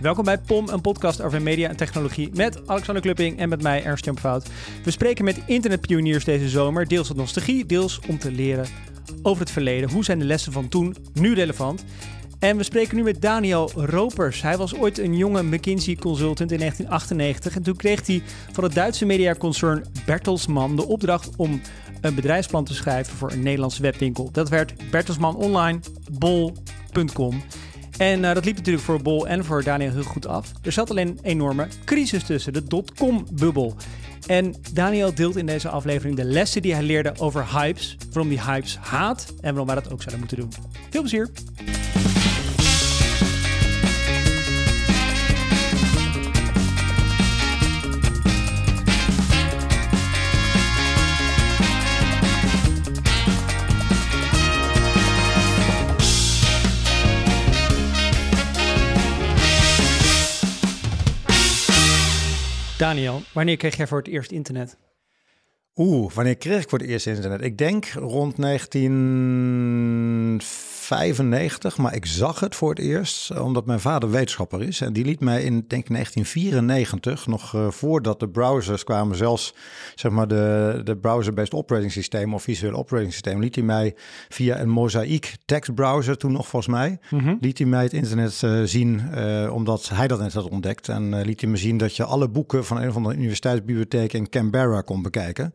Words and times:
Welkom 0.00 0.24
bij 0.24 0.38
POM, 0.38 0.68
een 0.68 0.80
podcast 0.80 1.22
over 1.22 1.42
media 1.42 1.68
en 1.68 1.76
technologie 1.76 2.30
met 2.34 2.68
Alexander 2.68 3.02
Klupping 3.02 3.38
en 3.38 3.48
met 3.48 3.62
mij 3.62 3.84
Ernst 3.84 4.04
Jan. 4.04 4.42
We 4.84 4.90
spreken 4.90 5.24
met 5.24 5.40
internetpioniers 5.46 6.24
deze 6.24 6.48
zomer, 6.48 6.88
deels 6.88 7.08
uit 7.08 7.16
nostalgie, 7.16 7.66
deels 7.66 8.00
om 8.08 8.18
te 8.18 8.32
leren 8.32 8.66
over 9.22 9.40
het 9.40 9.50
verleden. 9.50 9.90
Hoe 9.90 10.04
zijn 10.04 10.18
de 10.18 10.24
lessen 10.24 10.52
van 10.52 10.68
toen 10.68 10.96
nu 11.14 11.34
relevant? 11.34 11.84
En 12.38 12.56
we 12.56 12.62
spreken 12.62 12.96
nu 12.96 13.02
met 13.02 13.22
Daniel 13.22 13.70
Ropers. 13.74 14.42
Hij 14.42 14.56
was 14.56 14.74
ooit 14.74 14.98
een 14.98 15.16
jonge 15.16 15.42
McKinsey 15.42 15.96
consultant 15.96 16.52
in 16.52 16.58
1998 16.58 17.56
en 17.56 17.62
toen 17.62 17.76
kreeg 17.76 18.06
hij 18.06 18.22
van 18.52 18.64
het 18.64 18.74
Duitse 18.74 19.04
mediaconcern 19.04 19.84
Bertelsmann 20.06 20.76
de 20.76 20.86
opdracht 20.86 21.30
om 21.36 21.60
een 22.00 22.14
bedrijfsplan 22.14 22.64
te 22.64 22.74
schrijven 22.74 23.16
voor 23.16 23.32
een 23.32 23.42
Nederlandse 23.42 23.82
webwinkel. 23.82 24.28
Dat 24.32 24.48
werd 24.48 24.90
Bertelsmann 24.90 25.36
Online, 25.36 25.80
bol.com. 26.10 27.42
En 28.00 28.22
uh, 28.22 28.34
dat 28.34 28.44
liep 28.44 28.56
natuurlijk 28.56 28.84
voor 28.84 29.02
Bol 29.02 29.26
en 29.26 29.44
voor 29.44 29.64
Daniel 29.64 29.92
heel 29.92 30.02
goed 30.02 30.26
af. 30.26 30.52
Er 30.62 30.72
zat 30.72 30.90
alleen 30.90 31.08
een 31.08 31.18
enorme 31.22 31.68
crisis 31.84 32.24
tussen, 32.24 32.52
de 32.52 32.64
dotcom-bubbel. 32.64 33.76
En 34.26 34.54
Daniel 34.72 35.14
deelt 35.14 35.36
in 35.36 35.46
deze 35.46 35.68
aflevering 35.68 36.16
de 36.16 36.24
lessen 36.24 36.62
die 36.62 36.74
hij 36.74 36.82
leerde 36.82 37.12
over 37.18 37.52
hypes, 37.52 37.96
waarom 38.12 38.28
die 38.28 38.42
hypes 38.42 38.76
haat 38.76 39.26
en 39.40 39.48
waarom 39.48 39.66
wij 39.66 39.74
dat 39.74 39.92
ook 39.92 40.02
zouden 40.02 40.18
moeten 40.18 40.36
doen. 40.36 40.52
Veel 40.90 41.00
plezier! 41.00 41.30
Daniel, 62.80 63.22
wanneer 63.32 63.56
kreeg 63.56 63.76
jij 63.76 63.86
voor 63.86 63.98
het 63.98 64.08
eerst 64.08 64.30
internet? 64.30 64.76
Oeh, 65.76 66.12
wanneer 66.12 66.36
kreeg 66.36 66.62
ik 66.62 66.68
voor 66.68 66.78
het 66.78 66.88
eerst 66.88 67.06
internet? 67.06 67.40
Ik 67.40 67.58
denk 67.58 67.86
rond 67.86 68.38
19 68.38 70.40
95, 70.90 71.76
maar 71.76 71.94
ik 71.94 72.06
zag 72.06 72.40
het 72.40 72.54
voor 72.54 72.70
het 72.70 72.78
eerst 72.78 73.38
omdat 73.38 73.66
mijn 73.66 73.80
vader 73.80 74.10
wetenschapper 74.10 74.62
is. 74.62 74.80
En 74.80 74.92
die 74.92 75.04
liet 75.04 75.20
mij 75.20 75.42
in, 75.42 75.64
denk 75.68 75.88
1994, 75.88 77.26
nog 77.26 77.54
uh, 77.54 77.70
voordat 77.70 78.20
de 78.20 78.28
browsers 78.28 78.84
kwamen, 78.84 79.16
zelfs 79.16 79.54
zeg 79.94 80.12
maar 80.12 80.28
de, 80.28 80.80
de 80.84 80.96
browser-based 80.96 81.54
operating 81.54 81.92
systeem 81.92 82.34
of 82.34 82.42
visueel 82.42 82.74
operating 82.74 83.12
systeem, 83.12 83.40
liet 83.40 83.54
hij 83.54 83.64
mij 83.64 83.94
via 84.28 84.60
een 84.60 84.68
Mosaic 84.68 85.36
tekstbrowser, 85.44 86.16
toen 86.16 86.32
nog 86.32 86.48
volgens 86.48 86.72
mij, 86.72 86.98
mm 87.10 87.38
liet 87.40 87.58
hij 87.58 87.66
mij 87.66 87.82
het 87.82 87.92
internet 87.92 88.42
uh, 88.44 88.62
zien, 88.64 89.02
uh, 89.14 89.54
omdat 89.54 89.88
hij 89.88 90.08
dat 90.08 90.20
net 90.20 90.32
had 90.32 90.48
ontdekt. 90.48 90.88
En 90.88 91.22
liet 91.22 91.40
hij 91.40 91.50
me 91.50 91.56
zien 91.56 91.76
dat 91.76 91.96
je 91.96 92.04
alle 92.04 92.28
boeken 92.28 92.64
van 92.64 92.76
een 92.76 92.88
of 92.88 92.96
andere 92.96 93.14
universiteitsbibliotheek 93.14 94.12
in 94.12 94.28
Canberra 94.28 94.80
kon 94.80 95.02
bekijken. 95.02 95.54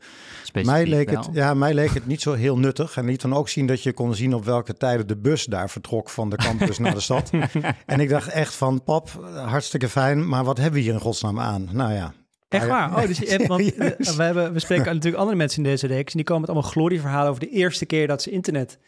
mij 0.64 0.86
leek, 0.86 1.10
het, 1.10 1.30
ja, 1.32 1.54
mij 1.54 1.74
leek 1.74 1.94
het 1.94 2.08
niet 2.08 2.22
zo 2.22 2.34
heel 2.34 2.58
nuttig. 2.58 2.98
En 2.98 3.06
liet 3.06 3.22
dan 3.22 3.34
ook 3.34 3.50
zien 3.50 3.66
dat 3.66 3.84
je 3.84 3.94
kon 3.94 4.16
zien 4.16 4.34
op 4.34 4.46
welke 4.46 4.74
tijden 4.78 5.08
de 5.08 5.18
bus 5.30 5.46
daar 5.46 5.70
vertrok 5.70 6.10
van 6.10 6.30
de 6.30 6.36
campus 6.36 6.78
naar 6.78 6.94
de 6.94 7.00
stad. 7.10 7.32
En 7.86 8.00
ik 8.00 8.10
dacht 8.10 8.28
echt 8.28 8.54
van, 8.56 8.84
pap, 8.84 9.10
hartstikke 9.46 9.90
fijn, 9.90 10.28
maar 10.28 10.44
wat 10.44 10.58
hebben 10.58 10.80
we 10.80 10.86
hier 10.86 10.94
in 10.94 11.00
godsnaam 11.00 11.40
aan? 11.40 11.70
Nou 11.72 11.94
ja, 11.94 12.14
Echt 12.56 12.68
waar? 12.68 12.96
Oh, 12.96 13.08
dus 13.08 13.18
je 13.18 13.26
hebt, 13.26 13.48
want 13.48 13.62
we, 14.18 14.24
hebben, 14.24 14.54
we 14.54 14.60
spreken 14.60 14.86
natuurlijk 14.94 15.16
andere 15.16 15.38
mensen 15.38 15.64
in 15.64 15.70
deze 15.70 15.88
reeks. 15.88 16.12
En 16.12 16.18
die 16.18 16.26
komen 16.26 16.42
met 16.42 16.50
allemaal 16.50 16.72
glorieverhalen 16.72 17.30
over 17.30 17.42
de 17.42 17.50
eerste 17.50 17.86
keer 17.86 18.08
dat 18.08 18.22
ze 18.22 18.32
internet 18.32 18.80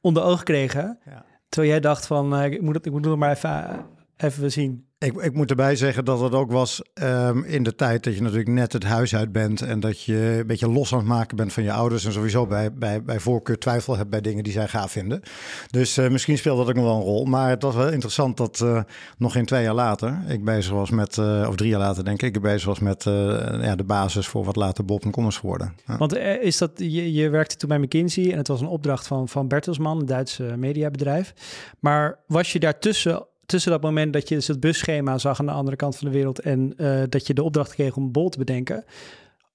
onder 0.00 0.22
oog 0.22 0.42
kregen. 0.42 0.98
Ja. 1.04 1.24
Terwijl 1.48 1.72
jij 1.72 1.80
dacht 1.80 2.06
van, 2.06 2.34
uh, 2.34 2.44
ik, 2.44 2.60
moet 2.60 2.74
het, 2.74 2.86
ik 2.86 2.92
moet 2.92 3.04
het 3.04 3.16
maar 3.16 3.30
even, 3.30 3.86
even 4.16 4.52
zien. 4.52 4.86
Ik, 5.04 5.16
ik 5.16 5.34
moet 5.34 5.50
erbij 5.50 5.76
zeggen 5.76 6.04
dat 6.04 6.20
het 6.20 6.32
ook 6.32 6.52
was 6.52 6.82
um, 7.02 7.44
in 7.44 7.62
de 7.62 7.74
tijd 7.74 8.04
dat 8.04 8.14
je 8.14 8.22
natuurlijk 8.22 8.48
net 8.48 8.72
het 8.72 8.84
huis 8.84 9.14
uit 9.14 9.32
bent 9.32 9.62
en 9.62 9.80
dat 9.80 10.02
je 10.02 10.36
een 10.38 10.46
beetje 10.46 10.68
los 10.68 10.92
aan 10.92 10.98
het 10.98 11.08
maken 11.08 11.36
bent 11.36 11.52
van 11.52 11.62
je 11.62 11.72
ouders 11.72 12.04
en 12.04 12.12
sowieso 12.12 12.46
bij, 12.46 12.72
bij, 12.72 13.02
bij 13.02 13.20
voorkeur 13.20 13.58
twijfel 13.58 13.96
hebt 13.96 14.10
bij 14.10 14.20
dingen 14.20 14.44
die 14.44 14.52
zij 14.52 14.68
gaaf 14.68 14.90
vinden. 14.90 15.22
Dus 15.70 15.98
uh, 15.98 16.08
misschien 16.08 16.38
speelt 16.38 16.58
dat 16.58 16.68
ook 16.68 16.74
nog 16.74 16.84
wel 16.84 16.96
een 16.96 17.02
rol. 17.02 17.24
Maar 17.24 17.50
het 17.50 17.62
was 17.62 17.74
wel 17.74 17.90
interessant 17.90 18.36
dat 18.36 18.60
uh, 18.60 18.80
nog 19.18 19.32
geen 19.32 19.46
twee 19.46 19.62
jaar 19.62 19.74
later 19.74 20.22
ik 20.28 20.44
bezig 20.44 20.72
was 20.72 20.90
met, 20.90 21.16
uh, 21.16 21.46
of 21.48 21.56
drie 21.56 21.70
jaar 21.70 21.80
later 21.80 22.04
denk 22.04 22.22
ik, 22.22 22.34
ik 22.36 22.42
bezig 22.42 22.64
was 22.64 22.78
met 22.78 23.02
ja, 23.04 23.76
de 23.76 23.84
basis 23.84 24.26
voor 24.26 24.44
wat 24.44 24.56
later 24.56 24.84
Bob 24.84 25.04
en 25.04 25.10
Commerce 25.10 25.38
geworden. 25.38 25.74
Want 25.98 26.16
is 26.16 26.58
dat, 26.58 26.70
je, 26.76 27.12
je 27.12 27.28
werkte 27.28 27.56
toen 27.56 27.68
bij 27.68 27.78
McKinsey 27.78 28.32
en 28.32 28.38
het 28.38 28.48
was 28.48 28.60
een 28.60 28.66
opdracht 28.66 29.06
van, 29.06 29.28
van 29.28 29.48
Bertelsmann, 29.48 30.00
een 30.00 30.06
Duitse 30.06 30.54
mediabedrijf. 30.56 31.34
Maar 31.80 32.18
was 32.26 32.52
je 32.52 32.60
daartussen 32.60 33.26
tussen 33.46 33.70
dat 33.70 33.82
moment 33.82 34.12
dat 34.12 34.28
je 34.28 34.34
dus 34.34 34.46
het 34.46 34.60
busschema 34.60 35.18
zag 35.18 35.40
aan 35.40 35.46
de 35.46 35.52
andere 35.52 35.76
kant 35.76 35.96
van 35.96 36.08
de 36.08 36.14
wereld 36.14 36.40
en 36.40 36.74
uh, 36.76 37.02
dat 37.08 37.26
je 37.26 37.34
de 37.34 37.42
opdracht 37.42 37.74
kreeg 37.74 37.96
om 37.96 38.12
Bol 38.12 38.28
te 38.28 38.38
bedenken. 38.38 38.84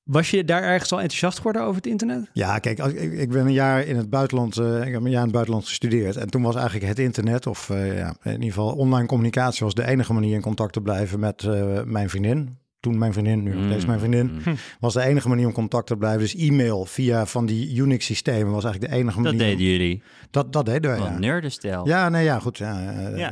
Was 0.04 0.32
je 0.32 0.46
daar 0.46 0.64
ergens 0.64 0.92
al 0.92 1.02
enthousiast 1.02 1.38
geworden 1.38 1.62
over 1.62 1.76
het 1.76 1.88
internet? 1.88 2.30
Ja, 2.34 2.60
kijk, 2.60 2.80
ik, 2.80 3.12
ik 3.14 3.30
ben 3.30 3.46
een 3.46 3.54
jaar 3.54 3.86
in 3.86 3.96
het 3.96 4.10
buitenland, 4.10 4.58
uh, 4.58 4.86
ik 4.88 4.94
heb 4.94 5.04
een 5.04 5.10
jaar 5.10 5.20
in 5.20 5.24
het 5.24 5.32
buitenland 5.32 5.66
gestudeerd. 5.66 6.16
En 6.16 6.30
toen 6.30 6.42
was 6.42 6.56
eigenlijk 6.56 6.86
het 6.86 7.00
internet, 7.00 7.48
of 7.48 7.70
uh, 7.70 7.98
ja, 7.98 8.16
in 8.24 8.32
ieder 8.32 8.48
geval 8.48 8.72
online 8.74 9.08
communicatie, 9.08 9.66
was 9.66 9.74
de 9.74 9.88
enige 9.88 10.14
manier 10.14 10.34
in 10.36 10.42
contact 10.42 10.74
te 10.74 10.82
blijven 10.82 11.20
met 11.20 11.48
mijn 11.86 12.10
vriendin 12.10 12.58
toen 12.80 12.98
mijn 12.98 13.14
vriendin, 13.14 13.44
nu 13.44 13.54
nog 13.54 13.66
steeds 13.66 13.86
mijn 13.86 14.00
vriendin, 14.00 14.32
mm. 14.46 14.56
was 14.80 14.94
de 14.94 15.02
enige 15.02 15.28
manier 15.28 15.46
om 15.46 15.54
contact 15.54 15.88
te 15.88 15.98
blijven. 15.98 16.20
Dus 16.20 16.36
e-mail 16.36 16.86
via 16.86 17.26
van 17.26 17.46
die 17.46 17.76
Unix-systemen 17.76 18.52
was 18.54 18.64
eigenlijk 18.64 18.94
de 18.94 19.00
enige 19.00 19.20
manier. 19.20 19.40
Dat 19.40 19.48
deden 19.48 19.66
jullie? 19.66 20.04
Dat, 20.32 20.54
dat 20.54 20.66
deden 20.66 20.92
wij, 20.92 21.00
ja. 21.00 21.18
nerdenstijl. 21.18 21.88
Ja, 21.88 22.10
nee, 22.10 22.24
ja, 22.24 22.40
goed. 22.40 22.58
Ja, 22.58 22.80
ja. 23.16 23.32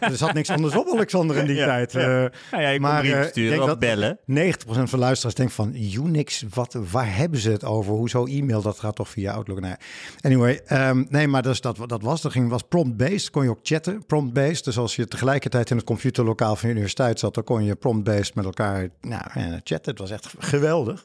er 0.00 0.16
zat 0.16 0.32
niks 0.32 0.50
anders 0.50 0.76
op, 0.76 0.88
Alexander, 0.88 1.36
in 1.36 1.46
die 1.46 1.56
tijd. 1.64 1.92
Ja. 1.92 2.22
Uh, 2.22 2.28
ja, 2.50 2.68
je 2.68 2.80
maar 2.80 3.04
uh, 3.04 3.22
sturen 3.22 3.62
of 3.62 3.78
bellen. 3.78 4.18
90% 4.18 4.22
van 4.64 4.84
de 4.90 4.98
luisteraars 4.98 5.34
denkt 5.34 5.52
van 5.52 5.74
Unix, 5.74 6.44
wat, 6.54 6.76
waar 6.90 7.16
hebben 7.16 7.40
ze 7.40 7.50
het 7.50 7.64
over? 7.64 7.92
Hoezo 7.92 8.24
e-mail? 8.24 8.62
Dat 8.62 8.78
gaat 8.78 8.96
toch 8.96 9.08
via 9.08 9.32
Outlook? 9.32 9.60
Nee. 9.60 9.74
Anyway, 10.20 10.60
um, 10.68 11.06
nee, 11.08 11.28
maar 11.28 11.42
dus 11.42 11.60
dat, 11.60 11.78
dat 11.86 12.02
was, 12.02 12.20
dat 12.20 12.32
ging, 12.32 12.50
was 12.50 12.62
prompt-based, 12.62 13.30
kon 13.30 13.42
je 13.42 13.50
ook 13.50 13.60
chatten, 13.62 14.06
prompt-based. 14.06 14.64
Dus 14.64 14.78
als 14.78 14.96
je 14.96 15.08
tegelijkertijd 15.08 15.70
in 15.70 15.76
het 15.76 15.86
computerlokaal 15.86 16.56
van 16.56 16.68
je 16.68 16.74
universiteit 16.74 17.18
zat, 17.18 17.34
dan 17.34 17.44
kon 17.44 17.64
je 17.64 17.74
prompt-based 17.74 18.34
met 18.34 18.44
elkaar 18.44 18.88
nou, 19.00 19.22
chatten. 19.64 19.90
Het 19.90 19.98
was 19.98 20.10
echt 20.10 20.34
geweldig. 20.38 21.04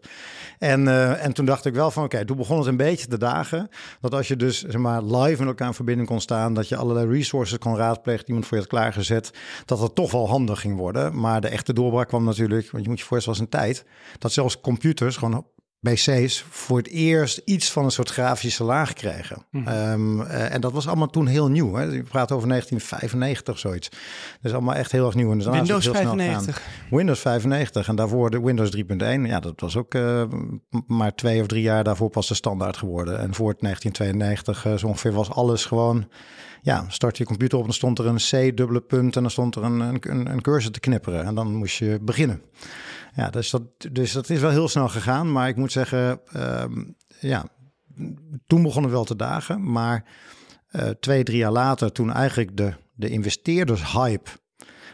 En, 0.59 0.81
uh, 0.85 1.25
en 1.25 1.33
toen 1.33 1.45
dacht 1.45 1.65
ik 1.65 1.73
wel 1.73 1.91
van, 1.91 2.03
oké, 2.03 2.25
toen 2.25 2.37
begon 2.37 2.57
het 2.57 2.67
een 2.67 2.77
beetje 2.77 3.07
te 3.07 3.17
dagen. 3.17 3.69
Dat 4.01 4.13
als 4.13 4.27
je 4.27 4.35
dus 4.35 4.61
zeg 4.61 4.77
maar, 4.77 4.94
live 5.03 5.37
met 5.39 5.47
elkaar 5.47 5.67
in 5.67 5.73
verbinding 5.73 6.07
kon 6.07 6.21
staan, 6.21 6.53
dat 6.53 6.69
je 6.69 6.75
allerlei 6.75 7.07
resources 7.07 7.57
kon 7.57 7.75
raadplegen, 7.75 8.27
iemand 8.27 8.45
voor 8.45 8.57
je 8.57 8.63
had 8.63 8.71
klaargezet, 8.71 9.31
dat 9.65 9.79
het 9.79 9.95
toch 9.95 10.11
wel 10.11 10.27
handig 10.27 10.59
ging 10.59 10.77
worden. 10.77 11.19
Maar 11.19 11.41
de 11.41 11.47
echte 11.47 11.73
doorbraak 11.73 12.07
kwam 12.07 12.23
natuurlijk, 12.23 12.71
want 12.71 12.83
je 12.83 12.89
moet 12.89 12.99
je 12.99 13.05
voorstellen, 13.05 13.39
was 13.39 13.47
een 13.47 13.59
tijd 13.59 13.85
dat 14.19 14.31
zelfs 14.31 14.59
computers 14.59 15.17
gewoon 15.17 15.45
PC's 15.93 16.45
voor 16.49 16.77
het 16.77 16.87
eerst 16.87 17.41
iets 17.45 17.71
van 17.71 17.85
een 17.85 17.91
soort 17.91 18.09
grafische 18.09 18.63
laag 18.63 18.93
kregen. 18.93 19.45
Mm 19.51 19.67
um, 19.67 20.21
uh, 20.21 20.53
en 20.53 20.61
dat 20.61 20.71
was 20.71 20.87
allemaal 20.87 21.07
toen 21.07 21.27
heel 21.27 21.47
nieuw. 21.47 21.73
Hè? 21.73 21.83
Je 21.83 22.03
praat 22.03 22.31
over 22.31 22.47
1995 22.47 23.59
zoiets. 23.59 23.89
Dat 23.89 23.99
is 24.41 24.53
allemaal 24.53 24.75
echt 24.75 24.91
heel 24.91 25.05
erg 25.05 25.15
nieuw. 25.15 25.31
En 25.31 25.51
Windows 25.51 25.87
95. 25.87 26.61
Windows 26.89 27.19
95 27.19 27.87
en 27.87 27.95
daarvoor 27.95 28.29
de 28.29 28.41
Windows 28.41 28.75
3.1. 28.75 28.81
Ja, 29.21 29.39
dat 29.39 29.59
was 29.59 29.77
ook 29.77 29.93
uh, 29.93 30.23
maar 30.87 31.15
twee 31.15 31.41
of 31.41 31.47
drie 31.47 31.61
jaar 31.61 31.83
daarvoor 31.83 32.09
pas 32.09 32.27
de 32.27 32.33
standaard 32.33 32.77
geworden. 32.77 33.19
En 33.19 33.33
voor 33.33 33.49
het 33.49 33.59
1992 33.59 34.65
uh, 34.65 34.77
zo 34.77 34.87
ongeveer 34.87 35.13
was 35.13 35.29
alles 35.29 35.65
gewoon... 35.65 36.07
Ja, 36.61 36.85
start 36.87 37.17
je 37.17 37.25
computer 37.25 37.57
op 37.57 37.63
en 37.63 37.69
dan 37.69 37.77
stond 37.77 37.99
er 37.99 38.05
een 38.05 38.51
C 38.51 38.57
dubbele 38.57 38.81
punt 38.81 39.15
en 39.15 39.21
dan 39.21 39.31
stond 39.31 39.55
er 39.55 39.63
een, 39.63 39.79
een, 39.79 40.31
een 40.31 40.41
cursor 40.41 40.71
te 40.71 40.79
knipperen. 40.79 41.25
En 41.25 41.35
dan 41.35 41.53
moest 41.53 41.77
je 41.77 41.99
beginnen. 42.01 42.41
Ja, 43.15 43.29
dus 43.29 43.49
dat, 43.49 43.61
dus 43.91 44.11
dat 44.11 44.29
is 44.29 44.39
wel 44.39 44.49
heel 44.49 44.67
snel 44.67 44.89
gegaan. 44.89 45.31
Maar 45.31 45.47
ik 45.47 45.55
moet 45.55 45.71
zeggen, 45.71 46.19
uh, 46.35 46.63
ja, 47.19 47.45
toen 48.47 48.63
begon 48.63 48.83
het 48.83 48.91
wel 48.91 49.03
te 49.03 49.15
dagen. 49.15 49.71
Maar 49.71 50.05
uh, 50.71 50.89
twee, 50.89 51.23
drie 51.23 51.37
jaar 51.37 51.51
later, 51.51 51.91
toen 51.91 52.11
eigenlijk 52.11 52.57
de, 52.57 52.73
de 52.93 53.09
investeerdershype 53.09 54.29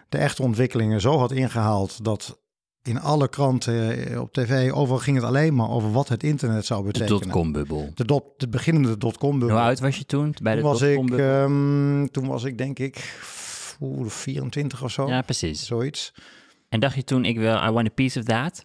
de 0.09 0.17
echte 0.17 0.41
ontwikkelingen 0.41 1.01
zo 1.01 1.17
had 1.17 1.31
ingehaald 1.31 2.03
dat 2.03 2.39
in 2.83 2.99
alle 2.99 3.27
kranten, 3.27 4.07
eh, 4.07 4.21
op 4.21 4.33
tv, 4.33 4.71
overal 4.71 4.99
ging 4.99 5.17
het 5.17 5.25
alleen 5.25 5.55
maar 5.55 5.69
over 5.69 5.91
wat 5.91 6.07
het 6.07 6.23
internet 6.23 6.65
zou 6.65 6.83
betekenen. 6.83 7.19
De 7.19 7.23
dotcom-bubbel. 7.23 7.91
De, 7.95 8.05
dot, 8.05 8.23
de 8.37 8.47
beginnende 8.47 8.97
dotcom-bubbel. 8.97 9.57
Hoe 9.57 9.65
oud 9.65 9.79
was 9.79 9.97
je 9.97 10.05
toen 10.05 10.35
bij 10.41 10.55
de 10.55 10.61
toen 10.61 10.69
was 10.69 10.81
ik, 10.81 11.09
um, 11.09 12.11
Toen 12.11 12.27
was 12.27 12.43
ik 12.43 12.57
denk 12.57 12.79
ik 12.79 12.97
24 14.05 14.83
of 14.83 14.91
zo. 14.91 15.07
Ja, 15.07 15.21
precies. 15.21 15.65
Zoiets. 15.65 16.13
En 16.71 16.79
dacht 16.79 16.95
je 16.95 17.03
toen, 17.03 17.25
ik 17.25 17.37
wil, 17.37 17.55
I 17.55 17.69
want 17.69 17.87
a 17.87 17.91
piece 17.93 18.19
of 18.19 18.25
that? 18.25 18.63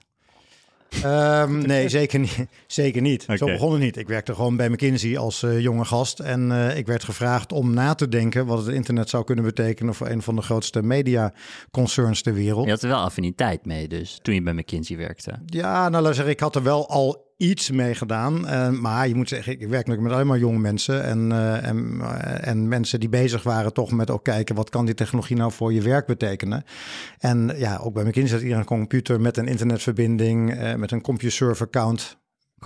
Um, 1.05 1.67
nee, 1.67 1.89
zeker 1.99 2.19
niet. 2.19 2.47
Zeker 2.67 3.03
niet. 3.03 3.23
Okay. 3.23 3.37
Zo 3.37 3.47
begon 3.47 3.73
het 3.73 3.81
niet. 3.81 3.97
Ik 3.97 4.09
werkte 4.09 4.35
gewoon 4.35 4.57
bij 4.57 4.69
McKinsey 4.69 5.19
als 5.19 5.43
uh, 5.43 5.61
jonge 5.61 5.85
gast. 5.85 6.21
En 6.21 6.51
uh, 6.51 6.77
ik 6.77 6.87
werd 6.87 7.05
gevraagd 7.05 7.53
om 7.53 7.75
na 7.75 7.95
te 7.95 8.09
denken 8.09 8.47
wat 8.47 8.59
het 8.59 8.75
internet 8.75 9.09
zou 9.09 9.25
kunnen 9.25 9.45
betekenen 9.45 9.95
voor 9.95 10.09
een 10.09 10.23
van 10.23 10.37
de 10.37 10.43
grootste 10.43 10.83
media 10.83 11.33
concerns 11.71 12.23
ter 12.23 12.35
wereld. 12.35 12.65
Je 12.65 12.71
had 12.71 12.83
er 12.83 12.89
wel 12.89 13.03
affiniteit 13.03 13.65
mee, 13.65 13.89
dus 13.89 14.19
toen 14.23 14.35
je 14.35 14.43
bij 14.43 14.55
McKinsey 14.55 14.97
werkte. 14.97 15.39
Ja, 15.47 15.89
nou 15.89 16.03
laat 16.03 16.15
zeggen, 16.15 16.33
ik 16.33 16.41
had 16.41 16.57
er 16.57 16.63
wel 16.63 16.89
al 16.89 17.26
iets 17.37 17.71
mee 17.71 17.95
gedaan. 17.95 18.41
maar 18.81 19.09
je 19.09 19.15
moet 19.15 19.29
zeggen, 19.29 19.53
ik 19.53 19.59
werk 19.59 19.73
natuurlijk 19.73 20.03
met 20.03 20.13
alleen 20.13 20.27
maar 20.27 20.39
jonge 20.39 20.59
mensen. 20.59 21.05
En, 21.05 21.33
en, 21.63 22.01
en 22.41 22.69
mensen 22.69 23.01
die 23.01 23.09
bezig 23.09 23.43
waren 23.43 23.73
toch 23.73 23.91
met 23.91 24.11
ook 24.11 24.25
kijken... 24.25 24.55
wat 24.55 24.71
kan 24.71 24.85
die 24.85 24.95
technologie 24.95 25.37
nou 25.37 25.53
voor 25.53 25.73
je 25.73 25.83
werk 25.83 26.07
betekenen? 26.07 26.65
En 27.19 27.53
ja, 27.57 27.77
ook 27.77 27.95
bij 27.95 28.05
McKinsey 28.05 28.29
zat 28.29 28.41
iedereen 28.41 28.61
een 28.61 28.67
computer 28.67 29.21
met 29.21 29.37
een 29.37 29.49
internetverbinding... 29.49 30.55
met 30.77 30.91
een 30.91 31.03
CompuServe 31.03 31.67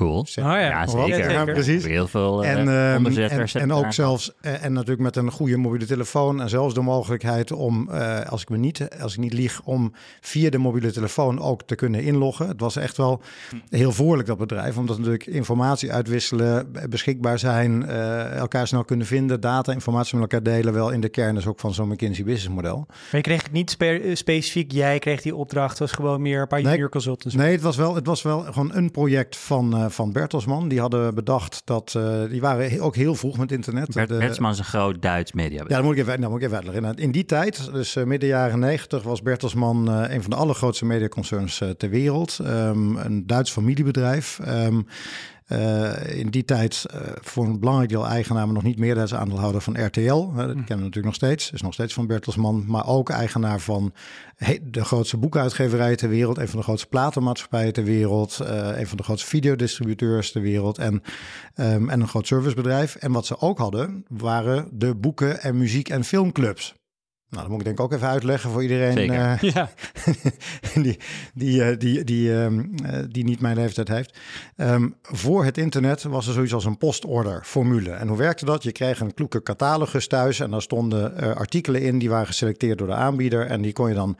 Cool. 0.00 0.18
Oh 0.18 0.26
ja, 0.34 0.58
ja 0.58 0.86
zeker. 0.86 1.30
Ja, 1.30 1.44
precies. 1.44 1.84
Heel 1.84 2.08
veel 2.08 2.44
uh, 2.44 2.50
en, 2.50 2.68
um, 2.68 3.06
en, 3.06 3.46
en, 3.52 3.72
ook 3.72 3.92
zelfs, 3.92 4.32
uh, 4.42 4.64
en 4.64 4.72
natuurlijk 4.72 5.00
met 5.00 5.16
een 5.16 5.30
goede 5.30 5.56
mobiele 5.56 5.86
telefoon 5.86 6.40
en 6.40 6.48
zelfs 6.48 6.74
de 6.74 6.80
mogelijkheid 6.80 7.52
om, 7.52 7.88
uh, 7.90 8.20
als 8.20 8.42
ik 8.42 8.48
me 8.48 8.56
niet, 8.56 8.88
als 9.00 9.12
ik 9.12 9.18
niet 9.18 9.32
lieg, 9.32 9.60
om 9.64 9.92
via 10.20 10.50
de 10.50 10.58
mobiele 10.58 10.92
telefoon 10.92 11.40
ook 11.40 11.62
te 11.62 11.74
kunnen 11.74 12.02
inloggen. 12.02 12.48
Het 12.48 12.60
was 12.60 12.76
echt 12.76 12.96
wel 12.96 13.22
heel 13.70 13.92
voorlijk 13.92 14.28
dat 14.28 14.38
bedrijf, 14.38 14.76
omdat 14.76 14.96
natuurlijk 14.96 15.26
informatie 15.26 15.92
uitwisselen, 15.92 16.72
beschikbaar 16.88 17.38
zijn, 17.38 17.88
elkaar 17.88 18.66
snel 18.66 18.84
kunnen 18.84 19.06
vinden, 19.06 19.40
data, 19.40 19.72
informatie 19.72 20.18
met 20.18 20.32
elkaar 20.32 20.52
delen, 20.52 20.72
wel 20.72 20.90
in 20.90 21.00
de 21.00 21.08
kern 21.08 21.36
is 21.36 21.46
ook 21.46 21.60
van 21.60 21.74
zo'n 21.74 21.88
McKinsey 21.88 22.24
business 22.24 22.54
model. 22.54 22.84
Maar 22.86 22.96
je 23.10 23.20
kreeg 23.20 23.42
het 23.42 23.52
niet 23.52 23.76
specifiek, 24.12 24.72
jij 24.72 24.98
kreeg 24.98 25.22
die 25.22 25.36
opdracht, 25.36 25.70
het 25.70 25.78
was 25.78 25.92
gewoon 25.92 26.22
meer 26.22 26.40
een 26.40 26.48
paar 26.48 26.62
nee, 26.62 26.70
junior 26.70 26.90
consultants. 26.90 27.36
Nee, 27.36 27.52
het 27.52 27.62
was 27.62 27.76
wel, 27.76 27.94
het 27.94 28.06
was 28.06 28.22
wel 28.22 28.40
gewoon 28.40 28.74
een 28.74 28.90
project 28.90 29.36
van 29.36 29.89
van 29.90 30.12
Bertelsmann. 30.12 30.68
Die 30.68 30.80
hadden 30.80 31.14
bedacht 31.14 31.62
dat, 31.64 31.94
uh, 31.96 32.30
die 32.30 32.40
waren 32.40 32.80
ook 32.80 32.96
heel 32.96 33.14
vroeg 33.14 33.38
met 33.38 33.52
internet. 33.52 33.94
Bert, 33.94 34.08
Bertelsmann 34.08 34.52
is 34.52 34.58
een 34.58 34.64
groot 34.64 35.02
Duits 35.02 35.32
media. 35.32 35.64
Ja, 35.68 35.74
dat 35.76 35.82
moet 35.82 35.92
ik 35.92 36.00
even, 36.00 36.20
nou, 36.20 36.32
moet 36.32 36.40
ik 36.40 36.46
even 36.46 36.64
uitleggen. 36.64 36.94
In 36.94 37.10
die 37.10 37.24
tijd, 37.24 37.72
dus 37.72 37.96
uh, 37.96 38.04
midden 38.04 38.28
jaren 38.28 38.58
negentig, 38.58 39.02
was 39.02 39.22
Bertelsmann 39.22 39.88
uh, 39.88 40.04
een 40.08 40.22
van 40.22 40.30
de 40.30 40.36
allergrootste 40.36 40.84
mediaconcerns 40.84 41.62
ter 41.76 41.90
wereld. 41.90 42.38
Um, 42.42 42.96
een 42.96 43.26
Duits 43.26 43.50
familiebedrijf. 43.50 44.40
Um, 44.48 44.86
uh, 45.52 46.18
in 46.18 46.30
die 46.30 46.44
tijd 46.44 46.86
uh, 46.94 47.00
voor 47.20 47.44
een 47.44 47.60
belangrijk 47.60 47.90
deel 47.90 48.06
eigenaar, 48.06 48.44
maar 48.44 48.54
nog 48.54 48.62
niet 48.62 48.78
meerderheidsaandeelhouder 48.78 49.60
van 49.60 49.84
RTL. 49.84 50.00
Uh, 50.00 50.36
dat 50.36 50.46
hm. 50.46 50.46
kennen 50.46 50.66
we 50.66 50.66
natuurlijk 50.66 51.04
nog 51.04 51.14
steeds. 51.14 51.50
Is 51.50 51.62
nog 51.62 51.72
steeds 51.72 51.94
van 51.94 52.06
Bertelsmann. 52.06 52.64
Maar 52.66 52.86
ook 52.86 53.10
eigenaar 53.10 53.60
van 53.60 53.92
de 54.62 54.84
grootste 54.84 55.16
boekuitgeverij 55.16 55.96
ter 55.96 56.08
wereld. 56.08 56.38
Een 56.38 56.48
van 56.48 56.58
de 56.58 56.64
grootste 56.64 56.88
platenmaatschappijen 56.88 57.72
ter 57.72 57.84
wereld. 57.84 58.38
een 58.38 58.86
van 58.86 58.96
de 58.96 59.02
grootste 59.02 59.28
videodistributeurs 59.28 60.32
ter 60.32 60.42
wereld. 60.42 60.78
En, 60.78 61.02
um, 61.54 61.90
en 61.90 62.00
een 62.00 62.08
groot 62.08 62.26
servicebedrijf. 62.26 62.94
En 62.94 63.12
wat 63.12 63.26
ze 63.26 63.40
ook 63.40 63.58
hadden, 63.58 64.04
waren 64.08 64.68
de 64.72 64.94
boeken- 64.94 65.40
en 65.40 65.58
muziek- 65.58 65.88
en 65.88 66.04
filmclubs. 66.04 66.74
Nou, 67.30 67.42
dat 67.42 67.50
moet 67.50 67.58
ik 67.58 67.64
denk 67.64 67.78
ik 67.78 67.84
ook 67.84 67.92
even 67.92 68.08
uitleggen 68.08 68.50
voor 68.50 68.62
iedereen 68.62 69.10
uh, 69.10 69.38
ja. 69.54 69.70
die, 70.82 70.98
die, 71.34 71.60
uh, 71.60 71.78
die, 71.78 72.04
die, 72.04 72.28
uh, 72.28 72.46
die 73.08 73.24
niet 73.24 73.40
mijn 73.40 73.56
leeftijd 73.56 73.88
heeft. 73.88 74.18
Um, 74.56 74.94
voor 75.02 75.44
het 75.44 75.58
internet 75.58 76.02
was 76.02 76.26
er 76.26 76.32
zoiets 76.32 76.54
als 76.54 76.64
een 76.64 76.78
postorder 76.78 77.42
formule. 77.44 77.90
En 77.90 78.08
hoe 78.08 78.16
werkte 78.16 78.44
dat? 78.44 78.62
Je 78.62 78.72
kreeg 78.72 79.00
een 79.00 79.14
kloeke 79.14 79.42
catalogus 79.42 80.06
thuis 80.06 80.40
en 80.40 80.50
daar 80.50 80.62
stonden 80.62 81.34
artikelen 81.36 81.82
in 81.82 81.98
die 81.98 82.10
waren 82.10 82.26
geselecteerd 82.26 82.78
door 82.78 82.86
de 82.86 82.94
aanbieder. 82.94 83.46
En 83.46 83.62
die 83.62 83.72
kon 83.72 83.88
je 83.88 83.94
dan, 83.94 84.16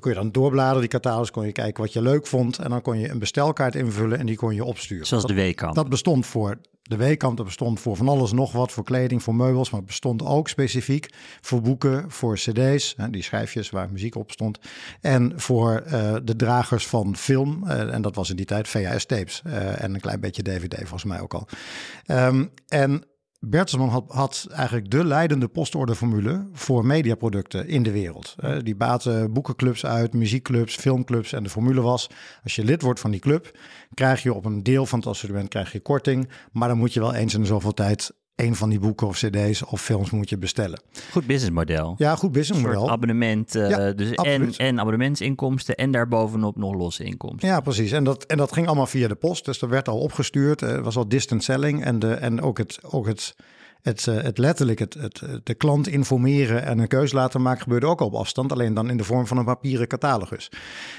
kon 0.00 0.10
je 0.10 0.14
dan 0.14 0.32
doorbladeren, 0.32 0.80
die 0.80 0.90
catalogus, 0.90 1.30
kon 1.30 1.46
je 1.46 1.52
kijken 1.52 1.82
wat 1.82 1.92
je 1.92 2.02
leuk 2.02 2.26
vond. 2.26 2.58
En 2.58 2.70
dan 2.70 2.82
kon 2.82 2.98
je 2.98 3.10
een 3.10 3.18
bestelkaart 3.18 3.74
invullen 3.74 4.18
en 4.18 4.26
die 4.26 4.36
kon 4.36 4.54
je 4.54 4.64
opsturen. 4.64 5.06
Zoals 5.06 5.26
de 5.26 5.34
weekamp. 5.34 5.74
Dat 5.74 5.88
bestond 5.88 6.26
voor 6.26 6.58
de 6.92 7.04
weekamp 7.04 7.36
dat 7.36 7.46
bestond 7.46 7.80
voor 7.80 7.96
van 7.96 8.08
alles 8.08 8.32
nog 8.32 8.52
wat, 8.52 8.72
voor 8.72 8.84
kleding, 8.84 9.22
voor 9.22 9.34
meubels, 9.34 9.70
maar 9.70 9.80
het 9.80 9.88
bestond 9.88 10.22
ook 10.22 10.48
specifiek 10.48 11.08
voor 11.40 11.60
boeken, 11.60 12.10
voor 12.10 12.34
cd's, 12.34 12.94
die 13.10 13.22
schijfjes 13.22 13.70
waar 13.70 13.90
muziek 13.90 14.14
op 14.14 14.30
stond, 14.30 14.58
en 15.00 15.32
voor 15.36 15.82
uh, 15.86 16.16
de 16.24 16.36
dragers 16.36 16.86
van 16.86 17.16
film, 17.16 17.64
uh, 17.64 17.94
en 17.94 18.02
dat 18.02 18.14
was 18.14 18.30
in 18.30 18.36
die 18.36 18.44
tijd 18.46 18.68
VHS-tapes 18.68 19.42
uh, 19.46 19.82
en 19.82 19.94
een 19.94 20.00
klein 20.00 20.20
beetje 20.20 20.42
DVD 20.42 20.76
volgens 20.78 21.04
mij 21.04 21.20
ook 21.20 21.34
al. 21.34 21.46
Um, 22.06 22.50
en 22.68 23.04
Bertelsmann 23.44 23.90
had, 23.90 24.04
had, 24.08 24.46
eigenlijk 24.50 24.90
de 24.90 25.04
leidende 25.04 25.48
postorderformule 25.48 26.48
voor 26.52 26.86
mediaproducten 26.86 27.68
in 27.68 27.82
de 27.82 27.90
wereld. 27.90 28.34
Uh, 28.44 28.56
die 28.62 28.76
baten 28.76 29.32
boekenclubs 29.32 29.86
uit, 29.86 30.12
muziekclubs, 30.12 30.76
filmclubs. 30.76 31.32
En 31.32 31.42
de 31.42 31.48
formule 31.48 31.80
was, 31.80 32.10
als 32.42 32.56
je 32.56 32.64
lid 32.64 32.82
wordt 32.82 33.00
van 33.00 33.10
die 33.10 33.20
club, 33.20 33.58
krijg 33.94 34.22
je 34.22 34.34
op 34.34 34.44
een 34.44 34.62
deel 34.62 34.86
van 34.86 34.98
het 34.98 35.08
assortiment 35.08 35.48
krijg 35.48 35.72
je 35.72 35.80
korting. 35.80 36.28
Maar 36.52 36.68
dan 36.68 36.78
moet 36.78 36.92
je 36.92 37.00
wel 37.00 37.14
eens 37.14 37.34
in 37.34 37.40
de 37.40 37.46
zoveel 37.46 37.74
tijd 37.74 38.12
een 38.36 38.56
van 38.56 38.68
die 38.68 38.78
boeken 38.78 39.06
of 39.06 39.16
cd's 39.16 39.62
of 39.62 39.82
films 39.82 40.10
moet 40.10 40.28
je 40.28 40.38
bestellen. 40.38 40.80
Goed 41.10 41.26
businessmodel. 41.26 41.94
Ja, 41.98 42.16
goed 42.16 42.32
businessmodel. 42.32 42.90
abonnement, 42.90 43.56
uh, 43.56 43.70
ja, 43.70 43.92
dus 43.92 44.10
en, 44.10 44.56
en 44.56 44.78
abonnementsinkomsten 44.78 45.74
en 45.74 45.90
daarbovenop 45.90 46.56
nog 46.56 46.74
losse 46.74 47.04
inkomsten. 47.04 47.48
Ja, 47.48 47.60
precies. 47.60 47.92
En 47.92 48.04
dat, 48.04 48.24
en 48.24 48.36
dat 48.36 48.52
ging 48.52 48.66
allemaal 48.66 48.86
via 48.86 49.08
de 49.08 49.14
post. 49.14 49.44
Dus 49.44 49.58
dat 49.58 49.70
werd 49.70 49.88
al 49.88 49.98
opgestuurd. 49.98 50.60
Het 50.60 50.78
uh, 50.78 50.84
was 50.84 50.96
al 50.96 51.08
distant 51.08 51.44
selling. 51.44 51.84
En, 51.84 51.98
de, 51.98 52.14
en 52.14 52.42
ook 52.42 52.58
het, 52.58 52.78
ook 52.82 53.06
het, 53.06 53.34
het, 53.82 54.06
uh, 54.06 54.22
het 54.22 54.38
letterlijk 54.38 54.78
het, 54.78 54.94
het, 54.94 55.22
de 55.42 55.54
klant 55.54 55.88
informeren 55.88 56.64
en 56.64 56.78
een 56.78 56.88
keus 56.88 57.12
laten 57.12 57.42
maken 57.42 57.62
gebeurde 57.62 57.86
ook 57.86 58.00
al 58.00 58.06
op 58.06 58.14
afstand. 58.14 58.52
Alleen 58.52 58.74
dan 58.74 58.90
in 58.90 58.96
de 58.96 59.04
vorm 59.04 59.26
van 59.26 59.36
een 59.36 59.44
papieren 59.44 59.86
catalogus. 59.86 60.50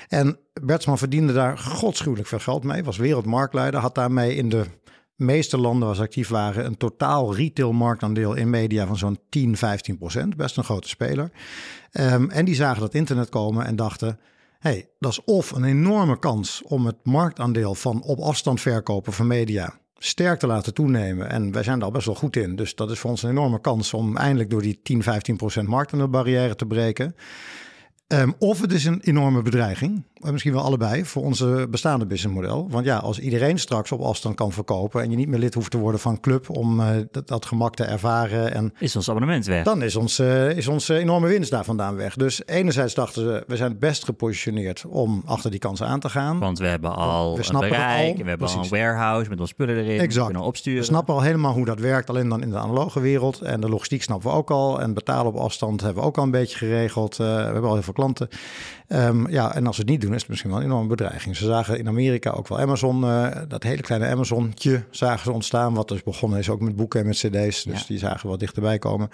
En 0.07 0.39
Bertsman 0.61 0.97
verdiende 0.97 1.33
daar 1.33 1.57
godschuwelijk 1.57 2.27
veel 2.27 2.39
geld 2.39 2.63
mee. 2.63 2.83
Was 2.83 2.97
wereldmarktleider. 2.97 3.79
Had 3.79 3.95
daarmee 3.95 4.35
in 4.35 4.49
de 4.49 4.65
meeste 5.15 5.57
landen 5.57 5.87
waar 5.87 5.95
ze 5.95 6.01
actief 6.01 6.27
waren 6.27 6.65
een 6.65 6.77
totaal 6.77 7.35
retail 7.35 7.71
marktaandeel 7.71 8.33
in 8.33 8.49
media 8.49 8.87
van 8.87 8.97
zo'n 8.97 9.19
10, 9.29 9.57
15 9.57 9.97
procent. 9.97 10.35
Best 10.35 10.57
een 10.57 10.63
grote 10.63 10.87
speler. 10.87 11.31
Um, 11.91 12.29
en 12.29 12.45
die 12.45 12.55
zagen 12.55 12.81
dat 12.81 12.93
internet 12.93 13.29
komen 13.29 13.65
en 13.65 13.75
dachten... 13.75 14.19
hey, 14.59 14.89
dat 14.99 15.11
is 15.11 15.23
of 15.23 15.51
een 15.51 15.63
enorme 15.63 16.19
kans 16.19 16.61
om 16.65 16.85
het 16.85 16.97
marktaandeel 17.03 17.75
van 17.75 18.03
op 18.03 18.19
afstand 18.19 18.61
verkopen 18.61 19.13
van 19.13 19.27
media 19.27 19.81
sterk 19.97 20.39
te 20.39 20.47
laten 20.47 20.73
toenemen. 20.73 21.29
En 21.29 21.51
wij 21.51 21.63
zijn 21.63 21.79
daar 21.79 21.91
best 21.91 22.05
wel 22.05 22.15
goed 22.15 22.35
in. 22.35 22.55
Dus 22.55 22.75
dat 22.75 22.91
is 22.91 22.99
voor 22.99 23.09
ons 23.09 23.23
een 23.23 23.29
enorme 23.29 23.61
kans 23.61 23.93
om 23.93 24.17
eindelijk 24.17 24.49
door 24.49 24.61
die 24.61 24.79
10, 24.83 25.03
15 25.03 25.37
procent 25.37 25.67
marktaandeelbarrière 25.67 26.55
te 26.55 26.65
breken. 26.65 27.15
Um, 28.07 28.33
of 28.39 28.61
het 28.61 28.71
is 28.71 28.85
een 28.85 29.01
enorme 29.01 29.41
bedreiging, 29.41 30.03
misschien 30.31 30.53
wel 30.53 30.63
allebei, 30.63 31.05
voor 31.05 31.23
onze 31.23 31.67
bestaande 31.69 32.05
businessmodel. 32.05 32.67
Want 32.69 32.85
ja, 32.85 32.97
als 32.97 33.19
iedereen 33.19 33.59
straks 33.59 33.91
op 33.91 34.01
afstand 34.01 34.35
kan 34.35 34.51
verkopen 34.51 35.01
en 35.01 35.09
je 35.09 35.15
niet 35.15 35.27
meer 35.27 35.39
lid 35.39 35.53
hoeft 35.53 35.71
te 35.71 35.77
worden 35.77 35.99
van 35.99 36.19
club 36.19 36.49
om 36.49 36.79
uh, 36.79 36.87
dat, 37.11 37.27
dat, 37.27 37.45
gemak 37.45 37.75
te 37.75 37.83
ervaren. 37.83 38.53
En, 38.53 38.73
is 38.79 38.95
ons 38.95 39.09
abonnement 39.09 39.45
weg? 39.45 39.63
Dan 39.63 39.83
is, 39.83 39.95
ons, 39.95 40.19
uh, 40.19 40.57
is 40.57 40.67
onze 40.67 40.97
enorme 40.97 41.27
winst 41.27 41.51
daar 41.51 41.63
vandaan 41.63 41.95
weg. 41.95 42.15
Dus 42.15 42.41
enerzijds 42.45 42.93
dachten 42.93 43.21
ze, 43.21 43.43
we 43.47 43.55
zijn 43.55 43.69
het 43.69 43.79
best 43.79 44.03
gepositioneerd 44.05 44.85
om 44.87 45.21
achter 45.25 45.51
die 45.51 45.59
kansen 45.59 45.87
aan 45.87 45.99
te 45.99 46.09
gaan. 46.09 46.39
Want 46.39 46.59
we 46.59 46.67
hebben 46.67 46.95
al 46.95 47.37
we 47.37 47.51
bereik, 47.51 48.17
al, 48.17 48.23
we 48.23 48.29
hebben 48.29 48.47
al 48.47 48.63
een 48.63 48.69
warehouse 48.69 49.29
met 49.29 49.39
ons 49.39 49.49
spullen 49.49 49.75
erin, 49.75 49.99
exact. 49.99 50.15
we 50.15 50.23
kunnen 50.23 50.47
opsturen. 50.47 50.79
We 50.79 50.85
snappen 50.85 51.13
al 51.13 51.21
helemaal 51.21 51.53
hoe 51.53 51.65
dat 51.65 51.79
werkt, 51.79 52.09
alleen 52.09 52.29
dan 52.29 52.41
in 52.41 52.49
de 52.49 52.57
analoge 52.57 52.99
wereld. 52.99 53.41
En 53.41 53.61
de 53.61 53.69
logistiek 53.69 54.03
snappen 54.03 54.29
we 54.29 54.35
ook 54.35 54.51
al. 54.51 54.81
En 54.81 54.93
betalen 54.93 55.33
op 55.33 55.39
afstand 55.39 55.81
hebben 55.81 56.01
we 56.01 56.07
ook 56.07 56.17
al 56.17 56.23
een 56.23 56.31
beetje 56.31 56.57
geregeld. 56.57 57.19
Uh, 57.19 57.27
we 57.27 57.43
hebben 57.43 57.63
al 57.63 57.73
heel 57.73 57.83
veel 57.83 57.93
klanten. 57.93 58.27
Um, 58.87 59.29
ja, 59.29 59.55
en 59.55 59.67
als 59.67 59.75
ze 59.75 59.81
het 59.81 59.89
niet 59.89 60.01
doen, 60.01 60.12
is 60.13 60.21
het 60.21 60.29
misschien 60.29 60.49
wel 60.49 60.59
een 60.59 60.65
enorme 60.65 60.87
bedreiging. 60.87 61.35
Ze 61.35 61.45
zagen 61.45 61.79
in 61.79 61.87
Amerika 61.87 62.29
ook 62.29 62.47
wel 62.47 62.59
Amazon, 62.59 63.03
uh, 63.03 63.31
dat 63.47 63.63
hele 63.63 63.81
kleine 63.81 64.07
Amazontje 64.07 64.83
zagen 64.89 65.23
ze 65.23 65.31
ontstaan. 65.31 65.73
Wat 65.73 65.87
dus 65.87 66.03
begonnen 66.03 66.39
is 66.39 66.49
ook 66.49 66.61
met 66.61 66.75
boeken 66.75 66.99
en 66.99 67.05
met 67.05 67.15
cd's. 67.15 67.63
Dus 67.63 67.79
ja. 67.79 67.85
die 67.87 67.97
zagen 67.97 68.27
wel 68.27 68.37
dichterbij 68.37 68.79
komen. 68.79 69.09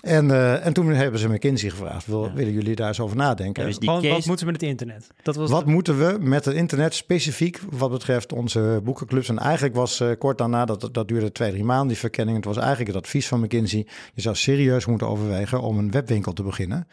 En, 0.00 0.28
uh, 0.28 0.66
en 0.66 0.72
toen 0.72 0.86
hebben 0.86 1.20
ze 1.20 1.28
McKinsey 1.28 1.70
gevraagd: 1.70 2.06
wil, 2.06 2.24
ja. 2.24 2.32
willen 2.32 2.52
jullie 2.52 2.74
daar 2.74 2.88
eens 2.88 3.00
over 3.00 3.16
nadenken? 3.16 3.62
Ja, 3.62 3.68
dus 3.68 3.78
die 3.78 3.88
case... 3.88 4.08
Wat 4.08 4.26
moeten 4.26 4.46
we 4.46 4.52
met 4.52 4.60
het 4.60 4.70
internet? 4.70 5.06
Dat 5.22 5.36
was 5.36 5.50
wat 5.50 5.64
de... 5.64 5.70
moeten 5.70 5.98
we 5.98 6.16
met 6.20 6.44
het 6.44 6.54
internet 6.54 6.94
specifiek 6.94 7.60
wat 7.70 7.90
betreft 7.90 8.32
onze 8.32 8.80
boekenclubs? 8.84 9.28
En 9.28 9.38
eigenlijk 9.38 9.74
was 9.74 10.00
uh, 10.00 10.10
kort 10.18 10.38
daarna, 10.38 10.64
dat, 10.64 10.88
dat 10.92 11.08
duurde 11.08 11.32
twee, 11.32 11.50
drie 11.50 11.64
maanden, 11.64 11.88
die 11.88 11.96
verkenning. 11.96 12.36
Het 12.36 12.46
was 12.46 12.56
eigenlijk 12.56 12.86
het 12.86 12.96
advies 12.96 13.28
van 13.28 13.40
McKinsey: 13.40 13.86
je 14.14 14.20
zou 14.20 14.36
serieus 14.36 14.86
moeten 14.86 15.08
overwegen 15.08 15.60
om 15.60 15.78
een 15.78 15.90
webwinkel 15.90 16.32
te 16.32 16.42
beginnen 16.42 16.86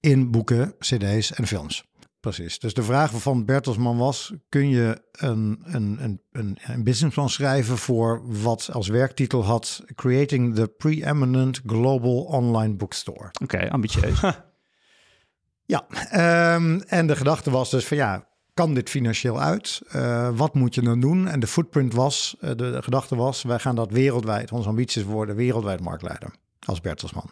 in 0.00 0.30
boeken, 0.30 0.74
cd's 0.78 1.32
en 1.32 1.46
films. 1.46 1.87
Precies. 2.20 2.58
Dus 2.58 2.74
de 2.74 2.82
vraag 2.82 3.20
van 3.20 3.44
Bertelsman 3.44 3.96
was: 3.96 4.32
kun 4.48 4.68
je 4.68 5.02
een, 5.12 5.62
een, 5.64 5.96
een, 6.00 6.20
een, 6.32 6.58
een 6.62 6.84
businessplan 6.84 7.30
schrijven 7.30 7.78
voor 7.78 8.22
wat 8.42 8.70
als 8.72 8.88
werktitel 8.88 9.44
had 9.44 9.84
Creating 9.94 10.54
the 10.54 10.68
Preeminent 10.68 11.60
Global 11.66 12.22
Online 12.22 12.74
Bookstore? 12.74 13.30
Oké, 13.42 13.42
okay, 13.42 13.68
ambitieus. 13.68 14.20
ja, 15.74 15.86
um, 16.54 16.80
en 16.80 17.06
de 17.06 17.16
gedachte 17.16 17.50
was 17.50 17.70
dus 17.70 17.86
van 17.86 17.96
ja, 17.96 18.28
kan 18.54 18.74
dit 18.74 18.90
financieel 18.90 19.40
uit? 19.40 19.80
Uh, 19.94 20.28
wat 20.36 20.54
moet 20.54 20.74
je 20.74 20.82
dan 20.82 21.00
doen? 21.00 21.28
En 21.28 21.40
de 21.40 21.46
footprint 21.46 21.94
was, 21.94 22.36
uh, 22.40 22.48
de, 22.48 22.54
de, 22.54 22.82
gedachte 22.82 23.16
was, 23.16 23.42
wij 23.42 23.58
gaan 23.58 23.74
dat 23.74 23.90
wereldwijd, 23.90 24.52
onze 24.52 24.68
ambities 24.68 25.04
worden 25.04 25.36
wereldwijd 25.36 25.80
marktleider 25.80 26.34
als 26.66 26.80
Bertelsman. 26.80 27.30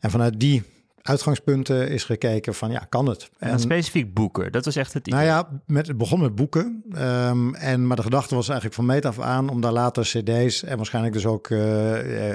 En 0.00 0.10
vanuit 0.10 0.40
die 0.40 0.62
uitgangspunten 1.04 1.88
is 1.88 2.04
gekeken 2.04 2.54
van 2.54 2.70
ja, 2.70 2.86
kan 2.88 3.08
het? 3.08 3.30
En, 3.38 3.60
specifiek 3.60 4.14
boeken, 4.14 4.52
dat 4.52 4.64
was 4.64 4.76
echt 4.76 4.92
het 4.92 5.06
idee. 5.06 5.20
Nou 5.20 5.30
ja, 5.32 5.60
met, 5.66 5.86
het 5.86 5.96
begon 5.96 6.20
met 6.20 6.34
boeken. 6.34 6.84
Um, 6.98 7.54
en, 7.54 7.86
maar 7.86 7.96
de 7.96 8.02
gedachte 8.02 8.34
was 8.34 8.46
eigenlijk 8.48 8.76
van 8.76 8.86
meet 8.86 9.04
af 9.04 9.20
aan 9.20 9.48
om 9.48 9.60
daar 9.60 9.72
later 9.72 10.02
cd's 10.02 10.62
en 10.62 10.76
waarschijnlijk 10.76 11.14
dus 11.14 11.26
ook 11.26 11.48
uh, 11.48 11.58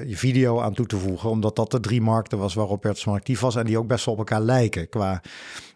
je 0.10 0.18
video 0.18 0.60
aan 0.60 0.74
toe 0.74 0.86
te 0.86 0.98
voegen. 0.98 1.30
Omdat 1.30 1.56
dat 1.56 1.72
de 1.72 1.80
drie 1.80 2.02
markten 2.02 2.38
was 2.38 2.54
waarop 2.54 2.82
Bertelsmann 2.82 3.18
actief 3.18 3.40
was 3.40 3.56
en 3.56 3.66
die 3.66 3.78
ook 3.78 3.88
best 3.88 4.06
wel 4.06 4.14
op 4.14 4.20
elkaar 4.20 4.42
lijken 4.42 4.90
qua 4.90 5.22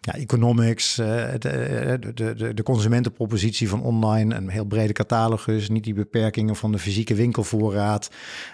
ja, 0.04 0.14
economics, 0.14 0.98
uh, 0.98 1.06
de, 1.38 1.98
de, 2.14 2.34
de, 2.34 2.54
de 2.54 2.62
consumentenpropositie 2.62 3.68
van 3.68 3.82
online, 3.82 4.34
een 4.34 4.48
heel 4.48 4.64
brede 4.64 4.92
catalogus, 4.92 5.68
niet 5.68 5.84
die 5.84 5.94
beperkingen 5.94 6.56
van 6.56 6.72
de 6.72 6.78
fysieke 6.78 7.14
winkelvoorraad. 7.14 8.10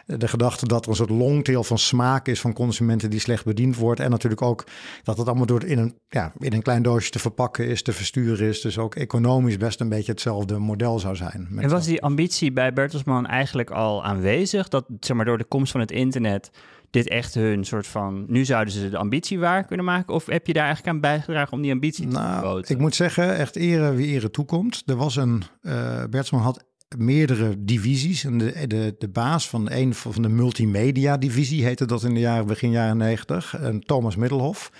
De 0.06 0.28
gedachte 0.28 0.66
dat 0.66 0.84
er 0.84 0.90
een 0.90 0.96
soort 0.96 1.10
longtail 1.10 1.64
van 1.64 1.78
smaak 1.78 2.28
is 2.28 2.40
van 2.40 2.52
consumenten 2.52 3.10
die 3.10 3.20
slecht 3.20 3.44
bediend 3.44 3.76
wordt. 3.76 4.00
En 4.00 4.10
natuurlijk 4.10 4.42
ook 4.42 4.64
dat 5.02 5.18
het 5.18 5.26
allemaal 5.26 5.46
door 5.46 5.64
in 5.64 5.78
een, 5.78 5.94
ja, 6.08 6.32
in 6.38 6.52
een 6.52 6.62
klein 6.62 6.82
doosje 6.82 7.10
te 7.10 7.18
verpakken 7.18 7.66
is, 7.66 7.82
te 7.82 7.92
versturen 7.92 8.48
is. 8.48 8.60
Dus 8.60 8.78
ook 8.78 8.94
economisch 8.94 9.56
best 9.56 9.80
een 9.80 9.88
beetje 9.88 10.12
hetzelfde 10.12 10.58
model 10.58 10.98
zou 10.98 11.16
zijn. 11.16 11.48
En 11.56 11.68
was 11.68 11.86
die 11.86 12.02
ambitie 12.02 12.52
bij 12.52 12.72
Bertelsmann 12.72 13.26
eigenlijk 13.26 13.70
al 13.70 14.04
aanwezig? 14.04 14.68
Dat 14.68 14.84
zeg 15.00 15.16
maar 15.16 15.24
door 15.24 15.38
de 15.38 15.44
komst 15.44 15.72
van 15.72 15.80
het 15.80 15.90
internet 15.90 16.50
dit 16.90 17.08
echt 17.08 17.34
hun 17.34 17.64
soort 17.64 17.86
van... 17.86 18.24
nu 18.28 18.44
zouden 18.44 18.74
ze 18.74 18.88
de 18.88 18.96
ambitie 18.96 19.38
waar 19.38 19.64
kunnen 19.64 19.86
maken? 19.86 20.14
Of 20.14 20.26
heb 20.26 20.46
je 20.46 20.52
daar 20.52 20.64
eigenlijk 20.64 20.94
aan 20.94 21.00
bijgedragen 21.00 21.52
om 21.52 21.62
die 21.62 21.72
ambitie 21.72 22.06
te 22.06 22.12
nou, 22.12 22.32
vergroten? 22.32 22.74
Ik 22.74 22.80
moet 22.80 22.94
zeggen, 22.94 23.36
echt 23.36 23.56
ere 23.56 23.94
wie 23.94 24.06
ere 24.06 24.30
toekomt. 24.30 24.82
Er 24.86 24.96
was 24.96 25.16
een... 25.16 25.42
Uh, 25.62 26.30
had 26.30 26.64
meerdere 26.98 27.64
divisies. 27.64 28.24
En 28.24 28.38
de, 28.38 28.66
de, 28.66 28.94
de 28.98 29.08
baas 29.08 29.48
van 29.48 29.70
een 29.70 29.94
van 29.94 30.22
de 30.22 30.28
multimedia 30.28 31.16
divisie 31.16 31.64
heette 31.64 31.84
dat 31.84 32.02
in 32.02 32.14
de 32.14 32.20
jaren, 32.20 32.46
begin 32.46 32.70
jaren 32.70 32.96
negentig. 32.96 33.60
Thomas 33.80 34.16
Middelhoff. 34.16 34.72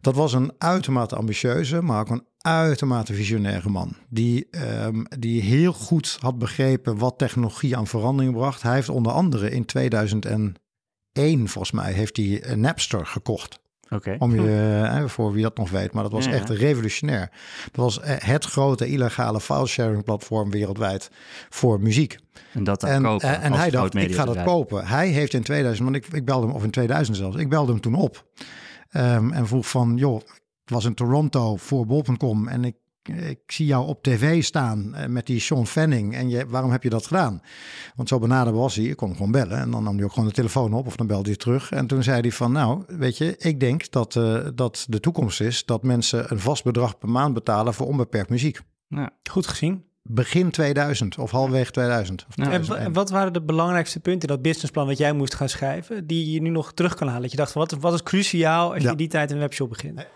Dat 0.00 0.14
was 0.14 0.32
een 0.32 0.52
uitermate 0.58 1.16
ambitieuze, 1.16 1.82
maar 1.82 2.00
ook 2.00 2.10
een 2.10 2.26
uitermate 2.38 3.14
visionaire 3.14 3.68
man. 3.68 3.96
Die, 4.08 4.48
um, 4.84 5.06
die 5.18 5.42
heel 5.42 5.72
goed 5.72 6.16
had 6.20 6.38
begrepen 6.38 6.98
wat 6.98 7.18
technologie 7.18 7.76
aan 7.76 7.86
verandering 7.86 8.34
bracht. 8.34 8.62
Hij 8.62 8.74
heeft 8.74 8.88
onder 8.88 9.12
andere 9.12 9.50
in 9.50 9.64
2001, 11.16 11.48
volgens 11.48 11.72
mij, 11.72 11.92
heeft 11.92 12.16
hij 12.16 12.56
Napster 12.56 13.06
gekocht. 13.06 13.60
Okay. 13.90 14.16
Om 14.18 14.34
je, 14.34 14.88
hm. 14.90 15.06
voor 15.06 15.32
wie 15.32 15.42
dat 15.42 15.56
nog 15.56 15.70
weet, 15.70 15.92
maar 15.92 16.02
dat 16.02 16.12
was 16.12 16.26
echt 16.26 16.50
revolutionair. 16.50 17.30
Dat 17.72 17.84
was 17.84 18.00
eh, 18.00 18.14
het 18.18 18.44
grote 18.44 18.86
illegale 18.86 19.40
file-sharing 19.40 20.04
platform 20.04 20.50
wereldwijd 20.50 21.10
voor 21.48 21.80
muziek. 21.80 22.18
En 22.52 22.64
dat 22.64 22.80
dan 22.80 23.02
kopen. 23.02 23.28
En, 23.28 23.40
en 23.40 23.52
hij 23.52 23.70
dacht, 23.70 23.94
ik 23.94 24.14
ga 24.14 24.24
dat 24.24 24.42
kopen. 24.42 24.86
Hij 24.86 25.08
heeft 25.08 25.34
in 25.34 25.42
2000, 25.42 25.90
want 25.90 26.04
ik, 26.04 26.12
ik 26.12 26.24
belde 26.24 26.46
hem, 26.46 26.54
of 26.54 26.64
in 26.64 26.70
2000 26.70 27.16
zelfs, 27.16 27.36
ik 27.36 27.48
belde 27.48 27.72
hem 27.72 27.80
toen 27.80 27.94
op. 27.94 28.26
Um, 28.92 29.32
en 29.32 29.46
vroeg 29.46 29.68
van, 29.68 29.96
joh, 29.96 30.20
ik 30.64 30.72
was 30.72 30.84
in 30.84 30.94
Toronto 30.94 31.56
voor 31.56 31.86
bol.com 31.86 32.48
en 32.48 32.64
ik 32.64 32.74
ik 33.08 33.38
zie 33.46 33.66
jou 33.66 33.86
op 33.86 34.02
tv 34.02 34.44
staan 34.44 34.94
eh, 34.94 35.06
met 35.06 35.26
die 35.26 35.40
Sean 35.40 35.66
Fanning. 35.66 36.14
En 36.14 36.28
je, 36.28 36.46
waarom 36.46 36.70
heb 36.70 36.82
je 36.82 36.90
dat 36.90 37.06
gedaan? 37.06 37.42
Want 37.94 38.08
zo 38.08 38.18
benaderbaar 38.18 38.62
was 38.62 38.74
hij. 38.74 38.84
Ik 38.84 38.96
kon 38.96 39.12
gewoon 39.12 39.30
bellen. 39.30 39.58
En 39.58 39.70
dan 39.70 39.82
nam 39.82 39.96
hij 39.96 40.04
ook 40.04 40.12
gewoon 40.12 40.28
de 40.28 40.34
telefoon 40.34 40.74
op 40.74 40.86
of 40.86 40.96
dan 40.96 41.06
belde 41.06 41.28
hij 41.28 41.36
terug. 41.36 41.70
En 41.70 41.86
toen 41.86 42.02
zei 42.02 42.20
hij 42.20 42.32
van, 42.32 42.52
nou, 42.52 42.82
weet 42.86 43.18
je, 43.18 43.36
ik 43.38 43.60
denk 43.60 43.90
dat, 43.90 44.14
uh, 44.14 44.46
dat 44.54 44.86
de 44.88 45.00
toekomst 45.00 45.40
is 45.40 45.64
dat 45.64 45.82
mensen 45.82 46.32
een 46.32 46.40
vast 46.40 46.64
bedrag 46.64 46.98
per 46.98 47.08
maand 47.08 47.34
betalen 47.34 47.74
voor 47.74 47.86
onbeperkt 47.86 48.30
muziek. 48.30 48.60
Ja, 48.88 49.10
goed 49.30 49.46
gezien. 49.46 49.84
Begin 50.02 50.50
2000 50.50 51.18
of 51.18 51.30
halverwege 51.30 51.70
2000. 51.70 52.26
en 52.36 52.92
wat 52.92 53.10
waren 53.10 53.32
de 53.32 53.42
belangrijkste 53.42 54.00
punten 54.00 54.28
in 54.28 54.34
dat 54.34 54.42
businessplan 54.42 54.86
wat 54.86 54.98
jij 54.98 55.12
moest 55.12 55.34
gaan 55.34 55.48
schrijven, 55.48 56.06
die 56.06 56.32
je 56.32 56.40
nu 56.40 56.50
nog 56.50 56.72
terug 56.72 56.94
kan 56.94 57.06
halen? 57.06 57.22
Dat 57.22 57.30
je 57.30 57.36
dacht 57.36 57.52
van 57.52 57.60
wat, 57.60 57.80
wat 57.80 57.92
is 57.92 58.02
cruciaal 58.02 58.74
als 58.74 58.82
je 58.82 58.96
die 58.96 59.08
tijd 59.08 59.30
een 59.30 59.38
webshop 59.38 59.68
begint? 59.68 60.06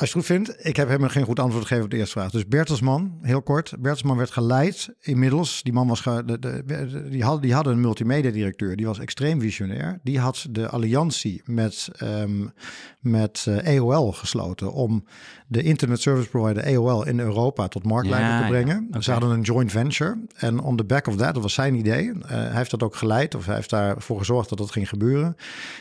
Als 0.00 0.12
je 0.12 0.18
het 0.18 0.26
goed 0.26 0.36
vindt, 0.36 0.66
ik 0.66 0.76
heb 0.76 0.88
hem 0.88 1.08
geen 1.08 1.24
goed 1.24 1.38
antwoord 1.38 1.62
gegeven 1.62 1.84
op 1.84 1.90
de 1.90 1.96
eerste 1.96 2.18
vraag. 2.18 2.30
Dus 2.30 2.46
Bertelsman, 2.46 3.18
heel 3.22 3.42
kort. 3.42 3.70
Bertelsman 3.78 4.16
werd 4.16 4.30
geleid 4.30 4.94
inmiddels. 5.00 5.62
Die 5.62 5.72
man 5.72 5.88
was, 5.88 6.02
de, 6.02 6.38
de, 6.38 7.08
die, 7.10 7.24
had, 7.24 7.42
die 7.42 7.54
hadden 7.54 7.72
een 7.72 7.80
multimedia 7.80 8.30
directeur. 8.30 8.76
Die 8.76 8.86
was 8.86 8.98
extreem 8.98 9.40
visionair. 9.40 10.00
Die 10.02 10.18
had 10.18 10.46
de 10.50 10.68
alliantie 10.68 11.42
met, 11.44 11.88
um, 12.02 12.52
met 13.00 13.44
uh, 13.48 13.76
eh, 13.76 13.80
AOL 13.80 14.12
gesloten 14.12 14.72
om 14.72 15.04
de 15.50 15.62
internet 15.62 16.00
service 16.00 16.28
provider 16.28 16.76
AOL 16.76 17.06
in 17.06 17.20
Europa 17.20 17.68
tot 17.68 17.84
marktleider 17.84 18.40
te 18.40 18.48
brengen. 18.48 18.88
Ze 18.98 19.12
hadden 19.12 19.30
een 19.30 19.40
joint 19.40 19.70
venture. 19.70 20.18
En 20.34 20.60
on 20.60 20.76
the 20.76 20.84
back 20.84 21.06
of 21.06 21.16
that, 21.16 21.34
dat 21.34 21.42
was 21.42 21.54
zijn 21.54 21.74
idee. 21.74 22.04
Uh, 22.04 22.12
hij 22.28 22.50
heeft 22.50 22.70
dat 22.70 22.82
ook 22.82 22.96
geleid, 22.96 23.34
of 23.34 23.46
hij 23.46 23.54
heeft 23.54 23.70
daarvoor 23.70 24.18
gezorgd 24.18 24.48
dat 24.48 24.58
dat 24.58 24.70
ging 24.70 24.88
gebeuren. 24.88 25.36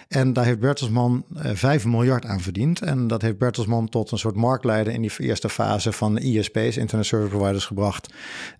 En 0.07 0.33
daar 0.33 0.45
heeft 0.45 0.59
Bertelsman 0.59 1.23
uh, 1.35 1.49
eh, 1.49 1.55
5 1.55 1.85
miljard 1.85 2.25
aan 2.25 2.39
verdiend. 2.39 2.81
En 2.81 3.07
dat 3.07 3.21
heeft 3.21 3.37
Bertelsman 3.37 3.89
tot 3.89 4.11
een 4.11 4.17
soort 4.17 4.35
marktleider 4.35 4.93
in 4.93 5.01
die 5.01 5.11
eerste 5.17 5.49
fase 5.49 5.91
van 5.91 6.17
ISP's, 6.17 6.77
Internet 6.77 7.05
Service 7.05 7.29
Providers, 7.29 7.65
gebracht. 7.65 8.13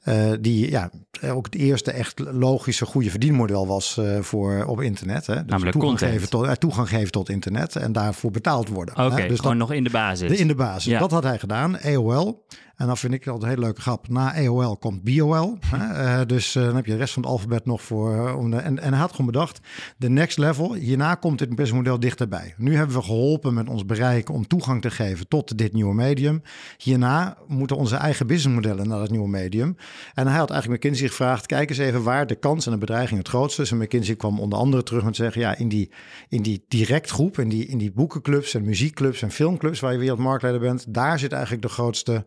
Uh, 0.05 0.31
die 0.39 0.69
ja, 0.69 0.91
ook 1.25 1.45
het 1.45 1.55
eerste 1.55 1.91
echt 1.91 2.19
logische, 2.19 2.85
goede 2.85 3.09
verdienmodel 3.09 3.67
was 3.67 3.99
voor 4.19 4.65
op 4.65 4.81
internet. 4.81 5.27
Hè. 5.27 5.35
Dus 5.35 5.45
Namelijk 5.45 5.77
toegang 5.77 5.99
geven, 5.99 6.29
tot, 6.29 6.59
toegang 6.59 6.89
geven 6.89 7.11
tot 7.11 7.29
internet 7.29 7.75
en 7.75 7.91
daarvoor 7.91 8.31
betaald 8.31 8.69
worden. 8.69 8.97
Oké, 8.97 9.13
okay, 9.13 9.27
dus 9.27 9.39
gewoon 9.39 9.57
nog 9.57 9.73
in 9.73 9.83
de 9.83 9.89
basis. 9.89 10.39
in 10.39 10.47
de 10.47 10.55
basis. 10.55 10.91
Ja 10.91 10.98
dat 10.99 11.11
had 11.11 11.23
hij 11.23 11.39
gedaan, 11.39 11.79
AOL. 11.81 12.45
En 12.79 12.87
dan 12.87 12.97
vind 12.97 13.13
ik 13.13 13.27
altijd 13.27 13.43
een 13.43 13.49
hele 13.49 13.61
leuke 13.61 13.81
grap. 13.81 14.07
Na 14.07 14.35
AOL 14.35 14.77
komt 14.77 15.03
BOL. 15.03 15.57
Uh, 15.73 16.21
dus 16.27 16.55
uh, 16.55 16.65
dan 16.65 16.75
heb 16.75 16.85
je 16.85 16.91
de 16.91 16.97
rest 16.97 17.13
van 17.13 17.21
het 17.21 17.31
alfabet 17.31 17.65
nog 17.65 17.81
voor. 17.81 18.11
De, 18.49 18.55
en, 18.55 18.79
en 18.79 18.91
hij 18.91 19.01
had 19.01 19.11
gewoon 19.11 19.25
bedacht, 19.25 19.59
de 19.97 20.09
next 20.09 20.37
level, 20.37 20.73
hierna 20.73 21.15
komt 21.15 21.39
dit 21.39 21.49
businessmodel 21.49 21.99
dichterbij. 21.99 22.53
Nu 22.57 22.75
hebben 22.75 22.95
we 22.95 23.01
geholpen 23.01 23.53
met 23.53 23.69
ons 23.69 23.85
bereik 23.85 24.29
om 24.29 24.47
toegang 24.47 24.81
te 24.81 24.91
geven 24.91 25.27
tot 25.27 25.57
dit 25.57 25.73
nieuwe 25.73 25.93
medium. 25.93 26.41
Hierna 26.77 27.37
moeten 27.47 27.77
onze 27.77 27.95
eigen 27.95 28.27
businessmodellen 28.27 28.87
naar 28.87 28.99
dat 28.99 29.09
nieuwe 29.09 29.29
medium. 29.29 29.75
En 30.13 30.27
hij 30.27 30.37
had 30.37 30.49
eigenlijk 30.49 30.83
McKinsey 30.83 31.07
gevraagd, 31.07 31.45
kijk 31.45 31.69
eens 31.69 31.79
even 31.79 32.03
waar 32.03 32.27
de 32.27 32.35
kans 32.35 32.65
en 32.65 32.71
de 32.71 32.77
bedreiging 32.77 33.19
het 33.19 33.29
grootste 33.29 33.61
is. 33.61 33.71
En 33.71 33.77
McKinsey 33.77 34.15
kwam 34.15 34.39
onder 34.39 34.59
andere 34.59 34.83
terug 34.83 35.03
met 35.03 35.15
zeggen, 35.15 35.41
ja, 35.41 35.57
in 35.57 35.69
die, 35.69 35.91
in 36.29 36.41
die 36.41 36.65
direct 36.67 37.09
groep, 37.09 37.39
in 37.39 37.49
die, 37.49 37.65
in 37.65 37.77
die 37.77 37.91
boekenclubs 37.91 38.53
en 38.53 38.63
muziekclubs 38.63 39.21
en 39.21 39.31
filmclubs 39.31 39.79
waar 39.79 39.91
je 39.91 39.99
wereldmarktleider 39.99 40.61
bent, 40.61 40.85
daar 40.93 41.19
zit 41.19 41.31
eigenlijk 41.31 41.61
de 41.61 41.69
grootste 41.69 42.25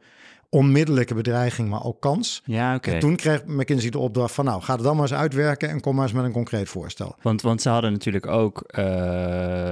onmiddellijke 0.53 1.15
bedreiging, 1.15 1.69
maar 1.69 1.85
ook 1.85 2.01
kans. 2.01 2.43
Ja, 2.45 2.75
oké. 2.75 2.99
Toen 2.99 3.17
kreeg 3.17 3.45
McKinsey 3.47 3.91
de 3.91 3.99
opdracht 3.99 4.35
van, 4.35 4.45
nou, 4.45 4.63
ga 4.63 4.75
het 4.75 4.83
dan 4.83 4.97
maar 4.97 5.05
eens 5.05 5.19
uitwerken 5.19 5.69
en 5.69 5.81
kom 5.81 5.95
maar 5.95 6.05
eens 6.05 6.13
met 6.13 6.25
een 6.25 6.33
concreet 6.33 6.69
voorstel. 6.69 7.17
Want, 7.23 7.43
want 7.43 7.63
ze 7.63 7.69
hadden 7.69 7.93
natuurlijk 7.93 8.27
ook 8.27 8.65
uh, 8.79 8.85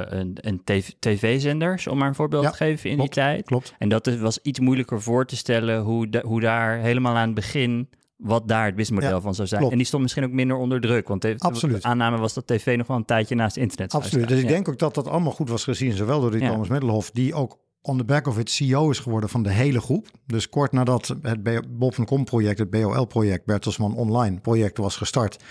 een, 0.04 0.37
een 0.40 0.62
tv-zenders, 0.99 1.87
om 1.87 1.99
maar 1.99 2.08
een 2.08 2.14
voorbeeld 2.14 2.44
te 2.44 2.52
geven 2.52 2.90
in 2.90 2.99
die 2.99 3.08
tijd. 3.08 3.44
Klopt. 3.44 3.75
En 3.78 3.88
dat 3.88 4.18
was 4.18 4.38
iets 4.42 4.60
moeilijker 4.60 5.02
voor 5.02 5.26
te 5.26 5.37
stellen 5.37 5.80
hoe, 5.80 6.22
hoe 6.22 6.40
daar 6.40 6.78
helemaal 6.78 7.16
aan 7.16 7.26
het 7.26 7.34
begin 7.34 7.88
wat 8.16 8.49
daar 8.49 8.64
het 8.64 8.75
businessmodel 8.75 9.20
van 9.20 9.34
zou 9.34 9.49
zijn. 9.49 9.70
En 9.70 9.76
die 9.76 9.87
stond 9.87 10.02
misschien 10.02 10.25
ook 10.25 10.30
minder 10.30 10.56
onder 10.56 10.80
druk. 10.80 11.08
Want 11.08 11.22
de, 11.22 11.34
Absoluut. 11.38 11.82
aanname 11.82 12.18
was 12.18 12.34
dat 12.34 12.46
tv 12.46 12.76
nog 12.76 12.87
wel 12.87 12.96
een 12.96 13.04
tijdje 13.04 13.34
naast 13.34 13.56
internet 13.56 13.94
Absoluut. 13.94 14.28
Dus 14.28 14.40
ik 14.40 14.49
denk 14.49 14.68
ook 14.68 14.78
dat 14.78 14.94
dat 14.94 15.08
allemaal 15.08 15.32
goed 15.32 15.49
was 15.49 15.64
gezien. 15.64 15.92
Zowel 15.92 16.20
door 16.20 16.30
die 16.30 16.49
Thomas 16.49 16.68
Middelhof, 16.68 17.10
die 17.10 17.34
ook 17.34 17.58
on 17.82 17.96
the 17.96 18.04
back 18.04 18.26
of 18.26 18.38
it 18.38 18.50
CEO 18.50 18.90
is 18.90 18.99
geworden 18.99 19.30
van 19.30 19.42
de 19.42 19.50
hele 19.50 19.80
groep. 19.80 20.08
Dus 20.26 20.49
kort 20.49 20.72
nadat 20.72 21.16
het 21.22 21.78
Bob.com 21.78 22.25
project, 22.25 22.58
het 22.58 22.70
BOL 22.70 23.04
project, 23.04 23.44
Bertelsmann 23.44 23.94
Online 23.94 24.40
project 24.40 24.78
was 24.78 24.96
gestart, 24.96 25.42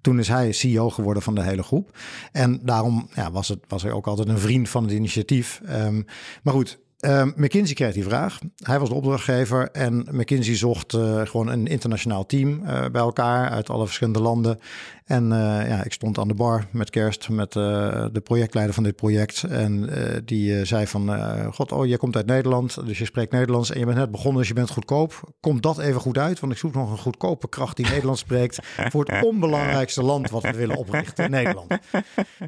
toen 0.00 0.18
is 0.18 0.28
hij 0.28 0.52
CEO 0.52 0.90
geworden 0.90 1.22
van 1.22 1.34
de 1.34 1.42
hele 1.42 1.62
groep. 1.62 1.98
En 2.32 2.60
daarom 2.62 3.08
ja, 3.14 3.30
was, 3.30 3.48
het, 3.48 3.58
was 3.68 3.82
hij 3.82 3.92
ook 3.92 4.06
altijd 4.06 4.28
een 4.28 4.38
vriend 4.38 4.68
van 4.68 4.82
het 4.82 4.92
initiatief. 4.92 5.60
Um, 5.68 6.04
maar 6.42 6.54
goed, 6.54 6.80
Uh, 7.00 7.24
McKinsey 7.34 7.74
kreeg 7.74 7.92
die 7.92 8.04
vraag. 8.04 8.38
Hij 8.56 8.78
was 8.78 8.88
de 8.88 8.94
opdrachtgever 8.94 9.70
en 9.70 10.06
McKinsey 10.10 10.56
zocht 10.56 10.92
uh, 10.92 11.20
gewoon 11.26 11.48
een 11.48 11.66
internationaal 11.66 12.26
team 12.26 12.48
uh, 12.62 12.86
bij 12.92 13.00
elkaar 13.00 13.50
uit 13.50 13.70
alle 13.70 13.84
verschillende 13.84 14.20
landen. 14.20 14.58
En 15.04 15.24
uh, 15.24 15.68
ja, 15.68 15.84
ik 15.84 15.92
stond 15.92 16.18
aan 16.18 16.28
de 16.28 16.34
bar 16.34 16.66
met 16.72 16.90
kerst 16.90 17.28
met 17.28 17.52
de 17.52 18.20
projectleider 18.24 18.74
van 18.74 18.82
dit 18.82 18.96
project. 18.96 19.42
En 19.42 19.90
die 20.24 20.64
zei 20.64 20.86
van, 20.86 21.10
god, 21.52 21.72
oh, 21.72 21.86
je 21.86 21.96
komt 21.96 22.16
uit 22.16 22.26
Nederland, 22.26 22.86
dus 22.86 22.98
je 22.98 23.04
spreekt 23.04 23.32
Nederlands 23.32 23.70
en 23.70 23.78
je 23.78 23.84
bent 23.84 23.98
net 23.98 24.10
begonnen, 24.10 24.38
dus 24.38 24.48
je 24.48 24.54
bent 24.54 24.70
goedkoop. 24.70 25.32
Komt 25.40 25.62
dat 25.62 25.78
even 25.78 26.00
goed 26.00 26.18
uit? 26.18 26.40
Want 26.40 26.52
ik 26.52 26.58
zoek 26.58 26.74
nog 26.74 26.90
een 26.90 26.98
goedkope 26.98 27.48
kracht 27.48 27.76
die 27.76 27.86
Nederlands 27.86 28.20
spreekt 28.20 28.58
voor 28.76 29.04
het 29.04 29.24
onbelangrijkste 29.30 30.02
land 30.02 30.30
wat 30.30 30.42
we 30.42 30.52
willen 30.52 30.76
oprichten, 30.76 31.30
Nederland. 31.30 31.78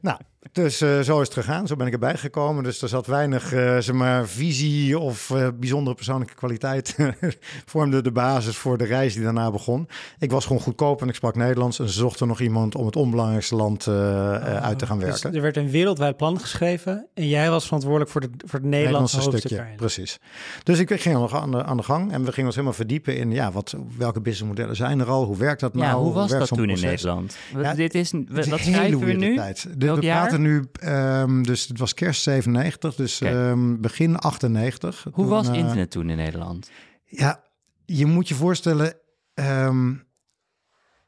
Nou, 0.03 0.19
dus 0.53 0.79
zo 0.79 1.21
is 1.21 1.29
het 1.29 1.33
gegaan. 1.33 1.67
Zo 1.67 1.77
ben 1.77 1.87
ik 1.87 1.93
erbij 1.93 2.17
gekomen. 2.17 2.65
Dus 2.65 2.83
er 2.83 2.89
zat 2.89 3.07
weinig, 3.07 3.49
zeg 3.49 3.93
maar, 3.93 4.29
visie 4.29 4.99
of 4.99 5.31
uh, 5.31 5.49
bijzondere 5.59 5.97
persoonlijke 5.97 6.35
kwaliteit 6.35 6.97
vormde 7.73 8.03
de 8.03 8.13
basis 8.13 8.57
voor 8.57 8.79
de 8.79 8.85
reis 8.85 9.15
die 9.15 9.23
daarna 9.23 9.51
begon. 9.51 9.89
Ik 10.19 10.31
was 10.31 10.47
gewoon 10.47 10.63
goedkoop 10.63 11.03
en 11.03 11.09
ik 11.09 11.15
sprak 11.15 11.35
Nederlands 11.35 11.79
en 11.79 11.89
ze 11.89 11.93
zochten 11.93 12.29
nog 12.29 12.41
iemand 12.41 12.75
om 12.75 12.87
het 12.87 12.97
onbelangrijkste 12.97 13.57
land 13.57 13.87
uh, 13.87 13.95
uh, 13.95 14.57
uit 14.57 14.79
te 14.79 14.87
gaan 14.87 14.99
dus 14.99 15.09
werken. 15.09 15.27
Dus 15.29 15.37
er 15.37 15.43
werd 15.43 15.57
een 15.57 15.71
wereldwijd 15.71 16.17
plan 16.17 16.41
geschreven 16.41 17.07
en 17.15 17.29
jij 17.29 17.51
was 17.51 17.65
verantwoordelijk 17.65 18.11
voor, 18.11 18.21
de, 18.21 18.31
voor 18.47 18.59
het 18.59 18.69
Nederlandse, 18.69 19.17
Nederlandse 19.17 19.49
stukje. 19.49 19.77
Precies. 19.77 20.19
Dus 20.63 20.79
ik 20.79 21.01
ging 21.01 21.15
nog 21.15 21.35
aan 21.35 21.51
de, 21.51 21.65
aan 21.65 21.77
de 21.77 21.83
gang 21.83 22.13
en 22.13 22.25
we 22.25 22.31
gingen 22.31 22.47
ons 22.47 22.55
helemaal 22.55 22.77
verdiepen 22.77 23.17
in 23.17 23.31
ja, 23.31 23.53
wat, 23.53 23.75
welke 23.99 24.21
businessmodellen 24.21 24.77
zijn 24.77 25.01
er 25.01 25.09
al, 25.09 25.25
hoe 25.25 25.37
werkt 25.37 25.61
dat 25.61 25.75
nou? 25.75 25.87
Ja, 25.87 25.99
hoe 25.99 26.13
was 26.13 26.31
dat 26.31 26.49
toen 26.49 26.71
in 26.71 26.81
Nederland? 26.81 27.37
Ja, 27.61 27.75
dit 27.75 27.95
is, 27.95 28.13
wat 28.29 28.45
schrijven 28.45 28.99
we 28.99 29.13
nu? 29.13 29.37
Tijd. 29.37 29.67
De, 29.77 29.99
nu, 30.39 30.65
um, 30.85 31.43
dus 31.43 31.67
het 31.67 31.79
was 31.79 31.95
kerst 31.95 32.23
97, 32.23 32.95
dus 32.95 33.21
um, 33.21 33.81
begin 33.81 34.17
98. 34.17 35.07
Hoe 35.13 35.27
was 35.27 35.49
uh, 35.49 35.55
internet 35.55 35.91
toen 35.91 36.11
in 36.11 36.17
Nederland? 36.17 36.71
Ja, 37.05 37.43
je 37.85 38.07
moet 38.07 38.29
je 38.29 38.35
voorstellen, 38.35 38.95
um, 39.35 40.05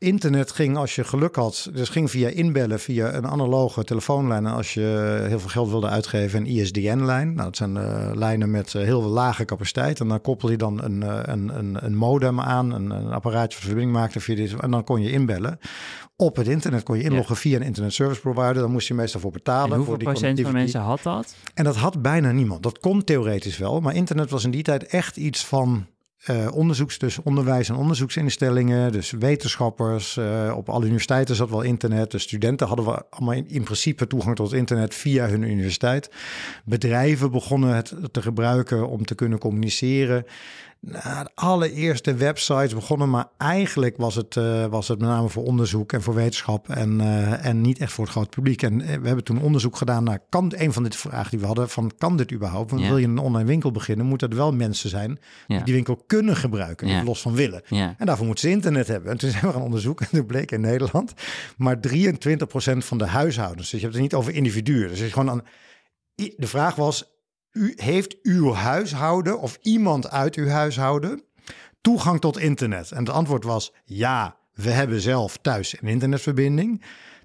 internet 0.04 0.52
ging 0.52 0.76
als 0.76 0.94
je 0.94 1.04
geluk 1.04 1.34
had, 1.34 1.68
dus 1.72 1.88
ging 1.88 2.10
via 2.10 2.28
inbellen, 2.28 2.80
via 2.80 3.14
een 3.14 3.26
analoge 3.26 3.84
telefoonlijn. 3.84 4.46
En 4.46 4.52
als 4.52 4.74
je 4.74 5.24
heel 5.28 5.40
veel 5.40 5.48
geld 5.48 5.70
wilde 5.70 5.88
uitgeven, 5.88 6.40
een 6.40 6.46
ISDN-lijn. 6.46 7.34
Nou, 7.34 7.44
dat 7.44 7.56
zijn 7.56 7.76
uh, 7.76 8.10
lijnen 8.14 8.50
met 8.50 8.74
uh, 8.74 8.82
heel 8.82 9.02
lage 9.02 9.44
capaciteit. 9.44 10.00
En 10.00 10.08
dan 10.08 10.20
koppel 10.20 10.50
je 10.50 10.56
dan 10.56 10.82
een, 10.82 11.00
uh, 11.00 11.18
een, 11.22 11.58
een, 11.58 11.84
een, 11.84 11.96
modem 11.96 12.40
aan, 12.40 12.72
een, 12.72 12.90
een 12.90 13.12
apparaatje 13.12 13.58
voor 13.58 13.66
verbinding 13.66 13.96
maakte 13.96 14.20
via 14.20 14.34
dit. 14.34 14.54
En 14.60 14.70
dan 14.70 14.84
kon 14.84 15.02
je 15.02 15.10
inbellen. 15.10 15.58
Op 16.16 16.36
het 16.36 16.48
internet 16.48 16.82
kon 16.82 16.96
je 16.96 17.02
inloggen 17.02 17.34
ja. 17.34 17.40
via 17.40 17.56
een 17.56 17.62
internet 17.62 17.92
service 17.92 18.20
provider. 18.20 18.54
Dan 18.54 18.70
moest 18.70 18.88
je 18.88 18.94
meestal 18.94 19.20
voor 19.20 19.30
betalen. 19.30 19.70
En 19.70 19.76
hoeveel 19.76 19.86
voor 19.86 19.98
die 19.98 20.08
procent 20.08 20.40
van 20.40 20.52
mensen 20.52 20.80
had 20.80 21.02
dat? 21.02 21.34
En 21.54 21.64
dat 21.64 21.76
had 21.76 22.02
bijna 22.02 22.32
niemand. 22.32 22.62
Dat 22.62 22.78
kon 22.78 23.04
theoretisch 23.04 23.58
wel. 23.58 23.80
Maar 23.80 23.94
internet 23.94 24.30
was 24.30 24.44
in 24.44 24.50
die 24.50 24.62
tijd 24.62 24.86
echt 24.86 25.16
iets 25.16 25.44
van 25.44 25.86
uh, 26.30 26.54
onderzoeks, 26.54 26.98
dus 26.98 27.22
onderwijs- 27.22 27.68
en 27.68 27.74
onderzoeksinstellingen, 27.74 28.92
dus 28.92 29.10
wetenschappers. 29.10 30.16
Uh, 30.16 30.54
op 30.56 30.68
alle 30.68 30.84
universiteiten 30.84 31.34
zat 31.34 31.50
wel 31.50 31.62
internet. 31.62 32.10
De 32.10 32.18
studenten 32.18 32.66
hadden 32.66 32.86
we 32.86 33.02
allemaal 33.10 33.34
in, 33.34 33.48
in, 33.48 33.62
principe 33.62 34.06
toegang 34.06 34.36
tot 34.36 34.52
internet 34.52 34.94
via 34.94 35.28
hun 35.28 35.42
universiteit. 35.42 36.10
Bedrijven 36.64 37.30
begonnen 37.30 37.74
het 37.74 37.94
te 38.10 38.22
gebruiken 38.22 38.88
om 38.88 39.04
te 39.04 39.14
kunnen 39.14 39.38
communiceren. 39.38 40.24
Nou, 40.86 41.24
de 41.24 41.30
allereerste 41.34 42.14
websites 42.14 42.74
begonnen, 42.74 43.10
maar 43.10 43.26
eigenlijk 43.38 43.96
was 43.96 44.14
het, 44.14 44.36
uh, 44.36 44.66
was 44.66 44.88
het 44.88 44.98
met 44.98 45.08
name 45.08 45.28
voor 45.28 45.44
onderzoek 45.44 45.92
en 45.92 46.02
voor 46.02 46.14
wetenschap 46.14 46.68
en, 46.68 47.00
uh, 47.00 47.46
en 47.46 47.60
niet 47.60 47.78
echt 47.78 47.92
voor 47.92 48.04
het 48.04 48.12
grote 48.12 48.28
publiek. 48.28 48.62
En 48.62 48.80
uh, 48.80 48.86
we 48.86 49.06
hebben 49.06 49.24
toen 49.24 49.42
onderzoek 49.42 49.76
gedaan 49.76 50.04
naar, 50.04 50.18
kan 50.28 50.52
een 50.56 50.72
van 50.72 50.82
de 50.82 50.90
vragen 50.90 51.30
die 51.30 51.40
we 51.40 51.46
hadden, 51.46 51.68
van 51.68 51.92
kan 51.98 52.16
dit 52.16 52.32
überhaupt? 52.32 52.70
Want 52.70 52.82
Ja. 52.82 52.88
wil 52.88 52.98
je 52.98 53.06
een 53.06 53.18
online 53.18 53.48
winkel 53.48 53.70
beginnen, 53.70 54.06
moeten 54.06 54.28
er 54.30 54.36
wel 54.36 54.52
mensen 54.52 54.88
zijn 54.90 55.18
die 55.46 55.56
Ja. 55.56 55.64
die 55.64 55.74
winkel 55.74 56.02
kunnen 56.06 56.36
gebruiken, 56.36 56.88
Ja. 56.88 57.02
los 57.04 57.20
van 57.20 57.34
willen. 57.34 57.62
En 57.68 58.06
daarvoor 58.06 58.26
moeten 58.26 58.48
ze 58.48 58.54
internet 58.54 58.88
hebben. 58.88 59.10
En 59.10 59.18
toen 59.18 59.30
zijn 59.30 59.46
we 59.46 59.52
gaan 59.52 59.62
onderzoeken, 59.62 60.06
en 60.10 60.16
toen 60.18 60.26
bleek 60.26 60.50
in 60.50 60.60
Nederland 60.60 61.12
maar 61.56 61.80
23% 61.80 62.84
van 62.84 62.98
de 62.98 63.06
huishoudens, 63.06 63.70
dus 63.70 63.80
je 63.80 63.84
hebt 63.86 63.92
het 63.92 64.02
niet 64.02 64.14
over 64.14 64.34
individuen. 64.34 64.88
Dus 64.88 64.98
het 64.98 65.06
is 65.06 65.12
gewoon 65.12 65.30
aan, 65.30 65.42
de 66.14 66.46
vraag 66.46 66.74
was, 66.74 67.13
u, 67.54 67.72
heeft 67.76 68.16
uw 68.22 68.52
huishouden 68.52 69.40
of 69.40 69.58
iemand 69.62 70.10
uit 70.10 70.34
uw 70.34 70.48
huishouden 70.48 71.22
toegang 71.80 72.20
tot 72.20 72.38
internet? 72.38 72.90
En 72.90 72.98
het 72.98 73.08
antwoord 73.08 73.44
was 73.44 73.72
ja, 73.84 74.36
we 74.54 74.70
hebben 74.70 75.00
zelf 75.00 75.36
thuis 75.36 75.76
een 75.80 75.88
internetverbinding. 75.88 76.84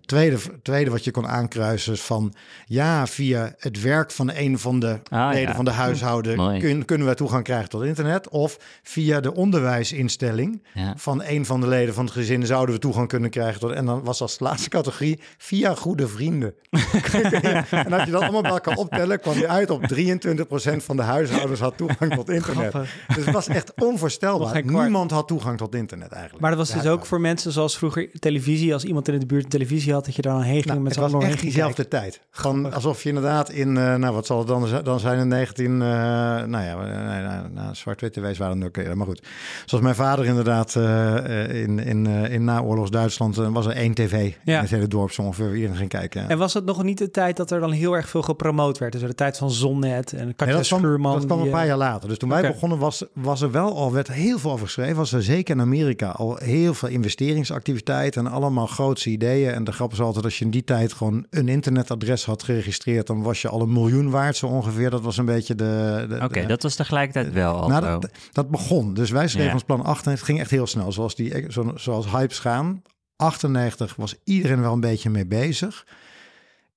Tweede, 0.09 0.37
tweede 0.61 0.89
wat 0.89 1.03
je 1.03 1.11
kon 1.11 1.27
aankruisen 1.27 1.93
is 1.93 2.01
van 2.01 2.33
ja, 2.65 3.07
via 3.07 3.53
het 3.57 3.81
werk 3.81 4.11
van 4.11 4.31
een 4.33 4.59
van 4.59 4.79
de 4.79 4.99
Ah, 5.09 5.29
leden 5.33 5.49
ja. 5.49 5.55
van 5.55 5.65
de 5.65 5.71
huishouden 5.71 6.59
kun- 6.59 6.85
kunnen 6.85 7.07
we 7.07 7.15
toegang 7.15 7.43
krijgen 7.43 7.69
tot 7.69 7.83
internet. 7.83 8.29
Of 8.29 8.57
via 8.83 9.19
de 9.19 9.33
onderwijsinstelling 9.35 10.63
Ja. 10.73 10.93
van 10.97 11.23
een 11.23 11.45
van 11.45 11.61
de 11.61 11.67
leden 11.67 11.93
van 11.93 12.05
het 12.05 12.13
gezin 12.13 12.45
zouden 12.45 12.75
we 12.75 12.81
toegang 12.81 13.07
kunnen 13.07 13.29
krijgen 13.29 13.59
tot. 13.59 13.71
En 13.71 13.85
dan 13.85 14.03
was 14.03 14.21
als 14.21 14.39
laatste 14.39 14.69
categorie 14.69 15.19
via 15.37 15.75
goede 15.75 16.07
vrienden. 16.07 16.53
en 17.71 17.93
als 17.93 18.03
je 18.03 18.11
dat 18.11 18.21
allemaal 18.21 18.41
bij 18.41 18.51
elkaar 18.51 18.75
optellen, 18.77 19.19
kwam 19.19 19.37
je 19.37 19.47
uit 19.47 19.69
op 19.69 19.83
23% 19.93 20.83
van 20.83 20.95
de 20.95 21.01
huishoudens 21.01 21.59
had 21.59 21.77
toegang 21.77 22.13
tot 22.13 22.29
internet. 22.29 22.69
Grappig. 22.69 22.95
Dus 23.15 23.25
het 23.25 23.33
was 23.33 23.47
echt 23.47 23.73
onvoorstelbaar. 23.75 24.63
Niemand 24.65 25.11
had 25.11 25.27
toegang 25.27 25.57
tot 25.57 25.75
internet 25.75 26.11
eigenlijk. 26.11 26.41
Maar 26.41 26.49
dat 26.55 26.59
was 26.67 26.81
dus 26.81 26.91
ook 26.91 27.05
voor 27.05 27.21
mensen 27.21 27.51
zoals 27.51 27.77
vroeger 27.77 28.09
televisie. 28.19 28.73
Als 28.73 28.83
iemand 28.83 29.07
in 29.07 29.19
de 29.19 29.25
buurt 29.25 29.49
televisie 29.49 29.93
had, 29.93 29.98
dat 30.05 30.15
je 30.15 30.21
daar 30.21 30.33
dan 30.33 30.41
heen 30.41 30.53
ging 30.53 30.65
Nou, 30.65 30.79
met 30.79 30.93
z'n 30.93 30.99
allen 31.01 31.21
echt 31.21 31.41
diezelfde 31.41 31.87
tijd. 31.87 32.21
Gewoon 32.31 32.73
alsof 32.73 33.03
je 33.03 33.09
inderdaad 33.09 33.49
in, 33.49 33.77
eh, 33.77 33.95
nou 33.95 34.13
wat 34.13 34.25
zal 34.25 34.37
het 34.37 34.47
dan, 34.47 34.67
zijn- 34.67 34.83
dan 34.83 34.99
zijn 34.99 35.19
in 35.19 35.27
19, 35.27 35.71
eh, 35.71 35.87
nou 35.87 36.63
ja, 36.63 36.75
nee, 36.75 37.23
nou, 37.23 37.49
nou, 37.53 37.75
zwart-wit 37.75 38.13
tv's 38.13 38.37
waren 38.37 38.63
ook 38.63 38.95
maar 38.95 39.05
goed. 39.07 39.21
Zoals 39.65 39.83
mijn 39.83 39.95
vader 39.95 40.25
inderdaad 40.25 40.75
eh, 40.75 41.17
eh, 41.51 41.61
in, 41.61 41.79
in, 41.79 42.07
eh, 42.07 42.33
in 42.33 42.43
naoorlogs 42.43 42.89
Duitsland 42.91 43.37
eh, 43.37 43.47
was 43.47 43.65
er 43.65 43.71
één 43.71 43.93
tv 43.93 44.33
Ja. 44.43 44.55
in 44.55 44.61
het 44.61 44.69
hele 44.69 44.87
dorp 44.87 45.11
zo 45.11 45.21
ongeveer 45.21 45.55
iedereen 45.55 45.75
ging 45.77 45.89
kijken. 45.89 46.21
Ja. 46.21 46.27
En 46.27 46.37
was 46.37 46.53
het 46.53 46.65
nog 46.65 46.83
niet 46.83 46.97
de 46.97 47.11
tijd 47.11 47.37
dat 47.37 47.51
er 47.51 47.59
dan 47.59 47.71
heel 47.71 47.93
erg 47.95 48.09
veel 48.09 48.21
gepromoot 48.21 48.77
werd? 48.77 48.91
Dus 48.91 49.01
de 49.01 49.15
tijd 49.15 49.37
van 49.37 49.51
Zonnet 49.51 50.13
en 50.13 50.27
Katja 50.35 50.45
Nee, 50.45 50.55
dat 50.55 50.67
kwam, 50.67 50.79
Schuurman. 50.79 51.13
dat 51.13 51.25
kwam 51.25 51.37
die, 51.37 51.45
een 51.45 51.51
paar 51.51 51.61
eh, 51.61 51.67
jaar 51.67 51.77
later. 51.77 52.09
Dus 52.09 52.17
toen 52.17 52.29
wij 52.29 52.41
begonnen 52.41 52.77
was, 52.77 53.03
was 53.13 53.41
er 53.41 53.51
wel 53.51 53.75
al, 53.75 53.91
werd 53.93 54.07
heel 54.11 54.39
veel 54.39 54.51
over 54.51 54.65
geschreven. 54.65 54.95
Was 54.95 55.11
er 55.13 55.23
zeker 55.23 55.55
in 55.55 55.61
Amerika 55.61 56.09
al 56.09 56.35
heel 56.37 56.73
veel 56.73 56.89
investeringsactiviteiten 56.89 58.25
en 58.25 58.31
allemaal 58.31 58.67
grootse 58.67 59.09
ideeën. 59.09 59.51
En 59.51 59.63
de 59.63 59.71
grap 59.71 59.88
is 59.91 59.99
altijd, 59.99 60.25
als 60.25 60.39
je 60.39 60.45
in 60.45 60.51
die 60.51 60.63
tijd 60.63 60.93
gewoon 60.93 61.25
een 61.29 61.47
internetadres 61.47 62.25
had 62.25 62.43
geregistreerd, 62.43 63.07
dan 63.07 63.21
was 63.21 63.41
je 63.41 63.49
al 63.49 63.61
een 63.61 63.73
miljoen 63.73 64.09
waard 64.09 64.35
zo 64.35 64.47
ongeveer. 64.47 64.89
Dat 64.89 65.01
was 65.01 65.17
een 65.17 65.25
beetje 65.25 65.55
de... 65.55 66.05
de 66.09 66.19
Oké, 66.23 66.45
dat 66.45 66.63
was 66.63 66.75
tegelijkertijd 66.75 67.33
wel 67.33 67.61
al 67.61 67.69
nou, 67.69 67.81
dat, 67.99 68.11
dat 68.31 68.49
begon. 68.49 68.93
Dus 68.93 69.09
wij 69.09 69.27
schreven 69.27 69.47
Ja. 69.47 69.53
ons 69.53 69.63
plan 69.63 69.83
8 69.83 70.05
en 70.05 70.11
het 70.11 70.21
ging 70.21 70.39
echt 70.39 70.51
heel 70.51 70.67
snel. 70.67 70.91
Zoals, 70.91 71.15
die, 71.15 71.51
zo, 71.51 71.71
zoals 71.75 72.11
hypes 72.11 72.39
gaan. 72.39 72.81
98 73.15 73.95
was 73.95 74.15
iedereen 74.23 74.61
wel 74.61 74.73
een 74.73 74.79
beetje 74.79 75.09
mee 75.09 75.25
bezig. 75.25 75.85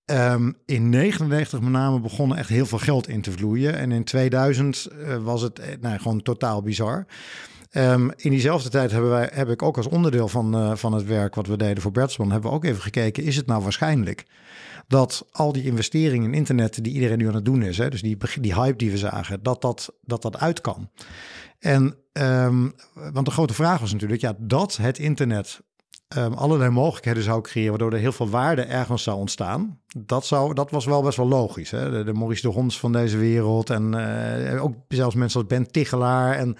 Ehm, 0.04 0.52
in 0.66 0.88
99 0.88 1.60
met 1.60 1.70
name 1.70 2.00
begonnen 2.00 2.36
echt 2.36 2.48
heel 2.48 2.66
veel 2.66 2.78
geld 2.78 3.08
in 3.08 3.20
te 3.20 3.32
vloeien. 3.32 3.74
En 3.76 3.92
in 3.92 4.04
2000 4.04 4.86
eh, 4.86 5.16
was 5.16 5.42
het 5.42 5.58
eh, 5.58 5.68
nou, 5.80 5.98
gewoon 5.98 6.22
totaal 6.22 6.62
bizar. 6.62 7.06
Ehm, 7.72 8.10
in 8.16 8.30
diezelfde 8.30 8.68
tijd 8.68 8.90
hebben 8.90 9.10
wij, 9.10 9.30
heb 9.32 9.48
ik 9.48 9.62
ook 9.62 9.76
als 9.76 9.88
onderdeel 9.88 10.28
van, 10.28 10.54
eh, 10.54 10.74
van 10.74 10.92
het 10.92 11.04
werk 11.04 11.34
wat 11.34 11.46
we 11.46 11.56
deden 11.56 11.82
voor 11.82 11.92
Bertelsmann, 11.92 12.30
hebben 12.30 12.50
we 12.50 12.56
ook 12.56 12.64
even 12.64 12.82
gekeken, 12.82 13.22
is 13.22 13.36
het 13.36 13.46
nou 13.46 13.62
waarschijnlijk 13.62 14.24
dat 14.88 15.26
al 15.30 15.52
die 15.52 15.64
investeringen 15.64 16.28
in 16.28 16.34
internet 16.34 16.84
die 16.84 16.92
iedereen 16.92 17.18
nu 17.18 17.28
aan 17.28 17.34
het 17.34 17.44
doen 17.44 17.62
is, 17.62 17.78
hè, 17.78 17.88
dus 17.88 18.02
die, 18.02 18.16
die 18.40 18.54
hype 18.54 18.76
die 18.76 18.90
we 18.90 18.98
zagen, 18.98 19.42
dat 19.42 19.60
dat, 19.60 19.94
dat, 20.02 20.22
dat 20.22 20.38
uit 20.38 20.60
kan. 20.60 20.90
En 21.58 21.96
ehm, 22.12 22.68
want 23.12 23.26
de 23.26 23.32
grote 23.32 23.54
vraag 23.54 23.80
was 23.80 23.92
natuurlijk, 23.92 24.20
ja, 24.20 24.34
dat 24.38 24.76
het 24.76 24.98
internet 24.98 25.60
ehm, 26.14 26.32
allerlei 26.32 26.70
mogelijkheden 26.70 27.22
zou 27.22 27.40
creëren, 27.40 27.70
waardoor 27.70 27.92
er 27.92 27.98
heel 27.98 28.12
veel 28.12 28.28
waarde 28.28 28.62
ergens 28.62 29.02
zou 29.02 29.18
ontstaan. 29.18 29.80
Dat, 29.98 30.26
zou, 30.26 30.54
dat 30.54 30.70
was 30.70 30.84
wel 30.84 31.02
best 31.02 31.16
wel 31.16 31.28
logisch. 31.28 31.70
Hè? 31.70 31.90
De, 31.90 32.04
de 32.04 32.12
Maurice 32.12 32.42
de 32.42 32.48
Hons 32.48 32.78
van 32.78 32.92
deze 32.92 33.16
wereld 33.18 33.70
en 33.70 33.94
eh, 34.54 34.64
ook 34.64 34.74
zelfs 34.88 35.14
mensen 35.14 35.40
als 35.40 35.48
Ben 35.48 35.70
Tichelaar 35.70 36.34
en 36.34 36.56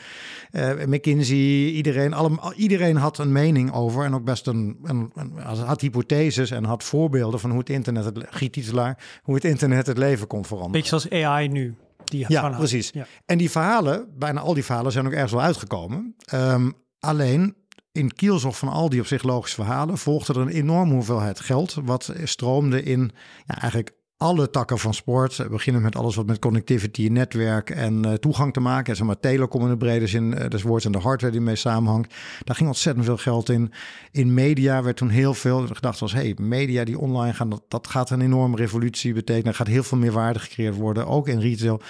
eh, 0.50 0.86
McKinsey, 0.86 1.66
iedereen, 1.66 2.12
allemaal, 2.14 2.52
iedereen 2.52 2.96
had 2.96 3.18
een 3.18 3.32
mening 3.32 3.72
over 3.72 4.04
en 4.04 4.14
ook 4.14 4.24
best 4.24 4.46
een, 4.46 4.78
een, 4.82 5.10
een- 5.14 5.38
had 5.64 5.80
hypotheses 5.80 6.50
en 6.50 6.64
had 6.64 6.84
voorbeelden 6.84 7.40
van 7.40 7.50
hoe 7.50 7.58
het 7.58 7.70
internet, 7.70 8.04
het, 8.04 8.24
Giet 8.30 8.52
Titelaar, 8.52 8.98
hoe 9.22 9.34
het 9.34 9.44
internet 9.44 9.86
het 9.86 9.98
leven 9.98 10.26
kon 10.26 10.44
veranderen. 10.44 10.72
Beetje 10.82 10.98
zoals 11.00 11.24
AI 11.24 11.48
nu. 11.48 11.74
Die 12.04 12.24
Ja, 12.28 12.48
precies. 12.48 12.90
Ja. 12.94 13.06
En 13.26 13.38
die 13.38 13.50
verhalen, 13.50 14.08
bijna 14.18 14.40
al 14.40 14.54
die 14.54 14.64
verhalen, 14.64 14.92
zijn 14.92 15.06
ook 15.06 15.12
ergens 15.12 15.32
wel 15.32 15.42
uitgekomen. 15.42 16.14
Ehm, 16.24 16.70
alleen 17.00 17.54
in 17.92 18.14
kielzog 18.14 18.58
van 18.58 18.68
al 18.68 18.88
die 18.88 19.00
op 19.00 19.06
zich 19.06 19.22
logische 19.22 19.62
verhalen 19.62 19.98
volgde 19.98 20.32
er 20.32 20.40
een 20.40 20.48
enorme 20.48 20.92
hoeveelheid 20.92 21.40
geld, 21.40 21.76
wat 21.84 22.12
stroomde 22.24 22.82
in 22.82 23.10
ja, 23.46 23.60
eigenlijk 23.60 23.92
alle 24.22 24.50
takken 24.50 24.78
van 24.78 24.94
sport. 24.94 25.46
Beginnen 25.50 25.82
met 25.82 25.96
alles 25.96 26.14
wat 26.14 26.26
met 26.26 26.38
connectivity, 26.38 27.08
netwerk 27.08 27.70
en 27.70 28.04
eh, 28.04 28.12
toegang 28.12 28.52
te 28.52 28.60
maken. 28.60 28.90
En 28.90 28.96
zeg 28.96 29.06
maar 29.06 29.20
telecom 29.20 29.62
in 29.62 29.68
de 29.68 29.76
brede 29.76 30.06
zin 30.06 30.34
eh, 30.34 30.48
des 30.48 30.62
woords 30.62 30.84
en 30.84 30.92
de 30.92 30.98
hardware 30.98 31.32
die 31.32 31.40
mee 31.40 31.56
samenhangt. 31.56 32.14
Daar 32.44 32.56
ging 32.56 32.68
ontzettend 32.68 33.04
veel 33.04 33.16
geld 33.16 33.48
in. 33.48 33.72
In 34.10 34.34
media 34.34 34.82
werd 34.82 34.96
toen 34.96 35.08
heel 35.08 35.34
veel 35.34 35.66
gedacht 35.66 35.98
was, 35.98 36.12
hey, 36.12 36.36
media 36.40 36.84
die 36.84 36.98
online 36.98 37.34
gaan, 37.34 37.48
dat, 37.48 37.62
dat 37.68 37.86
gaat 37.86 38.10
een 38.10 38.20
enorme 38.20 38.56
revolutie 38.56 39.12
betekenen. 39.12 39.48
Er 39.48 39.54
gaat 39.54 39.66
heel 39.66 39.82
veel 39.82 39.98
meer 39.98 40.12
waarde 40.12 40.38
gecreëerd 40.38 40.76
worden, 40.76 41.06
ook 41.06 41.28
in 41.28 41.40
retail. 41.40 41.80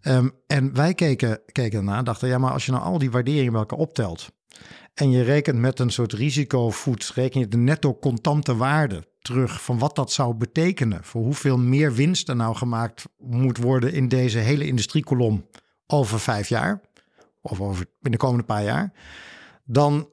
Ehm, 0.00 0.28
en 0.46 0.74
wij 0.74 0.94
keken, 0.94 1.40
keken 1.52 1.78
ernaar 1.78 1.98
en 1.98 2.04
dachten, 2.04 2.28
ja, 2.28 2.38
maar 2.38 2.52
als 2.52 2.66
je 2.66 2.72
nou 2.72 2.84
al 2.84 2.98
die 2.98 3.10
waarderingen 3.10 3.52
bij 3.52 3.60
elkaar 3.60 3.78
optelt 3.78 4.30
en 4.94 5.10
je 5.10 5.22
rekent 5.22 5.58
met 5.58 5.78
een 5.78 5.90
soort 5.90 6.12
risicovoet, 6.12 7.12
reken 7.14 7.40
je 7.40 7.48
de 7.48 7.56
netto 7.56 7.98
contante 7.98 8.56
waarde 8.56 9.10
terug 9.18 9.62
van 9.62 9.78
wat 9.78 9.96
dat 9.96 10.12
zou 10.12 10.34
betekenen 10.34 11.04
voor 11.04 11.22
hoeveel 11.22 11.58
meer 11.58 11.94
winst 11.94 12.28
er 12.28 12.36
nou 12.36 12.54
gemaakt 12.54 13.04
moet 13.18 13.58
worden 13.58 13.92
in 13.92 14.08
deze 14.08 14.38
hele 14.38 14.66
industriekolom 14.66 15.46
over 15.86 16.20
vijf 16.20 16.48
jaar 16.48 16.80
of 17.40 17.60
over 17.60 17.86
in 18.00 18.10
de 18.10 18.16
komende 18.16 18.44
paar 18.44 18.64
jaar, 18.64 18.92
dan 19.64 20.08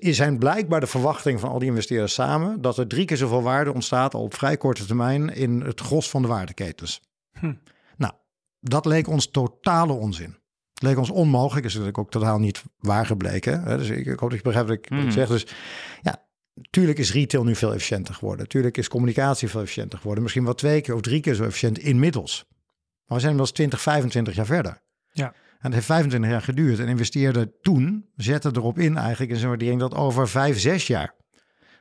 zijn 0.00 0.38
blijkbaar 0.38 0.80
de 0.80 0.86
verwachtingen 0.86 1.40
van 1.40 1.50
al 1.50 1.58
die 1.58 1.68
investeerders 1.68 2.14
samen 2.14 2.60
dat 2.60 2.78
er 2.78 2.86
drie 2.86 3.04
keer 3.04 3.16
zoveel 3.16 3.42
waarde 3.42 3.72
ontstaat 3.72 4.14
al 4.14 4.22
op 4.22 4.34
vrij 4.34 4.56
korte 4.56 4.86
termijn 4.86 5.28
in 5.28 5.60
het 5.60 5.80
gros 5.80 6.10
van 6.10 6.22
de 6.22 6.28
waardeketens. 6.28 7.00
Hm. 7.38 7.54
Nou, 7.96 8.12
dat 8.60 8.86
leek 8.86 9.08
ons 9.08 9.30
totale 9.30 9.92
onzin. 9.92 10.39
Het 10.80 10.88
leek 10.88 10.98
ons 10.98 11.10
onmogelijk, 11.10 11.66
is 11.66 11.72
natuurlijk 11.72 11.98
ook 11.98 12.10
totaal 12.10 12.38
niet 12.38 12.62
waar 12.78 13.06
gebleken. 13.06 13.62
Hè? 13.62 13.76
Dus 13.76 13.88
ik, 13.88 14.06
ik 14.06 14.18
hoop 14.18 14.30
dat 14.30 14.38
je 14.38 14.44
begrijpt 14.44 14.68
wat 14.68 14.78
ik, 14.78 14.88
wat 14.88 14.98
ik 14.98 15.04
Hmm. 15.04 15.12
zeg. 15.12 15.28
Dus 15.28 15.46
ja, 16.02 16.26
tuurlijk 16.70 16.98
is 16.98 17.12
retail 17.12 17.44
nu 17.44 17.54
veel 17.54 17.72
efficiënter 17.74 18.14
geworden. 18.14 18.48
Tuurlijk 18.48 18.76
is 18.76 18.88
communicatie 18.88 19.48
veel 19.48 19.60
efficiënter 19.60 19.98
geworden. 19.98 20.22
Misschien 20.22 20.44
wel 20.44 20.54
twee 20.54 20.80
keer 20.80 20.94
of 20.94 21.00
drie 21.00 21.20
keer 21.20 21.34
zo 21.34 21.44
efficiënt 21.44 21.78
inmiddels. 21.78 22.44
Maar 23.06 23.16
we 23.16 23.24
zijn 23.24 23.32
inmiddels 23.32 23.52
20, 23.52 23.80
25 23.80 24.34
jaar 24.34 24.46
verder. 24.46 24.82
Ja. 25.12 25.26
En 25.26 25.66
het 25.66 25.74
heeft 25.74 25.86
25 25.86 26.30
jaar 26.30 26.42
geduurd. 26.42 26.78
En 26.78 26.88
investeerden 26.88 27.52
toen, 27.60 28.06
zetten 28.16 28.56
erop 28.56 28.78
in 28.78 28.96
eigenlijk... 28.96 29.30
in 29.30 29.36
zo'n 29.36 29.48
waardering 29.48 29.80
dat 29.80 29.94
over 29.94 30.28
vijf, 30.28 30.58
zes 30.58 30.86
jaar... 30.86 31.14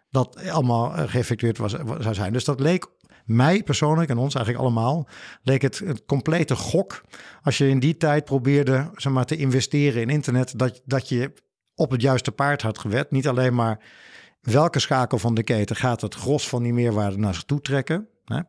dat 0.09 0.49
allemaal 0.49 0.95
eh, 0.95 1.09
geëffectueerd 1.09 1.57
was, 1.57 1.71
zou 1.99 2.13
zijn. 2.13 2.33
Dus 2.33 2.45
dat 2.45 2.59
leek... 2.59 2.87
mij 3.29 3.63
persoonlijk 3.63 4.09
en 4.09 4.17
ons 4.17 4.35
eigenlijk 4.35 4.65
allemaal 4.65 5.07
leek 5.43 5.61
het 5.61 5.81
een 5.83 6.05
complete 6.05 6.55
gok 6.55 7.01
als 7.41 7.57
je 7.57 7.69
in 7.69 7.79
die 7.79 7.97
tijd 7.97 8.25
probeerde 8.25 8.89
zeg 8.95 9.13
maar, 9.13 9.25
te 9.25 9.37
investeren 9.37 10.01
in 10.01 10.09
internet, 10.09 10.59
dat, 10.59 10.81
dat 10.85 11.09
je 11.09 11.33
op 11.75 11.91
het 11.91 12.01
juiste 12.01 12.31
paard 12.31 12.61
had 12.61 12.79
gewet. 12.79 13.11
Niet 13.11 13.27
alleen 13.27 13.55
maar 13.55 13.79
welke 14.41 14.79
schakel 14.79 15.17
van 15.17 15.33
de 15.33 15.43
keten 15.43 15.75
gaat 15.75 16.01
het 16.01 16.15
gros 16.15 16.49
van 16.49 16.63
die 16.63 16.73
meerwaarde 16.73 17.17
naar 17.17 17.33
zich 17.33 17.43
toe 17.43 17.61
trekken. 17.61 18.07
Hè? 18.23 18.39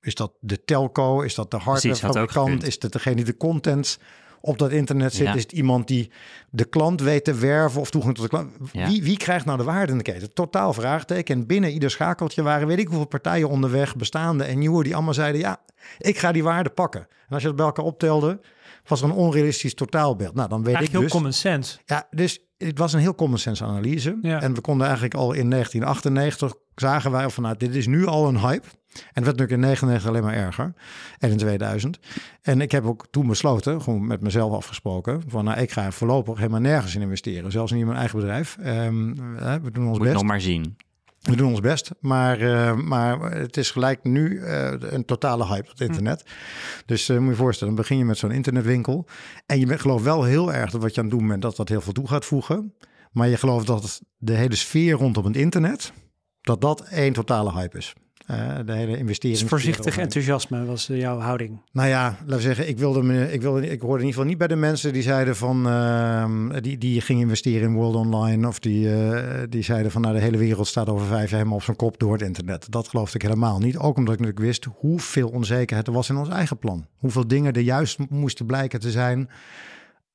Is 0.00 0.14
dat 0.14 0.32
de 0.40 0.64
telco? 0.64 1.20
Is 1.20 1.34
dat 1.34 1.50
de 1.50 1.56
hardwarefabrikant? 1.56 2.64
Is 2.64 2.78
dat 2.78 2.92
degene 2.92 3.16
die 3.16 3.24
de 3.24 3.36
content 3.36 3.98
op 4.40 4.58
dat 4.58 4.70
internet 4.70 5.14
zit? 5.14 5.34
Is 5.34 5.42
het 5.42 5.52
iemand 5.52 5.88
die 5.88 6.10
de 6.50 6.64
klant 6.64 7.00
weet 7.00 7.24
te 7.24 7.34
werven 7.34 7.80
of 7.80 7.90
toegang 7.90 8.14
tot 8.14 8.24
de 8.24 8.30
klant? 8.30 8.52
Wie, 8.72 9.02
wie 9.02 9.16
krijgt 9.16 9.44
nou 9.44 9.58
de 9.58 9.64
waarde 9.64 9.92
in 9.92 9.98
de 9.98 10.04
keten? 10.04 10.34
Totaal 10.34 10.72
vraagteken. 10.72 11.34
En 11.34 11.46
binnen 11.46 11.70
ieder 11.70 11.90
schakeltje 11.90 12.42
waren 12.42 12.66
weet 12.66 12.78
ik 12.78 12.86
hoeveel 12.86 13.06
partijen 13.06 13.48
onderweg, 13.48 13.96
bestaande 13.96 14.44
en 14.44 14.58
nieuwe, 14.58 14.82
die 14.82 14.94
allemaal 14.94 15.14
zeiden: 15.14 15.40
ja, 15.40 15.60
ik 15.98 16.18
ga 16.18 16.32
die 16.32 16.42
waarde 16.42 16.70
pakken. 16.70 17.00
En 17.00 17.36
als 17.36 17.42
je 17.42 17.48
dat 17.48 17.56
bij 17.56 17.66
elkaar 17.66 17.84
optelde, 17.84 18.40
was 18.86 19.02
er 19.02 19.08
een 19.08 19.14
onrealistisch 19.14 19.74
totaalbeeld. 19.74 20.34
Nou, 20.34 20.48
dan 20.48 20.62
weet 20.62 20.74
Eigenlijk 20.74 20.94
ik 20.94 21.00
dus... 21.00 21.12
heel 21.12 21.20
common 21.20 21.32
sense. 21.32 21.78
Ja, 21.84 22.06
dus 22.10 22.44
het 22.56 22.78
was 22.78 22.92
een 22.92 23.00
heel 23.00 23.14
common 23.14 23.38
sense 23.38 23.64
analyse. 23.64 24.18
En 24.22 24.54
we 24.54 24.60
konden 24.60 24.86
eigenlijk 24.86 25.14
al 25.14 25.32
in 25.32 25.50
1998 25.50 26.54
zagen 26.74 27.10
wij 27.10 27.30
van 27.30 27.42
nou, 27.42 27.56
dit 27.56 27.74
is 27.74 27.86
nu 27.86 28.06
al 28.06 28.28
een 28.28 28.38
hype. 28.38 28.66
En 28.92 29.22
het 29.22 29.24
werd 29.24 29.36
natuurlijk 29.36 29.50
in 29.50 29.60
99 29.60 30.08
alleen 30.08 30.22
maar 30.22 30.34
erger. 30.34 30.72
En 31.18 31.30
in 31.30 31.36
2000. 31.36 31.98
En 32.42 32.60
ik 32.60 32.72
heb 32.72 32.84
ook 32.84 33.06
toen 33.10 33.26
besloten, 33.26 33.82
gewoon 33.82 34.06
met 34.06 34.20
mezelf 34.20 34.52
afgesproken, 34.52 35.22
van 35.26 35.44
nou, 35.44 35.60
ik 35.60 35.70
ga 35.70 35.90
voorlopig 35.90 36.38
helemaal 36.38 36.60
nergens 36.60 36.94
in 36.94 37.02
investeren. 37.02 37.52
Zelfs 37.52 37.72
niet 37.72 37.80
in 37.80 37.86
mijn 37.86 37.98
eigen 37.98 38.18
bedrijf. 38.18 38.56
Um, 38.64 39.14
we 39.62 39.70
doen 39.72 39.86
ons 39.86 39.98
Moet 39.98 40.06
best. 40.06 40.14
nog 40.14 40.24
maar 40.24 40.40
zien. 40.40 40.76
We 41.20 41.36
doen 41.36 41.50
ons 41.50 41.60
best, 41.60 41.90
maar, 42.00 42.40
uh, 42.40 42.76
maar 42.76 43.32
het 43.32 43.56
is 43.56 43.70
gelijk 43.70 44.04
nu 44.04 44.30
uh, 44.30 44.72
een 44.78 45.04
totale 45.04 45.46
hype 45.46 45.70
op 45.70 45.78
het 45.78 45.80
internet. 45.80 46.22
Hm. 46.22 46.28
Dus 46.86 47.08
uh, 47.08 47.16
moet 47.16 47.24
je 47.24 47.30
je 47.30 47.36
voorstellen, 47.36 47.74
dan 47.74 47.82
begin 47.82 47.98
je 47.98 48.04
met 48.04 48.18
zo'n 48.18 48.30
internetwinkel. 48.30 49.06
En 49.46 49.58
je 49.58 49.78
gelooft 49.78 50.04
wel 50.04 50.24
heel 50.24 50.52
erg 50.52 50.70
dat 50.70 50.80
wat 50.80 50.94
je 50.94 51.00
aan 51.00 51.06
het 51.06 51.18
doen 51.18 51.28
bent, 51.28 51.42
dat 51.42 51.56
dat 51.56 51.68
heel 51.68 51.80
veel 51.80 51.92
toe 51.92 52.08
gaat 52.08 52.24
voegen. 52.24 52.74
Maar 53.12 53.28
je 53.28 53.36
gelooft 53.36 53.66
dat 53.66 54.00
de 54.16 54.32
hele 54.32 54.54
sfeer 54.54 54.94
rondom 54.94 55.24
het 55.24 55.36
internet, 55.36 55.92
dat 56.40 56.60
dat 56.60 56.80
één 56.80 57.12
totale 57.12 57.52
hype 57.52 57.78
is. 57.78 57.94
Uh, 58.30 58.58
de 58.66 58.72
hele 58.72 58.96
investering. 58.98 59.38
Dus 59.38 59.48
voorzichtig 59.48 59.98
enthousiasme 59.98 60.64
was 60.64 60.86
jouw 60.86 61.18
houding. 61.18 61.60
Nou 61.72 61.88
ja, 61.88 62.16
laten 62.20 62.36
we 62.36 62.40
zeggen, 62.40 62.68
ik 62.68 62.78
wilde 62.78 63.02
me, 63.02 63.32
ik 63.32 63.42
wilde, 63.42 63.68
ik 63.70 63.80
hoorde 63.80 64.02
in 64.02 64.06
ieder 64.06 64.08
geval 64.08 64.24
niet 64.24 64.38
bij 64.38 64.46
de 64.46 64.56
mensen 64.56 64.92
die 64.92 65.02
zeiden 65.02 65.36
van, 65.36 65.66
uh, 65.66 66.26
die, 66.60 66.78
die 66.78 67.00
gingen 67.00 67.22
investeren 67.22 67.68
in 67.68 67.74
World 67.74 67.94
Online 67.94 68.48
of 68.48 68.58
die, 68.58 68.86
uh, 68.86 69.22
die 69.48 69.62
zeiden 69.62 69.90
van, 69.90 70.00
nou 70.00 70.14
de 70.14 70.20
hele 70.20 70.36
wereld 70.36 70.66
staat 70.66 70.88
over 70.88 71.06
vijf 71.06 71.28
jaar 71.28 71.38
helemaal 71.38 71.58
op 71.58 71.62
zijn 71.62 71.76
kop 71.76 71.98
door 71.98 72.12
het 72.12 72.22
internet. 72.22 72.66
Dat 72.70 72.88
geloofde 72.88 73.14
ik 73.14 73.22
helemaal 73.22 73.58
niet. 73.58 73.76
Ook 73.76 73.96
omdat 73.96 74.14
ik 74.14 74.20
natuurlijk 74.20 74.46
wist 74.46 74.64
hoeveel 74.64 75.28
onzekerheid 75.28 75.86
er 75.86 75.92
was 75.92 76.08
in 76.08 76.16
ons 76.16 76.28
eigen 76.28 76.58
plan. 76.58 76.86
Hoeveel 76.98 77.28
dingen 77.28 77.52
er 77.52 77.60
juist 77.60 77.98
moesten 78.08 78.46
blijken 78.46 78.80
te 78.80 78.90
zijn 78.90 79.28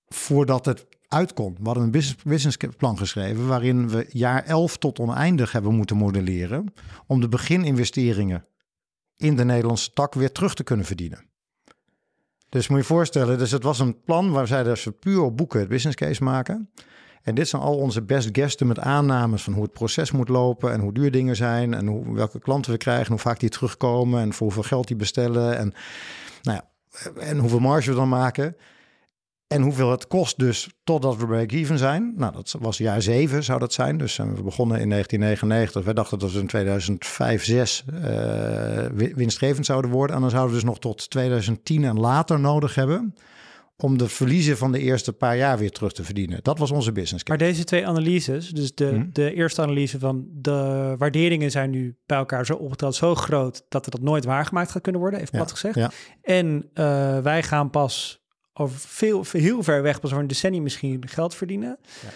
voordat 0.07 0.65
het 0.65 0.85
uitkomt. 1.07 1.57
We 1.57 1.65
hadden 1.65 1.83
een 1.83 1.91
business, 1.91 2.23
businessplan 2.23 2.97
geschreven 2.97 3.47
waarin 3.47 3.89
we 3.89 4.05
jaar 4.09 4.43
11 4.43 4.77
tot 4.77 4.99
oneindig 4.99 5.51
hebben 5.51 5.75
moeten 5.75 5.97
modelleren 5.97 6.73
om 7.07 7.21
de 7.21 7.29
begininvesteringen 7.29 8.45
in 9.17 9.35
de 9.35 9.45
Nederlandse 9.45 9.91
tak 9.93 10.13
weer 10.13 10.31
terug 10.31 10.53
te 10.53 10.63
kunnen 10.63 10.85
verdienen. 10.85 11.25
Dus 12.49 12.67
moet 12.67 12.79
je 12.79 12.85
voorstellen, 12.85 13.37
dus 13.37 13.51
het 13.51 13.63
was 13.63 13.79
een 13.79 14.03
plan 14.03 14.31
waar 14.31 14.47
zij 14.47 14.63
dus 14.63 14.87
puur 14.99 15.21
op 15.21 15.37
boeken 15.37 15.59
het 15.59 15.69
business 15.69 15.95
case 15.95 16.23
maken. 16.23 16.69
En 17.25 17.35
dit 17.35 17.47
zijn 17.47 17.61
al 17.61 17.77
onze 17.77 18.01
best 18.01 18.29
guesten 18.31 18.67
met 18.67 18.79
aannames 18.79 19.43
van 19.43 19.53
hoe 19.53 19.63
het 19.63 19.71
proces 19.71 20.11
moet 20.11 20.29
lopen 20.29 20.71
en 20.71 20.79
hoe 20.79 20.93
duur 20.93 21.11
dingen 21.11 21.35
zijn 21.35 21.73
en 21.73 21.87
hoe, 21.87 22.13
welke 22.13 22.39
klanten 22.39 22.71
we 22.71 22.77
krijgen, 22.77 23.11
hoe 23.11 23.19
vaak 23.19 23.39
die 23.39 23.49
terugkomen 23.49 24.21
en 24.21 24.33
voor 24.33 24.45
hoeveel 24.45 24.63
geld 24.63 24.87
die 24.87 24.95
bestellen 24.95 25.57
en, 25.57 25.73
nou 26.41 26.57
ja, 26.57 26.69
en 27.21 27.37
hoeveel 27.37 27.59
marge 27.59 27.89
we 27.89 27.95
dan 27.95 28.09
maken. 28.09 28.55
En 29.47 29.61
hoeveel 29.61 29.91
het 29.91 30.07
kost 30.07 30.39
dus 30.39 30.69
totdat 30.83 31.17
we 31.17 31.25
break-even 31.25 31.77
zijn. 31.77 32.13
Nou, 32.15 32.33
dat 32.33 32.55
was 32.59 32.77
jaar 32.77 33.01
zeven 33.01 33.43
zou 33.43 33.59
dat 33.59 33.73
zijn. 33.73 33.97
Dus 33.97 34.17
we 34.17 34.43
begonnen 34.43 34.79
in 34.79 34.89
1999. 34.89 35.83
We 35.83 35.93
dachten 35.93 36.19
dat 36.19 36.31
we 36.31 36.39
in 36.39 36.47
2005, 36.47 37.43
6 37.43 37.85
uh, 37.93 38.85
winstgevend 39.15 39.65
zouden 39.65 39.91
worden. 39.91 40.15
En 40.15 40.21
dan 40.21 40.29
zouden 40.29 40.53
we 40.53 40.59
dus 40.61 40.69
nog 40.69 40.79
tot 40.79 41.09
2010 41.09 41.83
en 41.83 41.99
later 41.99 42.39
nodig 42.39 42.75
hebben... 42.75 43.15
om 43.77 43.97
de 43.97 44.09
verliezen 44.09 44.57
van 44.57 44.71
de 44.71 44.79
eerste 44.79 45.13
paar 45.13 45.37
jaar 45.37 45.57
weer 45.57 45.71
terug 45.71 45.91
te 45.91 46.03
verdienen. 46.03 46.39
Dat 46.41 46.59
was 46.59 46.71
onze 46.71 46.91
business 46.91 47.23
case. 47.23 47.39
Maar 47.39 47.47
deze 47.47 47.63
twee 47.63 47.87
analyses, 47.87 48.49
dus 48.49 48.75
de, 48.75 48.87
hmm. 48.87 49.09
de 49.11 49.33
eerste 49.33 49.61
analyse 49.61 49.99
van 49.99 50.25
de 50.31 50.95
waarderingen 50.97 51.51
zijn 51.51 51.69
nu 51.69 51.97
bij 52.05 52.17
elkaar 52.17 52.45
zo 52.45 52.53
opgeteld, 52.53 52.95
zo 52.95 53.15
groot 53.15 53.65
dat 53.69 53.85
er 53.85 53.91
dat 53.91 54.01
nooit 54.01 54.25
waargemaakt 54.25 54.71
gaat 54.71 54.81
kunnen 54.81 55.01
worden, 55.01 55.19
even 55.19 55.31
plat 55.31 55.49
ja, 55.49 55.55
gezegd. 55.55 55.75
Ja. 55.75 55.91
En 56.21 56.69
uh, 56.73 57.19
wij 57.19 57.43
gaan 57.43 57.69
pas 57.69 58.23
over 58.57 58.79
veel, 58.79 59.25
heel 59.31 59.63
ver 59.63 59.81
weg, 59.81 59.99
pas 59.99 60.09
over 60.09 60.21
een 60.21 60.29
decennium 60.29 60.63
misschien 60.63 61.07
geld 61.07 61.35
verdienen. 61.35 61.77
Ja. 62.01 62.09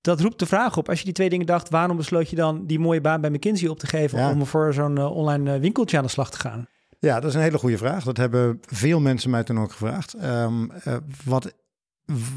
Dat 0.00 0.20
roept 0.20 0.38
de 0.38 0.46
vraag 0.46 0.76
op. 0.76 0.88
Als 0.88 0.98
je 0.98 1.04
die 1.04 1.14
twee 1.14 1.28
dingen 1.28 1.46
dacht, 1.46 1.68
waarom 1.68 1.96
besloot 1.96 2.30
je 2.30 2.36
dan 2.36 2.66
die 2.66 2.78
mooie 2.78 3.00
baan 3.00 3.20
bij 3.20 3.30
McKinsey 3.30 3.68
op 3.68 3.78
te 3.78 3.86
geven 3.86 4.18
ja. 4.18 4.30
om 4.30 4.46
voor 4.46 4.74
zo'n 4.74 4.96
uh, 4.96 5.16
online 5.16 5.54
uh, 5.54 5.60
winkeltje 5.60 5.96
aan 5.96 6.02
de 6.02 6.10
slag 6.10 6.30
te 6.30 6.38
gaan? 6.38 6.66
Ja, 6.98 7.20
dat 7.20 7.30
is 7.30 7.34
een 7.34 7.42
hele 7.42 7.58
goede 7.58 7.78
vraag. 7.78 8.04
Dat 8.04 8.16
hebben 8.16 8.60
veel 8.66 9.00
mensen 9.00 9.30
mij 9.30 9.44
toen 9.44 9.58
ook 9.58 9.70
gevraagd. 9.70 10.14
Um, 10.24 10.70
uh, 10.86 10.96
wat, 11.24 11.54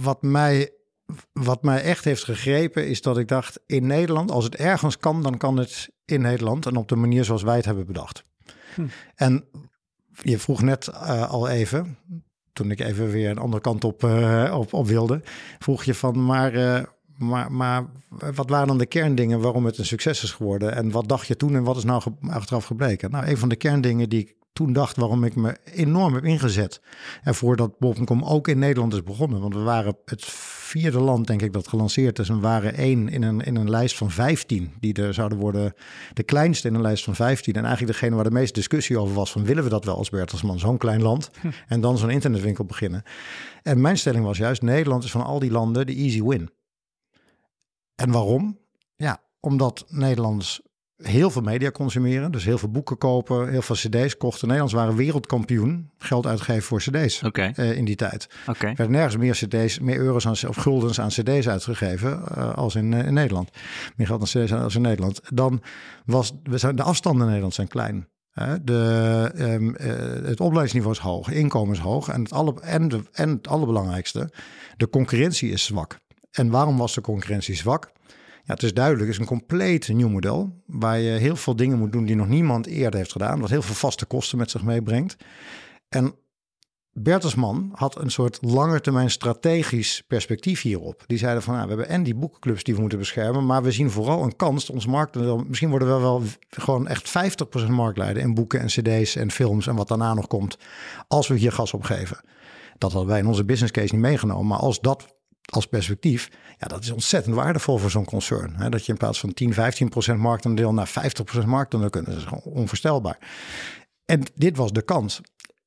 wat, 0.01 0.21
mij, 0.21 0.71
wat 1.33 1.63
mij 1.63 1.81
echt 1.81 2.03
heeft 2.03 2.23
gegrepen 2.23 2.87
is 2.87 3.01
dat 3.01 3.17
ik 3.17 3.27
dacht, 3.27 3.59
in 3.65 3.87
Nederland, 3.87 4.31
als 4.31 4.43
het 4.43 4.55
ergens 4.55 4.97
kan, 4.97 5.23
dan 5.23 5.37
kan 5.37 5.57
het 5.57 5.89
in 6.05 6.21
Nederland 6.21 6.65
en 6.65 6.75
op 6.75 6.87
de 6.87 6.95
manier 6.95 7.23
zoals 7.23 7.43
wij 7.43 7.55
het 7.55 7.65
hebben 7.65 7.85
bedacht. 7.85 8.25
Hm. 8.75 8.85
En 9.15 9.45
je 10.21 10.39
vroeg 10.39 10.61
net 10.61 10.93
al 11.27 11.49
even, 11.49 11.97
toen 12.55 12.71
ik 12.71 12.79
even 12.79 13.09
weer 13.09 13.29
een 13.29 13.37
andere 13.37 13.61
kant 13.61 13.83
op, 13.83 14.03
uh, 14.03 14.55
op, 14.57 14.73
op 14.73 14.87
wilde, 14.87 15.21
vroeg 15.59 15.83
je 15.83 15.93
van, 15.93 16.25
maar, 16.25 16.53
uh, 16.55 16.81
maar, 17.17 17.51
maar 17.51 17.85
wat 18.35 18.49
waren 18.49 18.67
dan 18.67 18.77
de 18.77 18.85
kerndingen 18.85 19.39
waarom 19.39 19.65
het 19.65 19.77
een 19.77 19.85
succes 19.85 20.23
is 20.23 20.31
geworden? 20.31 20.75
En 20.75 20.91
wat 20.91 21.07
dacht 21.07 21.27
je 21.27 21.35
toen 21.35 21.55
en 21.55 21.63
wat 21.63 21.77
is 21.77 21.83
nou 21.83 22.01
achteraf 22.29 22.65
gebleken? 22.65 23.11
Nou, 23.11 23.27
een 23.27 23.37
van 23.37 23.49
de 23.49 23.55
kerndingen 23.55 24.09
die 24.09 24.19
ik 24.19 24.35
toen 24.55 24.73
dacht 24.73 24.95
waarom 24.95 25.23
ik 25.23 25.35
me 25.35 25.57
enorm 25.63 26.13
heb 26.13 26.23
ingezet. 26.23 26.81
En 27.23 27.35
voordat 27.35 27.79
Bol.com 27.79 28.23
ook 28.23 28.47
in 28.47 28.59
Nederland 28.59 28.93
is 28.93 29.03
begonnen. 29.03 29.41
Want 29.41 29.53
we 29.53 29.59
waren 29.59 29.97
het 30.05 30.25
vierde 30.25 30.99
land, 30.99 31.27
denk 31.27 31.41
ik, 31.41 31.53
dat 31.53 31.67
gelanceerd 31.67 32.19
is. 32.19 32.29
En 32.29 32.35
we 32.35 32.41
waren 32.41 32.73
één 32.73 33.09
in 33.09 33.23
een, 33.23 33.41
in 33.41 33.55
een 33.55 33.69
lijst 33.69 33.97
van 33.97 34.11
15. 34.11 34.73
Die 34.79 34.93
er 34.93 35.13
zouden 35.13 35.37
worden, 35.37 35.73
de 36.13 36.23
kleinste 36.23 36.67
in 36.67 36.73
een 36.73 36.81
lijst 36.81 37.03
van 37.03 37.15
15. 37.15 37.53
En 37.53 37.63
eigenlijk 37.63 37.93
degene 37.93 38.15
waar 38.15 38.23
de 38.23 38.31
meeste 38.31 38.53
discussie 38.53 38.99
over 38.99 39.15
was. 39.15 39.31
Van 39.31 39.45
willen 39.45 39.63
we 39.63 39.69
dat 39.69 39.85
wel 39.85 39.95
als 39.95 40.09
Bertelsman, 40.09 40.59
zo'n 40.59 40.77
klein 40.77 41.01
land? 41.01 41.29
Hm. 41.41 41.47
En 41.73 41.81
dan 41.81 41.97
zo'n 41.97 42.09
internetwinkel 42.09 42.65
beginnen. 42.65 43.03
En 43.61 43.81
mijn 43.81 43.97
stelling 43.97 44.25
was 44.25 44.37
juist, 44.37 44.61
Nederland 44.61 45.03
is 45.03 45.11
van 45.11 45.23
al 45.23 45.39
die 45.39 45.51
landen 45.51 45.85
de 45.85 45.95
easy 45.95 46.23
win. 46.23 46.49
En 47.95 48.11
waarom? 48.11 48.59
Ja, 48.95 49.21
omdat 49.39 49.85
Nederlanders 49.87 50.61
heel 50.97 51.29
veel 51.29 51.41
media 51.41 51.71
consumeren. 51.71 52.31
Dus 52.31 52.45
heel 52.45 52.57
veel 52.57 52.69
boeken 52.69 52.97
kopen, 52.97 53.49
heel 53.49 53.61
veel 53.61 53.75
cd's 53.75 54.17
kochten. 54.17 54.47
Nederlands 54.47 54.73
waren 54.73 54.95
wereldkampioen 54.95 55.91
geld 55.97 56.25
uitgeven 56.25 56.63
voor 56.63 56.79
cd's 56.79 57.23
okay. 57.23 57.53
uh, 57.55 57.77
in 57.77 57.85
die 57.85 57.95
tijd. 57.95 58.27
Okay. 58.47 58.69
Er 58.69 58.75
werden 58.75 58.95
nergens 58.95 59.17
meer 59.17 59.33
cd's, 59.33 59.79
meer 59.79 59.97
euro's 59.97 60.27
aan, 60.27 60.49
of 60.49 60.55
guldens 60.55 60.99
aan 60.99 61.09
cd's 61.09 61.47
uitgegeven 61.47 62.21
uh, 62.37 62.53
als 62.53 62.75
in, 62.75 62.91
uh, 62.91 63.05
in, 63.05 63.13
Nederland. 63.13 63.49
Meer 63.95 64.07
geld 64.07 64.21
aan 64.21 64.43
cd's 64.43 64.51
als 64.51 64.75
in 64.75 64.81
Nederland. 64.81 65.21
Dan 65.33 65.61
was 66.05 66.33
we 66.43 66.57
zijn, 66.57 66.75
de 66.75 66.83
afstanden 66.83 67.21
in 67.21 67.27
Nederland 67.27 67.53
zijn 67.53 67.67
klein. 67.67 68.07
De, 68.63 69.31
um, 69.37 69.75
het 70.25 70.39
opleidingsniveau 70.39 70.95
is 70.95 71.01
hoog, 71.01 71.29
inkomen 71.29 71.73
is 71.73 71.81
hoog 71.81 72.09
en 72.09 72.21
het, 72.21 72.31
alle, 72.31 72.61
en, 72.61 72.87
de, 72.87 73.03
en 73.11 73.29
het 73.29 73.47
allerbelangrijkste, 73.47 74.31
de 74.77 74.89
concurrentie 74.89 75.51
is 75.51 75.65
zwak. 75.65 75.99
En 76.31 76.49
waarom 76.49 76.77
was 76.77 76.93
de 76.93 77.01
concurrentie 77.01 77.55
zwak? 77.55 77.91
Ja, 78.45 78.53
het 78.53 78.63
is 78.63 78.73
duidelijk, 78.73 79.05
het 79.05 79.13
is 79.13 79.19
een 79.19 79.37
compleet 79.37 79.87
nieuw 79.87 80.09
model. 80.09 80.61
Waar 80.65 80.99
je 80.99 81.09
heel 81.09 81.35
veel 81.35 81.55
dingen 81.55 81.77
moet 81.77 81.91
doen 81.91 82.05
die 82.05 82.15
nog 82.15 82.27
niemand 82.27 82.67
eerder 82.67 82.99
heeft 82.99 83.11
gedaan. 83.11 83.39
Wat 83.39 83.49
heel 83.49 83.61
veel 83.61 83.75
vaste 83.75 84.05
kosten 84.05 84.37
met 84.37 84.51
zich 84.51 84.63
meebrengt. 84.63 85.15
En 85.89 86.15
Bertelsman 86.91 87.71
had 87.73 87.99
een 87.99 88.11
soort 88.11 88.37
langetermijn 88.41 89.09
strategisch 89.11 90.03
perspectief 90.07 90.61
hierop. 90.61 91.03
Die 91.05 91.17
zeiden 91.17 91.43
van, 91.43 91.53
nou, 91.53 91.65
we 91.65 91.73
hebben 91.73 91.89
en 91.89 92.03
die 92.03 92.15
boekenclubs 92.15 92.63
die 92.63 92.73
we 92.73 92.79
moeten 92.79 92.99
beschermen, 92.99 93.45
maar 93.45 93.63
we 93.63 93.71
zien 93.71 93.89
vooral 93.89 94.23
een 94.23 94.35
kans. 94.35 94.69
Onze 94.69 94.89
markt, 94.89 95.15
misschien 95.47 95.69
worden 95.69 95.95
we 95.95 96.01
wel 96.01 96.23
gewoon 96.49 96.87
echt 96.87 97.11
50% 97.65 97.69
marktleider 97.69 98.23
in 98.23 98.33
boeken 98.33 98.59
en 98.59 98.67
cd's 98.67 99.15
en 99.15 99.31
films 99.31 99.67
en 99.67 99.75
wat 99.75 99.87
daarna 99.87 100.13
nog 100.13 100.27
komt, 100.27 100.57
als 101.07 101.27
we 101.27 101.35
hier 101.35 101.51
gas 101.51 101.73
op 101.73 101.83
geven. 101.83 102.19
Dat 102.77 102.91
hadden 102.91 103.09
wij 103.09 103.19
in 103.19 103.27
onze 103.27 103.45
business 103.45 103.71
case 103.71 103.93
niet 103.93 104.03
meegenomen, 104.03 104.47
maar 104.47 104.59
als 104.59 104.79
dat 104.79 105.15
als 105.45 105.67
perspectief, 105.67 106.29
ja, 106.57 106.67
dat 106.67 106.83
is 106.83 106.91
ontzettend 106.91 107.35
waardevol 107.35 107.77
voor 107.77 107.91
zo'n 107.91 108.05
concern. 108.05 108.55
Hè? 108.55 108.69
Dat 108.69 108.85
je 108.85 108.91
in 108.91 108.97
plaats 108.97 109.19
van 109.19 109.33
10, 109.33 109.53
15 109.53 109.89
procent 109.89 110.19
marktaandeel 110.19 110.73
naar 110.73 110.87
50 110.87 111.25
procent 111.25 111.45
marktaandeel 111.45 111.89
kunnen, 111.89 112.11
dat 112.11 112.19
is 112.19 112.27
gewoon 112.27 112.43
onvoorstelbaar. 112.43 113.17
En 114.05 114.23
dit 114.35 114.57
was 114.57 114.71
de 114.71 114.81
kans. 114.81 115.21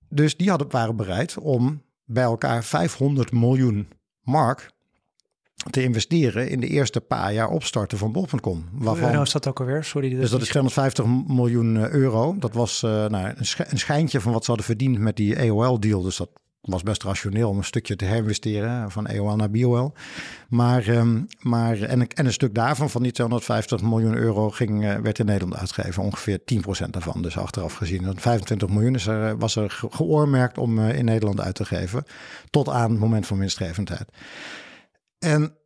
Dus 0.08 0.36
die 0.36 0.48
hadden, 0.48 0.70
waren 0.70 0.96
bereid 0.96 1.38
om 1.38 1.82
bij 2.04 2.24
elkaar 2.24 2.64
500 2.64 3.32
miljoen 3.32 3.88
mark 4.22 4.70
te 5.70 5.82
investeren 5.82 6.48
in 6.48 6.60
de 6.60 6.66
eerste 6.66 7.00
paar 7.00 7.32
jaar 7.32 7.48
opstarten 7.48 7.98
van 7.98 8.12
bol.com. 8.12 8.68
Waarvan... 8.72 9.10
Nou 9.10 9.22
is 9.22 9.32
dat 9.32 9.46
ook 9.46 9.60
alweer? 9.60 9.84
Sorry. 9.84 10.08
Dus 10.14 10.30
dat 10.30 10.40
is 10.40 10.48
250 10.48 11.04
miljoen 11.26 11.76
eh, 11.76 11.90
euro. 11.90 12.36
Dat 12.38 12.54
was 12.54 12.82
uh, 12.82 12.90
nou, 12.90 13.34
een, 13.36 13.78
schijntje 13.78 14.20
van 14.20 14.32
wat 14.32 14.40
ze 14.42 14.48
hadden 14.48 14.66
verdiend 14.66 14.98
met 14.98 15.16
die 15.16 15.38
AOL-deal. 15.38 16.02
Dus 16.02 16.16
dat 16.16 16.30
was 16.60 16.82
best 16.82 17.02
rationeel 17.02 17.48
om 17.48 17.56
een 17.56 17.64
stukje 17.64 17.96
te 17.96 18.04
herinvesteren 18.04 18.90
van 18.90 19.08
AOL 19.08 19.36
naar 19.36 19.50
BOL. 19.50 19.92
Maar, 20.48 20.88
um, 20.88 21.26
maar 21.38 21.80
en, 21.80 22.08
en, 22.08 22.26
een 22.26 22.32
stuk 22.32 22.54
daarvan, 22.54 22.90
van 22.90 23.02
die 23.02 23.12
250 23.12 23.82
miljoen 23.82 24.14
euro, 24.14 24.50
ging, 24.50 24.84
uh, 24.84 24.96
werd 24.96 25.18
in 25.18 25.26
Nederland 25.26 25.56
uitgegeven. 25.56 26.02
Ongeveer 26.02 26.38
10% 26.38 26.90
daarvan. 26.90 27.22
Dus 27.22 27.38
achteraf 27.38 27.74
gezien. 27.74 28.20
25 28.20 28.68
miljoen 28.68 28.94
is 28.94 29.06
er, 29.06 29.38
was 29.38 29.56
er 29.56 29.70
geoormerkt 29.90 30.58
om 30.58 30.78
uh, 30.78 30.98
in 30.98 31.04
Nederland 31.04 31.40
uit 31.40 31.54
te 31.54 31.64
geven. 31.64 32.04
Tot 32.50 32.68
aan 32.68 32.90
het 32.90 33.00
moment 33.00 33.26
van 33.26 33.38
winstgevendheid. 33.38 34.12
En 35.18 35.56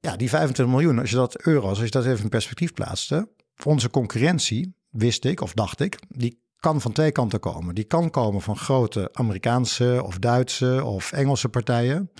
ja, 0.00 0.16
die 0.16 0.28
25 0.28 0.74
miljoen, 0.74 0.98
als 0.98 1.10
je 1.10 1.16
dat 1.16 1.46
euro's, 1.46 1.76
als 1.76 1.84
je 1.84 1.90
dat 1.90 2.06
even 2.06 2.22
in 2.22 2.28
perspectief 2.28 2.72
plaatste, 2.72 3.28
voor 3.54 3.72
onze 3.72 3.90
concurrentie, 3.90 4.76
wist 4.88 5.24
ik 5.24 5.40
of 5.40 5.52
dacht 5.52 5.80
ik, 5.80 5.98
die 6.08 6.41
kan 6.62 6.80
van 6.80 6.92
twee 6.92 7.12
kanten 7.12 7.40
komen. 7.40 7.74
Die 7.74 7.84
kan 7.84 8.10
komen 8.10 8.40
van 8.40 8.56
grote 8.56 9.08
Amerikaanse 9.12 10.02
of 10.04 10.18
Duitse 10.18 10.84
of 10.84 11.12
Engelse 11.12 11.48
partijen. 11.48 12.10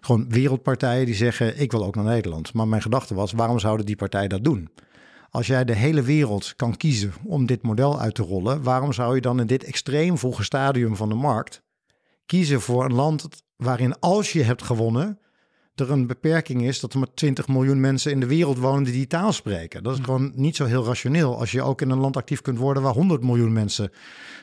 Gewoon 0.00 0.28
wereldpartijen 0.28 1.06
die 1.06 1.14
zeggen: 1.14 1.60
Ik 1.60 1.72
wil 1.72 1.84
ook 1.84 1.94
naar 1.94 2.04
Nederland. 2.04 2.52
Maar 2.52 2.68
mijn 2.68 2.82
gedachte 2.82 3.14
was: 3.14 3.32
waarom 3.32 3.58
zouden 3.58 3.86
die 3.86 3.96
partijen 3.96 4.28
dat 4.28 4.44
doen? 4.44 4.68
Als 5.30 5.46
jij 5.46 5.64
de 5.64 5.74
hele 5.74 6.02
wereld 6.02 6.56
kan 6.56 6.76
kiezen 6.76 7.12
om 7.24 7.46
dit 7.46 7.62
model 7.62 8.00
uit 8.00 8.14
te 8.14 8.22
rollen, 8.22 8.62
waarom 8.62 8.92
zou 8.92 9.14
je 9.14 9.20
dan 9.20 9.40
in 9.40 9.46
dit 9.46 9.64
extreem 9.64 10.18
vroege 10.18 10.44
stadium 10.44 10.96
van 10.96 11.08
de 11.08 11.14
markt 11.14 11.62
kiezen 12.26 12.60
voor 12.60 12.84
een 12.84 12.94
land 12.94 13.28
waarin 13.56 13.98
als 13.98 14.32
je 14.32 14.42
hebt 14.42 14.62
gewonnen, 14.62 15.18
er 15.74 15.90
een 15.90 16.06
beperking 16.06 16.62
is 16.62 16.80
dat 16.80 16.92
er 16.92 16.98
maar 16.98 17.14
20 17.14 17.48
miljoen 17.48 17.80
mensen 17.80 18.10
in 18.10 18.20
de 18.20 18.26
wereld 18.26 18.58
wonen 18.58 18.84
die 18.84 18.92
die 18.92 19.06
taal 19.06 19.32
spreken. 19.32 19.82
Dat 19.82 19.92
is 19.92 19.98
hm. 19.98 20.04
gewoon 20.04 20.32
niet 20.34 20.56
zo 20.56 20.64
heel 20.64 20.84
rationeel 20.84 21.38
als 21.38 21.52
je 21.52 21.62
ook 21.62 21.80
in 21.80 21.90
een 21.90 21.98
land 21.98 22.16
actief 22.16 22.40
kunt 22.40 22.58
worden 22.58 22.82
waar 22.82 22.92
100 22.92 23.22
miljoen 23.22 23.52
mensen 23.52 23.90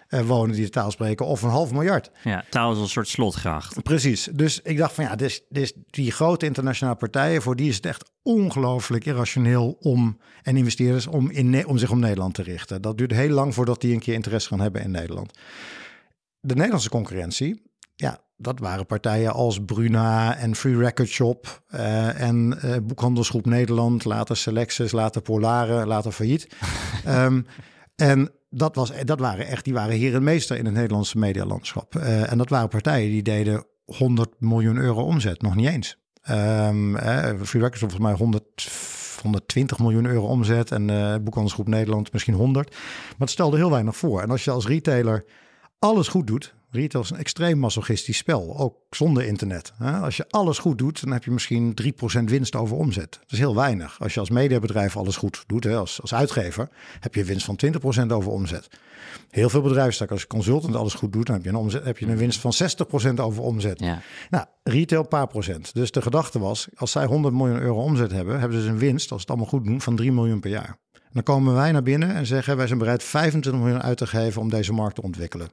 uh, 0.09 0.21
wonen 0.21 0.55
die 0.55 0.63
de 0.65 0.69
taal 0.69 0.91
spreken 0.91 1.25
of 1.25 1.41
een 1.41 1.49
half 1.49 1.71
miljard. 1.71 2.11
Ja, 2.23 2.43
taal 2.49 2.71
is 2.71 2.77
een 2.77 2.87
soort 2.87 3.07
slotgracht. 3.07 3.83
Precies. 3.83 4.29
Dus 4.33 4.61
ik 4.61 4.77
dacht 4.77 4.93
van 4.93 5.03
ja, 5.03 5.15
dus, 5.15 5.41
dus 5.49 5.73
die 5.89 6.11
grote 6.11 6.45
internationale 6.45 6.97
partijen, 6.97 7.41
voor 7.41 7.55
die 7.55 7.69
is 7.69 7.75
het 7.75 7.85
echt 7.85 8.11
ongelooflijk 8.21 9.05
irrationeel 9.05 9.77
om 9.79 10.19
en 10.41 10.57
investeerders 10.57 11.07
om, 11.07 11.29
in, 11.29 11.67
om 11.67 11.77
zich 11.77 11.91
om 11.91 11.99
Nederland 11.99 12.33
te 12.33 12.43
richten. 12.43 12.81
Dat 12.81 12.97
duurt 12.97 13.11
heel 13.11 13.29
lang 13.29 13.53
voordat 13.53 13.81
die 13.81 13.93
een 13.93 13.99
keer 13.99 14.13
interesse 14.13 14.47
gaan 14.47 14.59
hebben 14.59 14.81
in 14.81 14.91
Nederland. 14.91 15.31
De 16.39 16.53
Nederlandse 16.55 16.89
concurrentie, 16.89 17.61
ja, 17.95 18.19
dat 18.41 18.59
waren 18.59 18.85
partijen 18.85 19.33
als 19.33 19.59
Bruna 19.65 20.37
en 20.37 20.55
Free 20.55 20.77
Record 20.77 21.07
Shop 21.07 21.61
uh, 21.73 22.21
en 22.21 22.59
uh, 22.65 22.75
Boekhandelsgroep 22.83 23.45
Nederland, 23.45 24.05
later 24.05 24.37
Selectus, 24.37 24.91
later 24.91 25.21
Polare, 25.21 25.85
later 25.85 26.11
failliet. 26.11 26.55
um, 27.07 27.45
en 27.95 28.31
dat, 28.49 28.75
was, 28.75 28.91
dat 29.03 29.19
waren 29.19 29.47
echt, 29.47 29.63
die 29.63 29.73
waren 29.73 29.95
hier 29.95 30.15
een 30.15 30.23
meester 30.23 30.57
in 30.57 30.65
het 30.65 30.73
Nederlandse 30.73 31.17
medialandschap. 31.17 31.95
Uh, 31.95 32.31
en 32.31 32.37
dat 32.37 32.49
waren 32.49 32.69
partijen 32.69 33.09
die 33.09 33.23
deden 33.23 33.65
100 33.85 34.29
miljoen 34.37 34.77
euro 34.77 35.03
omzet, 35.03 35.41
nog 35.41 35.55
niet 35.55 35.67
eens. 35.67 35.97
Um, 36.29 36.97
Free 37.45 37.61
Record 37.61 37.77
Shop 37.77 37.91
volgens 37.91 37.99
mij 37.99 38.13
100, 38.13 38.69
120 39.21 39.79
miljoen 39.79 40.05
euro 40.05 40.27
omzet 40.27 40.71
en 40.71 40.89
uh, 40.89 41.15
Boekhandelsgroep 41.21 41.67
Nederland 41.67 42.11
misschien 42.13 42.33
100. 42.33 42.69
Maar 42.69 43.15
het 43.17 43.29
stelde 43.29 43.57
heel 43.57 43.71
weinig 43.71 43.95
voor. 43.97 44.21
En 44.21 44.29
als 44.29 44.43
je 44.43 44.51
als 44.51 44.67
retailer 44.67 45.25
alles 45.79 46.07
goed 46.07 46.27
doet, 46.27 46.57
Retail 46.71 47.03
is 47.03 47.09
een 47.09 47.17
extreem 47.17 47.59
masochistisch 47.59 48.17
spel, 48.17 48.57
ook 48.57 48.75
zonder 48.89 49.23
internet. 49.23 49.73
Als 49.79 50.17
je 50.17 50.25
alles 50.29 50.57
goed 50.57 50.77
doet, 50.77 51.01
dan 51.01 51.11
heb 51.11 51.23
je 51.23 51.31
misschien 51.31 51.77
3% 52.19 52.23
winst 52.23 52.55
over 52.55 52.77
omzet. 52.77 53.11
Dat 53.11 53.31
is 53.31 53.37
heel 53.37 53.55
weinig. 53.55 53.99
Als 53.99 54.13
je 54.13 54.19
als 54.19 54.29
mediabedrijf 54.29 54.97
alles 54.97 55.15
goed 55.15 55.43
doet, 55.47 55.65
als, 55.65 56.01
als 56.01 56.13
uitgever, 56.13 56.69
heb 56.99 57.15
je 57.15 57.23
winst 57.23 57.45
van 57.45 57.59
20% 58.05 58.07
over 58.07 58.31
omzet. 58.31 58.67
Heel 59.29 59.49
veel 59.49 59.61
bedrijfstakken, 59.61 60.15
als 60.15 60.25
je 60.25 60.31
consultant 60.31 60.75
alles 60.75 60.93
goed 60.93 61.13
doet, 61.13 61.25
dan 61.25 61.35
heb 61.35 61.43
je 61.43 61.49
een, 61.49 61.55
omzet, 61.55 61.83
heb 61.83 61.97
je 61.97 62.05
een 62.05 62.17
winst 62.17 62.39
van 62.39 62.53
60% 63.11 63.13
over 63.15 63.43
omzet. 63.43 63.79
Ja. 63.79 64.01
Nou, 64.29 64.45
retail 64.63 65.07
paar 65.07 65.27
procent. 65.27 65.73
Dus 65.73 65.91
de 65.91 66.01
gedachte 66.01 66.39
was, 66.39 66.67
als 66.75 66.91
zij 66.91 67.05
100 67.05 67.33
miljoen 67.33 67.59
euro 67.59 67.81
omzet 67.81 68.11
hebben, 68.11 68.39
hebben 68.39 68.57
ze 68.57 68.63
dus 68.63 68.73
een 68.73 68.79
winst, 68.79 69.11
als 69.11 69.21
het 69.21 69.29
allemaal 69.29 69.47
goed 69.47 69.65
doen, 69.65 69.81
van 69.81 69.95
3 69.95 70.11
miljoen 70.11 70.39
per 70.39 70.49
jaar. 70.49 70.77
dan 71.11 71.23
komen 71.23 71.53
wij 71.53 71.71
naar 71.71 71.83
binnen 71.83 72.15
en 72.15 72.25
zeggen, 72.25 72.57
wij 72.57 72.67
zijn 72.67 72.79
bereid 72.79 73.03
25 73.03 73.61
miljoen 73.61 73.81
uit 73.81 73.97
te 73.97 74.07
geven 74.07 74.41
om 74.41 74.49
deze 74.49 74.73
markt 74.73 74.95
te 74.95 75.01
ontwikkelen. 75.01 75.49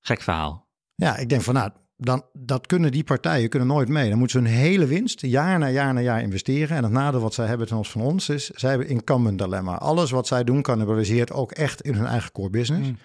Gek 0.00 0.22
verhaal. 0.22 0.68
Ja, 0.94 1.16
ik 1.16 1.28
denk 1.28 1.42
van 1.42 1.54
nou, 1.54 1.70
dan, 1.96 2.24
dat 2.32 2.66
kunnen 2.66 2.92
die 2.92 3.04
partijen 3.04 3.48
kunnen 3.48 3.68
nooit 3.68 3.88
mee. 3.88 4.08
Dan 4.08 4.18
moeten 4.18 4.42
ze 4.42 4.48
hun 4.48 4.56
hele 4.56 4.86
winst 4.86 5.20
jaar 5.20 5.58
na 5.58 5.68
jaar 5.68 5.94
na 5.94 6.00
jaar 6.00 6.22
investeren. 6.22 6.76
En 6.76 6.82
het 6.82 6.92
nadeel 6.92 7.20
wat 7.20 7.34
zij 7.34 7.46
hebben 7.46 7.66
ten 7.66 7.76
opzichte 7.76 7.98
van 7.98 8.08
ons 8.08 8.28
is, 8.28 8.46
zij 8.50 8.70
hebben 8.70 8.88
incumbent 8.88 9.38
dilemma. 9.38 9.76
Alles 9.76 10.10
wat 10.10 10.26
zij 10.26 10.44
doen 10.44 10.62
cannibaliseert 10.62 11.32
ook 11.32 11.52
echt 11.52 11.80
in 11.80 11.94
hun 11.94 12.06
eigen 12.06 12.32
core 12.32 12.50
business. 12.50 12.88
Mm. 12.88 12.96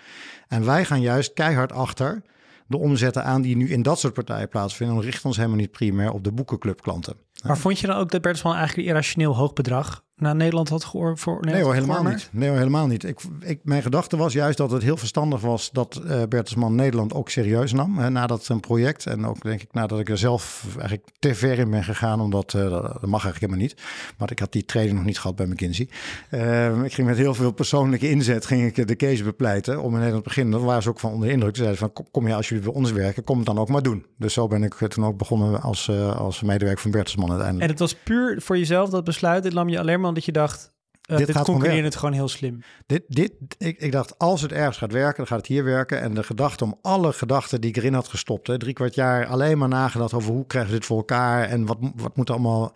En 0.47 0.65
wij 0.65 0.86
gaan 0.86 1.01
juist 1.01 1.34
keihard 1.34 1.71
achter 1.71 2.21
de 2.67 2.77
omzetten 2.77 3.23
aan 3.23 3.41
die 3.41 3.55
nu 3.55 3.69
in 3.69 3.81
dat 3.81 3.99
soort 3.99 4.13
partijen 4.13 4.49
plaatsvinden. 4.49 4.95
En 4.95 5.01
richten 5.01 5.25
ons 5.25 5.38
helemaal 5.38 5.58
niet 5.58 5.71
primair 5.71 6.12
op 6.12 6.23
de 6.23 6.31
boekenclub 6.31 6.81
klanten. 6.81 7.15
Maar 7.47 7.58
vond 7.58 7.79
je 7.79 7.88
dan 7.88 7.95
ook 7.95 8.12
dat 8.12 8.21
Bertelsmann 8.21 8.55
eigenlijk 8.55 8.88
een 8.88 8.93
irrationeel 8.93 9.36
hoog 9.36 9.53
bedrag 9.53 10.03
naar 10.15 10.36
Nederland 10.36 10.69
had 10.69 10.84
gehoord 10.84 11.19
voor 11.19 11.38
Nee 11.41 11.63
hoor, 11.63 11.73
helemaal 11.73 12.03
niet. 12.03 12.29
Nee 12.31 12.49
hoor, 12.49 12.58
helemaal 12.58 12.88
niet. 12.88 13.03
Ik, 13.03 13.19
ik, 13.39 13.60
mijn 13.63 13.81
gedachte 13.81 14.17
was 14.17 14.34
juist 14.34 14.58
dat 14.58 14.71
het 14.71 14.84
heel 14.84 14.97
verstandig 14.97 15.41
was 15.41 15.71
dat 15.71 16.01
uh, 16.03 16.10
Bertelsmann 16.10 16.75
Nederland 16.75 17.13
ook 17.13 17.29
serieus 17.29 17.73
nam. 17.73 17.97
Hè, 17.97 18.10
nadat 18.10 18.47
een 18.47 18.60
project 18.60 19.05
en 19.05 19.25
ook 19.25 19.41
denk 19.41 19.62
ik 19.62 19.73
nadat 19.73 19.99
ik 19.99 20.10
er 20.10 20.17
zelf 20.17 20.65
eigenlijk 20.77 21.08
te 21.19 21.36
ver 21.36 21.60
in 21.60 21.69
ben 21.69 21.84
gegaan. 21.84 22.21
Omdat, 22.21 22.53
uh, 22.53 22.62
dat 22.69 23.05
mag 23.05 23.23
eigenlijk 23.23 23.39
helemaal 23.39 23.62
niet. 23.62 23.75
Maar 24.17 24.31
ik 24.31 24.39
had 24.39 24.51
die 24.51 24.65
training 24.65 24.97
nog 24.97 25.05
niet 25.05 25.19
gehad 25.19 25.36
bij 25.36 25.45
McKinsey. 25.45 25.89
Uh, 26.31 26.84
ik 26.84 26.93
ging 26.93 27.08
met 27.08 27.17
heel 27.17 27.34
veel 27.34 27.51
persoonlijke 27.51 28.10
inzet 28.10 28.45
ging 28.45 28.75
ik 28.75 28.88
de 28.88 28.95
case 28.95 29.23
bepleiten 29.23 29.81
om 29.81 29.91
in 29.91 29.97
Nederland 29.97 30.23
te 30.23 30.29
beginnen. 30.29 30.53
Daar 30.53 30.67
waren 30.67 30.84
ze 30.84 30.89
ook 30.89 30.99
van 30.99 31.12
onder 31.12 31.29
indruk. 31.29 31.55
Ze 31.55 31.63
zeiden 31.63 31.91
van 31.93 32.05
kom 32.12 32.27
je 32.27 32.36
als 32.36 32.49
jullie 32.49 32.63
bij 32.63 32.73
ons 32.73 32.91
werken, 32.91 33.23
kom 33.23 33.38
het 33.38 33.45
dan 33.45 33.60
ook 33.60 33.69
maar 33.69 33.84
doen. 33.84 34.05
Dus 34.17 34.34
zo 34.34 34.47
ben 34.47 34.63
ik 34.63 34.73
toen 34.73 35.05
ook 35.05 35.17
begonnen 35.17 35.62
als, 35.62 35.89
als 36.17 36.41
medewerker 36.41 36.81
van 36.81 36.91
Bertelsmann 36.91 37.35
uiteindelijk. 37.36 37.63
En 37.63 37.69
het 37.69 37.80
was 37.80 38.04
puur 38.04 38.41
voor 38.41 38.58
jezelf 38.58 38.89
dat 38.89 39.04
besluit. 39.04 39.43
Dit 39.43 39.54
nam 39.54 39.69
je 39.69 39.80
alleen 39.80 40.00
maar 40.00 40.10
omdat 40.10 40.26
je 40.26 40.32
dacht, 40.32 40.74
uh, 41.10 41.17
dit, 41.17 41.28
dit 41.28 41.41
concurreren 41.41 41.84
het 41.84 41.95
gewoon 41.95 42.13
heel 42.13 42.28
slim. 42.28 42.62
Dit, 42.86 43.04
dit, 43.08 43.32
ik, 43.58 43.80
ik 43.80 43.91
dacht, 43.91 44.19
als 44.19 44.41
het 44.41 44.52
ergens 44.52 44.78
gaat 44.78 44.91
werken, 44.91 45.17
dan 45.17 45.28
gaat 45.28 45.38
het 45.38 45.48
hier 45.48 45.63
werken. 45.63 46.02
En 46.02 46.13
de 46.13 46.24
gedachte 46.24 46.63
om 46.63 46.78
alle 46.82 47.13
gedachten 47.13 47.62
die 47.62 47.69
ik 47.69 47.78
erin 47.78 47.93
had 47.93 48.08
gestopt, 48.08 48.48
hè, 48.48 48.58
drie 48.58 48.74
kwart 48.74 48.95
jaar 48.95 49.26
alleen 49.26 49.58
maar 49.58 49.67
nagedacht 49.67 50.13
over 50.13 50.32
hoe 50.32 50.45
krijgen 50.45 50.71
we 50.71 50.78
dit 50.78 50.88
voor 50.88 50.98
elkaar 50.98 51.43
en 51.43 51.65
wat, 51.65 51.78
wat 51.95 52.17
moet 52.17 52.30
allemaal. 52.30 52.71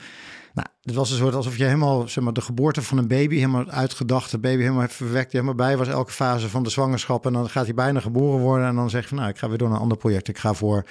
Nou, 0.53 0.67
het 0.81 0.95
was 0.95 1.11
een 1.11 1.17
soort 1.17 1.35
alsof 1.35 1.57
je 1.57 1.63
helemaal, 1.63 2.07
zeg 2.07 2.23
maar, 2.23 2.33
de 2.33 2.41
geboorte 2.41 2.81
van 2.81 2.97
een 2.97 3.07
baby, 3.07 3.35
helemaal 3.35 3.69
uitgedacht, 3.69 4.31
de 4.31 4.39
baby 4.39 4.61
helemaal 4.61 4.81
heeft 4.81 4.93
verwekt, 4.93 5.31
helemaal 5.31 5.55
bij 5.55 5.77
was 5.77 5.87
elke 5.87 6.11
fase 6.11 6.49
van 6.49 6.63
de 6.63 6.69
zwangerschap. 6.69 7.25
En 7.25 7.33
dan 7.33 7.49
gaat 7.49 7.65
hij 7.65 7.73
bijna 7.73 7.99
geboren 7.99 8.39
worden. 8.39 8.67
En 8.67 8.75
dan 8.75 8.89
zeg 8.89 9.01
je 9.01 9.07
van, 9.07 9.17
nou, 9.17 9.29
ik 9.29 9.37
ga 9.37 9.49
weer 9.49 9.57
door 9.57 9.67
naar 9.67 9.77
een 9.77 9.83
ander 9.83 9.97
project. 9.97 10.27
Ik 10.27 10.37
ga 10.37 10.53
voor 10.53 10.85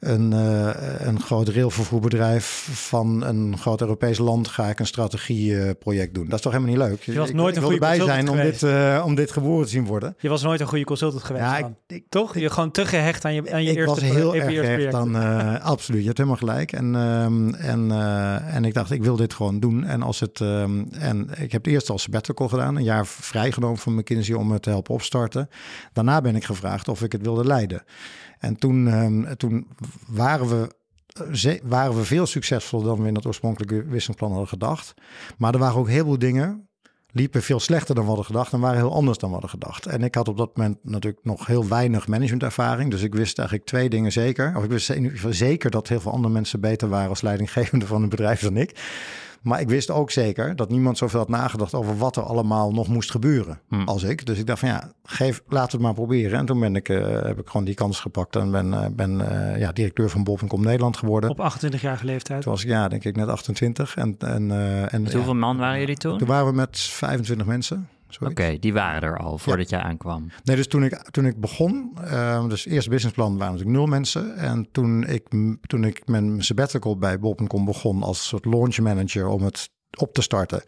een, 0.00 0.32
uh, 0.32 0.70
een 0.98 1.20
groot 1.20 1.48
railvervoerbedrijf 1.48 2.68
van 2.72 3.24
een 3.24 3.58
groot 3.58 3.80
Europees 3.80 4.18
land 4.18 4.48
ga 4.48 4.66
ik 4.66 4.78
een 4.78 4.86
strategieproject 4.86 6.14
doen. 6.14 6.24
Dat 6.24 6.34
is 6.34 6.40
toch 6.40 6.52
helemaal 6.52 6.74
niet 6.74 6.84
leuk? 6.88 7.02
Je 7.02 7.18
was 7.18 7.32
nooit 7.32 7.56
ik, 7.56 7.60
een 7.60 7.66
goede 7.66 7.80
bij 7.80 8.00
zijn 8.00 8.28
om 8.28 8.36
dit, 8.36 8.62
uh, 8.62 9.02
om 9.04 9.14
dit 9.14 9.32
geboren 9.32 9.64
te 9.64 9.70
zien 9.70 9.84
worden. 9.84 10.16
Je 10.18 10.28
was 10.28 10.42
nooit 10.42 10.60
een 10.60 10.66
goede 10.66 10.84
consultant 10.84 11.22
geweest. 11.22 11.44
Ja, 11.44 11.56
ik, 11.56 11.66
ik, 11.86 12.04
toch? 12.08 12.38
Je 12.38 12.50
gewoon 12.50 12.70
te 12.70 12.86
gehecht 12.86 13.24
aan 13.24 13.34
je, 13.34 13.52
aan 13.52 13.62
je 13.62 13.70
ik 13.70 13.76
eerste 13.76 14.00
was 14.00 14.14
heel 14.14 14.34
erg 14.34 14.54
gehecht 14.54 14.90
dan 14.90 15.16
uh, 15.16 15.60
absoluut. 15.74 16.00
Je 16.00 16.06
hebt 16.06 16.18
helemaal 16.18 16.38
gelijk. 16.38 16.72
En, 16.72 16.94
um, 16.94 17.54
en, 17.54 17.90
en 18.52 18.64
ik 18.64 18.74
dacht, 18.74 18.90
ik 18.90 19.02
wil 19.02 19.16
dit 19.16 19.34
gewoon 19.34 19.60
doen. 19.60 19.84
En 19.84 20.02
als 20.02 20.20
het 20.20 20.40
um, 20.40 20.88
en 20.92 21.28
ik 21.36 21.52
heb 21.52 21.64
het 21.64 21.72
eerst 21.72 21.90
als 21.90 22.02
sabbatical 22.02 22.48
gedaan, 22.48 22.76
een 22.76 22.84
jaar 22.84 23.06
vrijgenomen 23.06 23.78
van 23.78 23.94
McKinsey 23.94 24.34
om 24.34 24.52
het 24.52 24.62
te 24.62 24.70
helpen 24.70 24.94
opstarten. 24.94 25.48
Daarna 25.92 26.20
ben 26.20 26.36
ik 26.36 26.44
gevraagd 26.44 26.88
of 26.88 27.02
ik 27.02 27.12
het 27.12 27.22
wilde 27.22 27.44
leiden. 27.44 27.82
En 28.38 28.56
toen, 28.56 28.86
um, 28.86 29.36
toen 29.36 29.66
waren 30.06 30.48
we 30.48 30.76
waren 31.62 31.96
we 31.96 32.04
veel 32.04 32.26
succesvoller 32.26 32.86
dan 32.86 33.02
we 33.02 33.08
in 33.08 33.14
het 33.14 33.26
oorspronkelijke 33.26 33.84
wisselplan 33.84 34.30
hadden 34.30 34.48
gedacht. 34.48 34.94
Maar 35.38 35.52
er 35.52 35.58
waren 35.58 35.78
ook 35.78 35.88
heel 35.88 36.04
veel 36.04 36.18
dingen, 36.18 36.68
liepen 37.10 37.42
veel 37.42 37.60
slechter 37.60 37.94
dan 37.94 38.02
we 38.02 38.08
hadden 38.08 38.26
gedacht 38.26 38.52
en 38.52 38.60
waren 38.60 38.78
heel 38.78 38.94
anders 38.94 39.18
dan 39.18 39.28
we 39.28 39.34
hadden 39.34 39.50
gedacht. 39.50 39.86
En 39.86 40.02
ik 40.02 40.14
had 40.14 40.28
op 40.28 40.36
dat 40.36 40.56
moment 40.56 40.78
natuurlijk 40.82 41.24
nog 41.24 41.46
heel 41.46 41.68
weinig 41.68 42.06
managementervaring. 42.06 42.90
Dus 42.90 43.02
ik 43.02 43.14
wist 43.14 43.38
eigenlijk 43.38 43.68
twee 43.68 43.88
dingen 43.88 44.12
zeker. 44.12 44.56
Of 44.56 44.64
ik 44.64 44.70
wist 44.70 44.92
zeker 45.30 45.70
dat 45.70 45.88
heel 45.88 46.00
veel 46.00 46.12
andere 46.12 46.32
mensen 46.32 46.60
beter 46.60 46.88
waren 46.88 47.08
als 47.08 47.20
leidinggevende 47.20 47.86
van 47.86 48.02
een 48.02 48.08
bedrijf 48.08 48.40
dan 48.40 48.56
ik. 48.56 48.80
Maar 49.42 49.60
ik 49.60 49.68
wist 49.68 49.90
ook 49.90 50.10
zeker 50.10 50.56
dat 50.56 50.70
niemand 50.70 50.98
zoveel 50.98 51.18
had 51.18 51.28
nagedacht 51.28 51.74
over 51.74 51.98
wat 51.98 52.16
er 52.16 52.22
allemaal 52.22 52.72
nog 52.72 52.88
moest 52.88 53.10
gebeuren 53.10 53.60
hmm. 53.68 53.88
als 53.88 54.02
ik. 54.02 54.26
Dus 54.26 54.38
ik 54.38 54.46
dacht 54.46 54.58
van 54.58 54.68
ja, 54.68 54.92
geef, 55.04 55.42
laat 55.48 55.72
het 55.72 55.80
maar 55.80 55.94
proberen. 55.94 56.38
En 56.38 56.46
toen 56.46 56.60
ben 56.60 56.76
ik, 56.76 56.88
uh, 56.88 57.22
heb 57.22 57.38
ik 57.38 57.46
gewoon 57.46 57.64
die 57.64 57.74
kans 57.74 58.00
gepakt 58.00 58.36
en 58.36 58.50
ben, 58.50 58.66
uh, 58.66 58.86
ben 58.92 59.20
uh, 59.20 59.58
ja, 59.58 59.72
directeur 59.72 60.10
van 60.10 60.24
Bol.com 60.24 60.62
Nederland 60.62 60.96
geworden. 60.96 61.30
Op 61.30 61.52
28-jarige 61.52 62.04
leeftijd? 62.04 62.42
Toen 62.42 62.52
was 62.52 62.62
ik 62.62 62.68
ja, 62.68 62.88
denk 62.88 63.04
ik 63.04 63.16
net 63.16 63.28
28. 63.28 63.96
En, 63.96 64.14
en, 64.18 64.50
en, 64.90 65.12
hoeveel 65.12 65.34
man 65.34 65.56
waren 65.56 65.78
jullie 65.78 65.96
toen? 65.96 66.18
Toen 66.18 66.28
waren 66.28 66.46
we 66.46 66.52
met 66.52 66.78
25 66.78 67.46
mensen. 67.46 67.88
Oké, 68.20 68.58
die 68.58 68.72
waren 68.72 69.02
er 69.02 69.18
al 69.18 69.38
voordat 69.38 69.70
jij 69.70 69.80
aankwam. 69.80 70.30
Nee, 70.44 70.56
dus 70.56 70.66
toen 70.66 70.84
ik, 70.84 70.94
toen 71.10 71.26
ik 71.26 71.40
begon, 71.40 71.96
uh, 72.04 72.48
dus 72.48 72.66
eerst 72.66 72.88
businessplan 72.88 73.38
waren 73.38 73.52
natuurlijk 73.52 73.78
nul 73.78 73.86
mensen. 73.86 74.36
En 74.36 74.68
toen 74.72 75.04
ik, 75.04 75.28
toen 75.66 75.84
ik 75.84 76.06
met 76.06 76.24
mijn 76.24 76.44
sabbatical 76.44 76.98
bij 76.98 77.18
Bol.com 77.18 77.64
begon 77.64 78.02
als 78.02 78.28
soort 78.28 78.44
launch 78.44 78.78
manager 78.78 79.26
om 79.26 79.42
het 79.42 79.70
op 79.98 80.14
te 80.14 80.22
starten. 80.22 80.62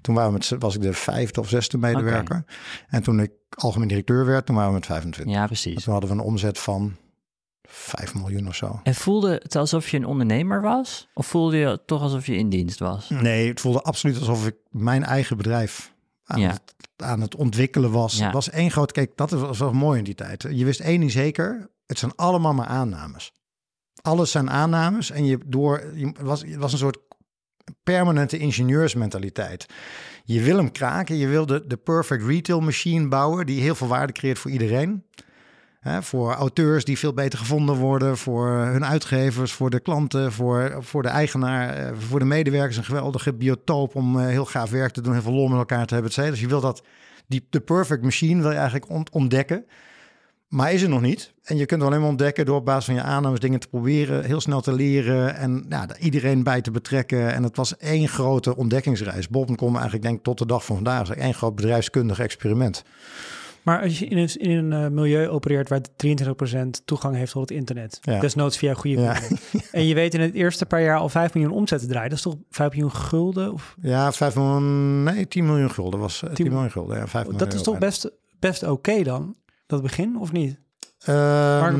Toen 0.00 0.14
waren 0.14 0.32
we 0.32 0.38
met, 0.38 0.60
was 0.60 0.74
ik 0.74 0.82
de 0.82 0.92
vijfde 0.92 1.40
of 1.40 1.48
zesde 1.48 1.78
medewerker. 1.78 2.44
En 2.88 3.02
toen 3.02 3.20
ik 3.20 3.32
algemeen 3.50 3.88
directeur 3.88 4.26
werd, 4.26 4.46
toen 4.46 4.54
waren 4.54 4.70
we 4.70 4.76
met 4.78 4.86
25. 4.86 5.34
Ja, 5.34 5.46
precies. 5.46 5.84
toen 5.84 5.92
hadden 5.92 6.10
we 6.10 6.16
een 6.16 6.22
omzet 6.22 6.58
van 6.58 6.96
5 7.62 8.14
miljoen 8.14 8.48
of 8.48 8.54
zo. 8.54 8.80
En 8.82 8.94
voelde 8.94 9.32
het 9.42 9.56
alsof 9.56 9.88
je 9.88 9.96
een 9.96 10.06
ondernemer 10.06 10.60
was? 10.60 11.08
Of 11.14 11.26
voelde 11.26 11.56
je 11.56 11.66
het 11.66 11.86
toch 11.86 12.02
alsof 12.02 12.26
je 12.26 12.36
in 12.36 12.48
dienst 12.48 12.78
was? 12.78 13.08
Nee, 13.08 13.48
het 13.48 13.60
voelde 13.60 13.82
absoluut 13.82 14.18
alsof 14.18 14.46
ik 14.46 14.56
mijn 14.70 15.04
eigen 15.04 15.36
bedrijf 15.36 15.94
aan, 16.24 16.40
ja. 16.40 16.50
het, 16.50 16.74
aan 17.02 17.20
het 17.20 17.36
ontwikkelen 17.36 17.90
was. 17.90 18.16
Ja. 18.16 18.24
Het 18.24 18.32
was 18.32 18.50
één 18.50 18.70
groot... 18.70 18.92
Kijk, 18.92 19.16
dat 19.16 19.30
was 19.30 19.58
wel 19.58 19.72
mooi 19.72 19.98
in 19.98 20.04
die 20.04 20.14
tijd. 20.14 20.46
Je 20.50 20.64
wist 20.64 20.80
één 20.80 21.00
niet 21.00 21.12
zeker. 21.12 21.70
Het 21.86 21.98
zijn 21.98 22.12
allemaal 22.16 22.54
maar 22.54 22.66
aannames. 22.66 23.32
Alles 24.02 24.30
zijn 24.30 24.50
aannames. 24.50 25.10
En 25.10 25.24
je 25.24 25.38
door... 25.46 25.92
Je 25.94 26.12
was, 26.20 26.40
het 26.40 26.56
was 26.56 26.72
een 26.72 26.78
soort 26.78 26.98
permanente 27.82 28.38
ingenieursmentaliteit. 28.38 29.66
Je 30.24 30.40
wil 30.40 30.56
hem 30.56 30.72
kraken. 30.72 31.16
Je 31.16 31.26
wil 31.26 31.46
de, 31.46 31.66
de 31.66 31.76
perfect 31.76 32.24
retail 32.24 32.60
machine 32.60 33.08
bouwen... 33.08 33.46
die 33.46 33.60
heel 33.60 33.74
veel 33.74 33.88
waarde 33.88 34.12
creëert 34.12 34.38
voor 34.38 34.50
iedereen. 34.50 35.04
Voor 35.84 36.32
auteurs 36.32 36.84
die 36.84 36.98
veel 36.98 37.12
beter 37.12 37.38
gevonden 37.38 37.76
worden, 37.76 38.18
voor 38.18 38.48
hun 38.48 38.84
uitgevers, 38.84 39.52
voor 39.52 39.70
de 39.70 39.80
klanten, 39.80 40.32
voor, 40.32 40.76
voor 40.80 41.02
de 41.02 41.08
eigenaar, 41.08 41.76
eh, 41.76 41.92
voor 41.98 42.18
de 42.18 42.24
medewerkers. 42.24 42.76
Een 42.76 42.84
geweldige 42.84 43.32
biotoop 43.32 43.94
om 43.94 44.18
eh, 44.18 44.26
heel 44.26 44.44
gaaf 44.44 44.70
werk 44.70 44.92
te 44.92 45.00
doen, 45.00 45.12
heel 45.12 45.22
veel 45.22 45.32
lol 45.32 45.48
met 45.48 45.58
elkaar 45.58 45.86
te 45.86 45.94
hebben. 45.94 46.12
Dus 46.14 46.40
je 46.40 46.48
wil 46.48 46.60
dat, 46.60 46.82
die, 47.26 47.46
de 47.50 47.60
perfect 47.60 48.02
machine 48.02 48.42
wil 48.42 48.50
je 48.50 48.56
eigenlijk 48.56 49.12
ontdekken. 49.12 49.64
Maar 50.48 50.72
is 50.72 50.82
er 50.82 50.88
nog 50.88 51.00
niet. 51.00 51.32
En 51.42 51.56
je 51.56 51.66
kunt 51.66 51.80
het 51.80 51.90
alleen 51.90 52.00
maar 52.00 52.10
ontdekken 52.10 52.44
door 52.44 52.56
op 52.56 52.64
basis 52.64 52.84
van 52.84 52.94
je 52.94 53.02
aannames 53.02 53.40
dingen 53.40 53.60
te 53.60 53.68
proberen, 53.68 54.24
heel 54.24 54.40
snel 54.40 54.60
te 54.60 54.72
leren 54.72 55.36
en 55.36 55.64
nou, 55.68 55.88
iedereen 55.98 56.42
bij 56.42 56.60
te 56.60 56.70
betrekken. 56.70 57.34
En 57.34 57.42
het 57.42 57.56
was 57.56 57.76
één 57.76 58.08
grote 58.08 58.56
ontdekkingsreis. 58.56 59.28
Bol.com 59.28 59.72
eigenlijk 59.74 60.02
denk 60.02 60.22
tot 60.22 60.38
de 60.38 60.46
dag 60.46 60.64
van 60.64 60.74
vandaag 60.74 61.10
is 61.10 61.16
één 61.16 61.34
groot 61.34 61.54
bedrijfskundig 61.54 62.18
experiment. 62.18 62.84
Maar 63.62 63.82
als 63.82 63.98
je 63.98 64.06
in 64.06 64.18
een, 64.18 64.36
in 64.36 64.50
een 64.50 64.84
uh, 64.84 64.88
milieu 64.88 65.28
opereert 65.28 65.68
waar 65.68 65.80
23% 66.06 66.84
toegang 66.84 67.16
heeft 67.16 67.32
tot 67.32 67.48
het 67.48 67.58
internet, 67.58 67.98
ja. 68.00 68.20
desnoods 68.20 68.56
via 68.56 68.74
goede 68.74 69.00
ja. 69.00 69.16
en 69.72 69.86
je 69.86 69.94
weet 69.94 70.14
in 70.14 70.20
het 70.20 70.34
eerste 70.34 70.66
paar 70.66 70.82
jaar 70.82 70.98
al 70.98 71.08
5 71.08 71.34
miljoen 71.34 71.52
omzet 71.52 71.80
te 71.80 71.86
draaien, 71.86 72.08
dat 72.08 72.18
is 72.18 72.24
toch 72.24 72.36
5 72.50 72.70
miljoen 72.70 72.92
gulden? 72.92 73.52
Of? 73.52 73.76
Ja, 73.80 74.12
5 74.12 74.34
miljoen, 74.34 75.02
nee, 75.02 75.28
10 75.28 75.46
miljoen 75.46 75.70
gulden 75.70 76.00
was 76.00 76.18
10, 76.18 76.34
10 76.34 76.48
miljoen 76.48 76.70
gulden. 76.70 76.96
Ja, 76.96 77.06
5 77.06 77.26
dat 77.26 77.54
is 77.54 77.62
toch 77.62 77.78
best, 77.78 78.10
best 78.38 78.62
oké 78.62 78.72
okay 78.72 79.02
dan, 79.02 79.36
dat 79.66 79.82
begin, 79.82 80.16
of 80.18 80.32
niet? 80.32 80.60
Uh, 81.08 81.14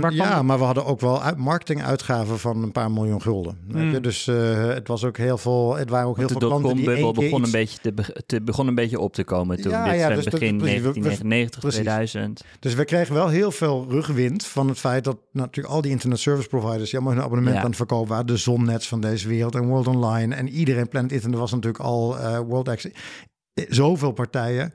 waar, 0.01 0.13
ja, 0.13 0.43
maar 0.43 0.59
we 0.59 0.65
hadden 0.65 0.85
ook 0.85 1.01
wel 1.01 1.23
uit, 1.23 1.37
marketinguitgaven 1.37 2.39
van 2.39 2.63
een 2.63 2.73
paar 2.73 2.91
miljoen 2.91 3.23
gulden. 3.23 3.59
Mm. 3.69 4.03
Dus 4.03 4.27
uh, 4.27 4.67
het 4.67 4.89
was 4.89 5.05
ook 5.05 5.17
heel 5.17 5.39
veel. 5.39 5.77
Het 5.77 5.91
waren 5.91 6.09
ook 6.09 6.17
heel 6.17 6.27
de 6.27 6.39
veel 6.39 6.49
klanten 6.49 6.77
die 6.77 6.85
begon 6.85 7.25
iets... 7.25 7.47
een 7.47 7.51
beetje 7.51 7.79
te, 7.79 8.23
te, 8.27 8.43
begon 8.43 8.67
een 8.67 8.75
beetje 8.75 8.99
op 8.99 9.13
te 9.13 9.25
komen 9.25 9.61
toen. 9.61 9.73
Ja, 9.73 9.85
dit 9.85 9.95
ja, 9.95 10.09
dus 10.09 10.25
begin 10.25 10.59
dat, 10.59 10.67
1999, 10.67 11.71
2000. 11.71 12.45
Dus 12.61 12.75
we 12.75 12.85
kregen 12.85 13.15
wel 13.15 13.29
heel 13.29 13.51
veel 13.51 13.87
rugwind 13.89 14.47
van 14.47 14.69
het 14.69 14.79
feit 14.79 15.05
dat 15.05 15.19
natuurlijk 15.33 15.75
al 15.75 15.81
die 15.81 15.91
internet 15.91 16.19
service 16.19 16.49
providers 16.49 16.91
die 16.91 16.99
allemaal 16.99 17.15
hun 17.15 17.25
abonnement 17.25 17.57
ja. 17.57 17.63
aan 17.63 17.69
het 17.69 17.77
verkopen 17.77 18.09
waren, 18.09 18.27
de 18.27 18.37
Zonnets 18.37 18.89
van 18.89 19.01
deze 19.01 19.29
wereld 19.29 19.55
en 19.55 19.67
World 19.67 19.87
Online 19.87 20.35
en 20.35 20.49
iedereen 20.49 20.89
Planet 20.89 21.13
Internet 21.13 21.39
was 21.39 21.51
natuurlijk 21.51 21.85
al 21.85 22.19
uh, 22.19 22.39
World 22.39 22.75
X. 22.75 22.87
Zoveel 23.69 24.13
partijen. 24.13 24.73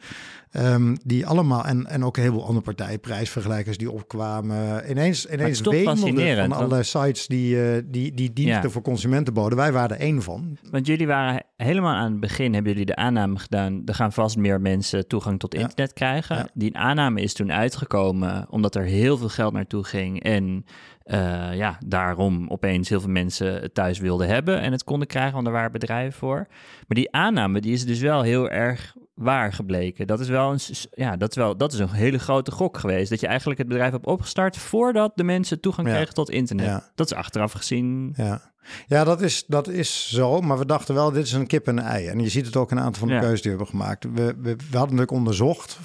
Um, 0.52 0.98
die 1.06 1.26
allemaal, 1.26 1.66
en, 1.66 1.86
en 1.86 2.04
ook 2.04 2.18
een 2.18 2.24
heleboel 2.24 2.46
andere 2.46 2.66
partijen, 2.66 3.00
prijsvergelijkers 3.00 3.78
die 3.78 3.92
opkwamen. 3.92 4.90
Ineens, 4.90 5.26
ineens 5.26 5.62
wemelden 5.62 6.50
van 6.50 6.52
alle 6.52 6.84
sites 6.84 7.28
die, 7.28 7.56
uh, 7.56 7.82
die, 7.86 8.14
die 8.14 8.34
diensten 8.34 8.64
ja. 8.64 8.70
voor 8.70 8.82
consumenten 8.82 9.34
boden. 9.34 9.58
Wij 9.58 9.72
waren 9.72 9.96
er 9.96 10.02
één 10.02 10.22
van. 10.22 10.58
Want 10.72 10.88
jullie 10.88 11.08
waren 11.08 11.44
helemaal 11.58 11.94
aan 11.94 12.12
het 12.12 12.20
begin, 12.20 12.54
hebben 12.54 12.72
jullie 12.72 12.86
de 12.86 12.96
aanname 12.96 13.40
gedaan, 13.40 13.82
er 13.86 13.96
gaan 13.96 14.14
vast 14.14 14.38
meer 14.38 14.62
mensen 14.62 15.08
toegang 15.08 15.40
tot 15.40 15.54
internet 15.54 15.90
ja. 15.90 15.94
krijgen. 15.94 16.36
Ja. 16.36 16.48
Die 16.54 16.78
aanname 16.78 17.22
is 17.22 17.34
toen 17.34 17.52
uitgekomen 17.52 18.48
omdat 18.50 18.76
er 18.76 18.84
heel 18.84 19.18
veel 19.18 19.30
geld 19.30 19.54
naartoe 19.54 19.84
ging 19.84 20.24
en 20.24 20.66
uh, 21.06 21.56
ja, 21.56 21.78
daarom 21.86 22.50
opeens 22.50 22.90
heel 22.90 23.00
veel 23.00 23.10
mensen 23.10 23.62
het 23.62 23.74
thuis 23.74 24.00
wilden 24.00 24.28
hebben 24.28 24.62
en 24.62 24.72
het 24.72 24.84
konden 24.84 25.08
krijgen, 25.08 25.34
want 25.34 25.48
er 25.48 25.54
waren 25.54 25.72
bedrijven 25.72 26.20
voor. 26.20 26.48
Maar 26.88 26.98
die 26.98 27.12
aanname, 27.12 27.62
die 27.62 27.74
is 27.74 27.86
dus 27.86 28.00
wel 28.00 28.22
heel 28.22 28.50
erg 28.50 28.96
waar 29.18 29.54
gebleken. 29.54 30.08
Dat 30.08 30.20
is 30.20 30.28
wel 30.28 30.52
een, 30.52 30.60
ja, 30.92 31.18
dat 31.18 31.30
is 31.30 31.36
wel, 31.36 31.58
dat 31.58 31.74
is 31.74 31.80
een 31.80 31.90
hele 31.90 32.20
grote 32.20 32.52
gok 32.52 32.78
geweest. 32.78 33.10
Dat 33.10 33.20
je 33.20 33.28
eigenlijk 33.28 33.60
het 33.60 33.68
bedrijf 33.68 33.92
hebt 33.92 34.06
opgestart 34.06 34.58
voordat 34.58 35.12
de 35.16 35.24
mensen 35.24 35.60
toegang 35.60 35.88
kregen 35.88 36.14
tot 36.14 36.30
internet. 36.30 36.66
Ja. 36.66 36.92
Dat 36.96 37.12
is 37.12 37.18
achteraf 37.18 37.52
gezien. 37.52 38.14
Ja. 38.18 38.56
Ja, 38.88 39.04
dat 39.04 39.22
is, 39.22 39.46
dat 39.46 39.68
is 39.68 40.10
zo. 40.10 40.42
Maar 40.42 40.58
we 40.58 40.66
dachten 40.66 40.96
wel, 40.96 41.12
dit 41.12 41.26
is 41.26 41.34
een 41.34 41.48
kip 41.48 41.68
en 41.68 41.78
een 41.78 41.84
ei. 41.84 42.08
En 42.08 42.20
je 42.20 42.30
ziet 42.30 42.46
het 42.46 42.56
ook 42.56 42.72
een 42.72 42.80
aantal 42.80 43.00
van 43.00 43.08
de 43.08 43.14
ja. 43.14 43.20
keuzes 43.20 43.42
die 43.42 43.52
we 43.52 43.58
hebben 43.58 43.80
gemaakt. 43.80 44.04
We, 44.04 44.12
we, 44.12 44.56
we 44.56 44.78
hadden 44.78 44.80
natuurlijk 44.96 45.12
onderzocht 45.12 45.80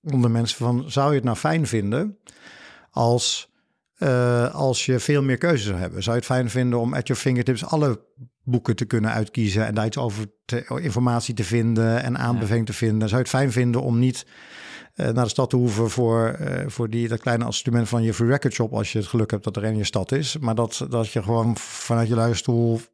onder 0.00 0.30
mensen 0.30 0.56
van... 0.56 0.90
zou 0.90 1.08
je 1.08 1.14
het 1.14 1.24
nou 1.24 1.36
fijn 1.36 1.66
vinden 1.66 2.18
als 2.90 3.48
uh, 3.98 4.54
als 4.54 4.86
je 4.86 4.98
veel 4.98 5.22
meer 5.22 5.38
keuzes 5.38 5.66
zou 5.66 5.78
hebben. 5.78 6.02
Zou 6.02 6.16
je 6.16 6.22
het 6.22 6.30
fijn 6.30 6.50
vinden 6.50 6.78
om 6.78 6.94
at 6.94 7.06
your 7.06 7.22
fingertips 7.22 7.64
alle 7.64 8.04
boeken 8.50 8.76
te 8.76 8.84
kunnen 8.84 9.10
uitkiezen 9.10 9.66
en 9.66 9.74
daar 9.74 9.86
iets 9.86 9.98
over 9.98 10.26
te, 10.44 10.80
informatie 10.80 11.34
te 11.34 11.44
vinden 11.44 12.02
en 12.02 12.18
aanbeveling 12.18 12.66
te 12.66 12.72
vinden? 12.72 13.08
Zou 13.08 13.20
je 13.20 13.28
het 13.28 13.36
fijn 13.36 13.52
vinden 13.52 13.82
om 13.82 13.98
niet 13.98 14.26
uh, 14.94 15.08
naar 15.08 15.24
de 15.24 15.30
stad 15.30 15.50
te 15.50 15.56
hoeven 15.56 15.90
voor, 15.90 16.38
uh, 16.40 16.48
voor 16.66 16.90
die, 16.90 17.08
dat 17.08 17.20
kleine 17.20 17.44
assortiment 17.44 17.88
van 17.88 18.02
je 18.02 18.14
free 18.14 18.28
record 18.28 18.52
shop 18.52 18.72
als 18.72 18.92
je 18.92 18.98
het 18.98 19.06
geluk 19.06 19.30
hebt 19.30 19.44
dat 19.44 19.56
er 19.56 19.64
in 19.64 19.76
je 19.76 19.84
stad 19.84 20.12
is, 20.12 20.38
maar 20.38 20.54
dat, 20.54 20.86
dat 20.90 21.12
je 21.12 21.22
gewoon 21.22 21.56
vanuit 21.56 22.08
je 22.08 22.14
luisterstoel 22.14 22.80
400.000 22.80 22.84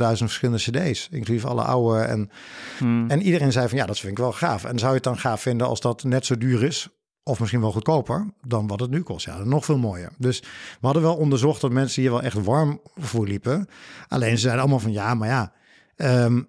verschillende 0.00 0.58
cd's, 0.58 1.08
inclusief 1.10 1.44
alle 1.44 1.62
oude. 1.62 2.00
En, 2.00 2.30
hmm. 2.78 3.10
en 3.10 3.22
iedereen 3.22 3.52
zei 3.52 3.68
van 3.68 3.78
ja, 3.78 3.86
dat 3.86 3.98
vind 3.98 4.12
ik 4.12 4.18
wel 4.18 4.32
gaaf. 4.32 4.64
En 4.64 4.78
zou 4.78 4.90
je 4.90 4.96
het 4.96 5.04
dan 5.04 5.18
gaaf 5.18 5.40
vinden 5.40 5.66
als 5.66 5.80
dat 5.80 6.04
net 6.04 6.26
zo 6.26 6.38
duur 6.38 6.62
is 6.62 6.88
of 7.22 7.40
misschien 7.40 7.60
wel 7.60 7.72
goedkoper 7.72 8.26
dan 8.46 8.66
wat 8.66 8.80
het 8.80 8.90
nu 8.90 9.02
kost. 9.02 9.26
Ja, 9.26 9.44
nog 9.44 9.64
veel 9.64 9.78
mooier. 9.78 10.12
Dus 10.18 10.40
we 10.80 10.86
hadden 10.86 11.02
wel 11.02 11.16
onderzocht 11.16 11.60
dat 11.60 11.70
mensen 11.70 12.02
hier 12.02 12.10
wel 12.10 12.22
echt 12.22 12.44
warm 12.44 12.80
voor 12.96 13.26
liepen. 13.26 13.68
Alleen 14.08 14.30
ze 14.30 14.38
zeiden 14.38 14.60
allemaal 14.60 14.80
van 14.80 14.92
ja, 14.92 15.14
maar 15.14 15.28
ja, 15.28 15.52
um, 15.96 16.48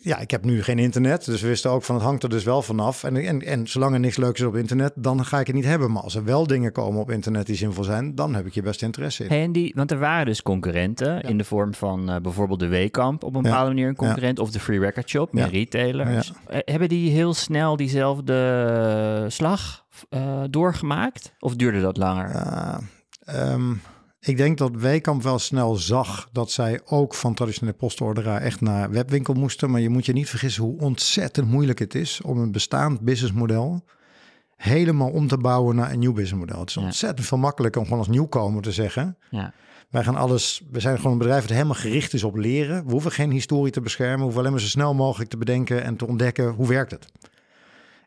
ja, 0.00 0.18
ik 0.18 0.30
heb 0.30 0.44
nu 0.44 0.62
geen 0.62 0.78
internet. 0.78 1.24
Dus 1.24 1.40
we 1.40 1.48
wisten 1.48 1.70
ook 1.70 1.82
van 1.82 1.94
het 1.94 2.04
hangt 2.04 2.22
er 2.22 2.28
dus 2.28 2.44
wel 2.44 2.62
vanaf. 2.62 3.04
En, 3.04 3.16
en, 3.16 3.42
en 3.42 3.66
zolang 3.66 3.94
er 3.94 4.00
niks 4.00 4.16
leuks 4.16 4.40
is 4.40 4.46
op 4.46 4.56
internet, 4.56 4.92
dan 4.94 5.24
ga 5.24 5.40
ik 5.40 5.46
het 5.46 5.56
niet 5.56 5.64
hebben. 5.64 5.92
Maar 5.92 6.02
als 6.02 6.14
er 6.14 6.24
wel 6.24 6.46
dingen 6.46 6.72
komen 6.72 7.00
op 7.00 7.10
internet 7.10 7.46
die 7.46 7.56
zinvol 7.56 7.84
zijn, 7.84 8.14
dan 8.14 8.34
heb 8.34 8.46
ik 8.46 8.54
je 8.54 8.62
best 8.62 8.82
interesse 8.82 9.24
in. 9.24 9.28
Hey, 9.28 9.42
en 9.42 9.52
die, 9.52 9.72
want 9.76 9.90
er 9.90 9.98
waren 9.98 10.26
dus 10.26 10.42
concurrenten 10.42 11.14
ja. 11.14 11.22
in 11.22 11.38
de 11.38 11.44
vorm 11.44 11.74
van 11.74 12.10
uh, 12.10 12.16
bijvoorbeeld 12.16 12.60
de 12.60 12.68
Weekamp 12.68 13.24
op 13.24 13.34
een 13.34 13.42
bepaalde 13.42 13.68
ja. 13.68 13.74
manier 13.74 13.88
een 13.88 13.96
concurrent. 13.96 14.38
Of 14.38 14.50
de 14.50 14.60
Free 14.60 14.78
Record 14.78 15.08
Shop, 15.08 15.32
meer 15.32 15.48
retailers. 15.48 16.32
Uh, 16.50 16.58
hebben 16.64 16.88
die 16.88 17.10
heel 17.10 17.34
snel 17.34 17.76
diezelfde 17.76 19.24
slag 19.28 19.84
uh, 20.10 20.42
doorgemaakt? 20.50 21.32
Of 21.38 21.54
duurde 21.54 21.80
dat 21.80 21.96
langer? 21.96 22.30
Um, 23.36 23.80
ik 24.26 24.36
denk 24.36 24.58
dat 24.58 24.70
Weekamp 24.74 25.22
wel 25.22 25.38
snel 25.38 25.76
zag 25.76 26.28
dat 26.32 26.50
zij 26.50 26.80
ook 26.84 27.14
van 27.14 27.34
traditionele 27.34 27.76
postorderaar 27.76 28.40
echt 28.40 28.60
naar 28.60 28.90
webwinkel 28.90 29.34
moesten. 29.34 29.70
Maar 29.70 29.80
je 29.80 29.88
moet 29.88 30.06
je 30.06 30.12
niet 30.12 30.28
vergissen 30.28 30.62
hoe 30.62 30.80
ontzettend 30.80 31.48
moeilijk 31.48 31.78
het 31.78 31.94
is 31.94 32.20
om 32.20 32.38
een 32.38 32.52
bestaand 32.52 33.00
businessmodel 33.00 33.84
helemaal 34.56 35.10
om 35.10 35.28
te 35.28 35.38
bouwen 35.38 35.76
naar 35.76 35.92
een 35.92 35.98
nieuw 35.98 36.12
businessmodel. 36.12 36.60
Het 36.60 36.68
is 36.68 36.74
ja. 36.74 36.82
ontzettend 36.82 37.26
veel 37.26 37.38
makkelijker 37.38 37.80
om 37.80 37.86
gewoon 37.86 38.02
als 38.02 38.10
nieuwkomer 38.10 38.62
te 38.62 38.72
zeggen. 38.72 39.18
Ja. 39.30 39.52
Wij 39.90 40.04
gaan 40.04 40.16
alles, 40.16 40.62
we 40.70 40.80
zijn 40.80 40.96
gewoon 40.96 41.12
een 41.12 41.18
bedrijf 41.18 41.42
dat 41.42 41.50
helemaal 41.50 41.74
gericht 41.74 42.12
is 42.12 42.24
op 42.24 42.36
leren. 42.36 42.84
We 42.84 42.90
hoeven 42.90 43.12
geen 43.12 43.30
historie 43.30 43.72
te 43.72 43.80
beschermen, 43.80 44.16
we 44.16 44.22
hoeven 44.22 44.40
alleen 44.40 44.52
maar 44.52 44.60
zo 44.60 44.66
snel 44.66 44.94
mogelijk 44.94 45.30
te 45.30 45.36
bedenken 45.36 45.82
en 45.82 45.96
te 45.96 46.06
ontdekken 46.06 46.48
hoe 46.48 46.68
werkt 46.68 46.90
het. 46.90 47.12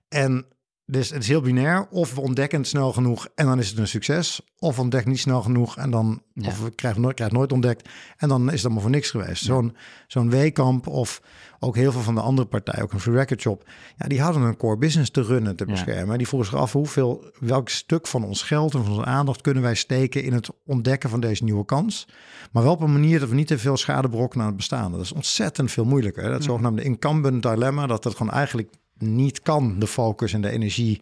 En 0.08 0.46
dus 0.92 1.10
het 1.10 1.22
is 1.22 1.28
heel 1.28 1.42
binair. 1.42 1.88
Of 1.90 2.14
we 2.14 2.22
ontdekken 2.22 2.60
het 2.60 2.68
snel 2.68 2.94
genoeg 2.94 3.28
en 3.36 3.46
dan 3.46 3.60
is 3.60 3.70
het 3.70 3.78
een 3.78 3.88
succes. 3.88 4.42
Of 4.60 4.76
we 4.76 4.82
ontdekken 4.82 5.12
niet 5.12 5.20
snel 5.20 5.42
genoeg 5.42 5.78
en 5.78 5.92
dan... 5.92 6.22
Ja. 6.34 6.48
Of 6.48 6.62
we 6.62 6.76
krijgen 6.76 7.02
nooit, 7.02 7.16
krijgen 7.16 7.38
nooit 7.38 7.52
ontdekt 7.52 7.90
en 8.18 8.30
dan 8.30 8.48
is 8.48 8.54
het 8.54 8.64
allemaal 8.64 8.82
voor 8.82 8.92
niks 8.92 9.10
geweest. 9.10 9.46
Ja. 9.46 9.54
Zo'n 9.54 9.76
zo'n 10.08 10.30
Weekamp 10.30 10.88
of 10.88 11.22
ook 11.60 11.76
heel 11.76 11.92
veel 11.92 12.02
van 12.02 12.16
de 12.16 12.22
andere 12.22 12.48
partijen, 12.48 12.84
ook 12.84 12.94
een 12.94 13.00
Free 13.00 13.16
Record 13.16 13.42
Shop... 13.42 13.70
Ja, 13.98 14.08
die 14.08 14.22
hadden 14.22 14.42
een 14.42 14.58
core 14.58 14.78
business 14.78 15.12
te 15.12 15.22
runnen, 15.22 15.56
te 15.56 15.66
beschermen. 15.66 16.12
Ja. 16.12 16.18
Die 16.18 16.28
vroegen 16.28 16.50
zich 16.50 16.60
af 16.60 16.72
hoeveel, 16.72 17.32
welk 17.40 17.70
stuk 17.70 18.08
van 18.08 18.24
ons 18.24 18.42
geld 18.42 18.74
en 18.74 18.84
van 18.84 18.92
onze 18.92 19.06
aandacht... 19.06 19.42
kunnen 19.42 19.64
wij 19.64 19.76
steken 19.76 20.24
in 20.24 20.34
het 20.34 20.50
ontdekken 20.66 21.10
van 21.10 21.20
deze 21.20 21.44
nieuwe 21.44 21.66
kans. 21.66 22.08
Maar 22.52 22.64
wel 22.64 22.72
op 22.72 22.82
een 22.82 22.92
manier 22.92 23.20
dat 23.20 23.30
we 23.30 23.36
niet 23.36 23.48
te 23.48 23.58
veel 23.58 23.78
schade 23.78 24.10
berokkenen 24.10 24.44
aan 24.44 24.52
het 24.52 24.58
bestaan. 24.58 24.92
Dat 24.92 25.02
is 25.02 25.12
ontzettend 25.12 25.72
veel 25.72 25.86
moeilijker. 25.86 26.30
Dat 26.30 26.44
zogenaamde 26.44 26.84
incumbent 26.84 27.44
dilemma, 27.44 27.88
dat 27.88 28.04
het 28.04 28.16
gewoon 28.16 28.34
eigenlijk 28.34 28.70
niet 29.02 29.42
kan, 29.42 29.80
de 29.80 29.88
focus 29.88 30.34
en 30.34 30.42
de 30.42 30.50
energie. 30.50 31.02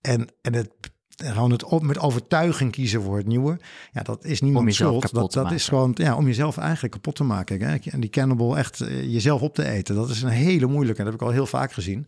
En, 0.00 0.28
en 0.42 0.54
het, 0.54 0.70
gewoon 1.16 1.50
het 1.50 1.64
op, 1.64 1.82
met 1.82 1.98
overtuiging 1.98 2.72
kiezen 2.72 3.02
voor 3.02 3.16
het 3.16 3.26
nieuwe. 3.26 3.58
Ja, 3.92 4.02
dat 4.02 4.24
is 4.24 4.40
niemand 4.40 4.74
schuld. 4.74 5.12
Dat, 5.14 5.32
dat 5.32 5.50
is 5.52 5.68
gewoon 5.68 5.90
ja, 5.94 6.16
om 6.16 6.26
jezelf 6.26 6.56
eigenlijk 6.56 6.92
kapot 6.92 7.14
te 7.14 7.24
maken. 7.24 7.60
Hè? 7.60 7.76
En 7.90 8.00
die 8.00 8.10
cannibal 8.10 8.58
echt 8.58 8.80
uh, 8.80 9.12
jezelf 9.12 9.40
op 9.40 9.54
te 9.54 9.64
eten. 9.64 9.94
Dat 9.94 10.08
is 10.08 10.22
een 10.22 10.28
hele 10.28 10.66
moeilijke. 10.66 11.02
Dat 11.02 11.12
heb 11.12 11.20
ik 11.20 11.26
al 11.26 11.32
heel 11.32 11.46
vaak 11.46 11.72
gezien. 11.72 12.06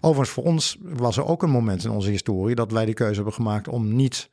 Overigens, 0.00 0.30
voor 0.30 0.44
ons 0.44 0.78
was 0.82 1.16
er 1.16 1.26
ook 1.26 1.42
een 1.42 1.50
moment 1.50 1.84
in 1.84 1.90
onze 1.90 2.10
historie 2.10 2.54
dat 2.54 2.72
wij 2.72 2.84
de 2.84 2.94
keuze 2.94 3.14
hebben 3.14 3.34
gemaakt 3.34 3.68
om 3.68 3.94
niet 3.94 4.30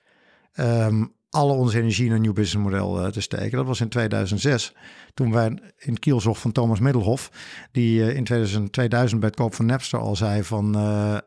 um, 0.55 1.13
alle 1.34 1.53
onze 1.53 1.77
energie 1.77 2.05
in 2.05 2.11
een 2.11 2.21
nieuw 2.21 2.34
businessmodel 2.34 3.05
uh, 3.05 3.07
te 3.07 3.21
steken. 3.21 3.57
Dat 3.57 3.65
was 3.65 3.81
in 3.81 3.89
2006, 3.89 4.73
toen 5.13 5.31
wij 5.31 5.57
in 5.77 5.99
Kiel 5.99 6.21
zocht 6.21 6.41
van 6.41 6.51
Thomas 6.51 6.79
Middelhof, 6.79 7.31
die 7.71 7.99
uh, 7.99 8.15
in 8.15 8.23
2000, 8.23 8.71
2000 8.73 9.19
bij 9.19 9.29
het 9.29 9.39
koop 9.39 9.53
van 9.53 9.65
Napster 9.65 9.99
al 9.99 10.15
zei 10.15 10.43
van 10.43 10.77
uh, 10.77 11.17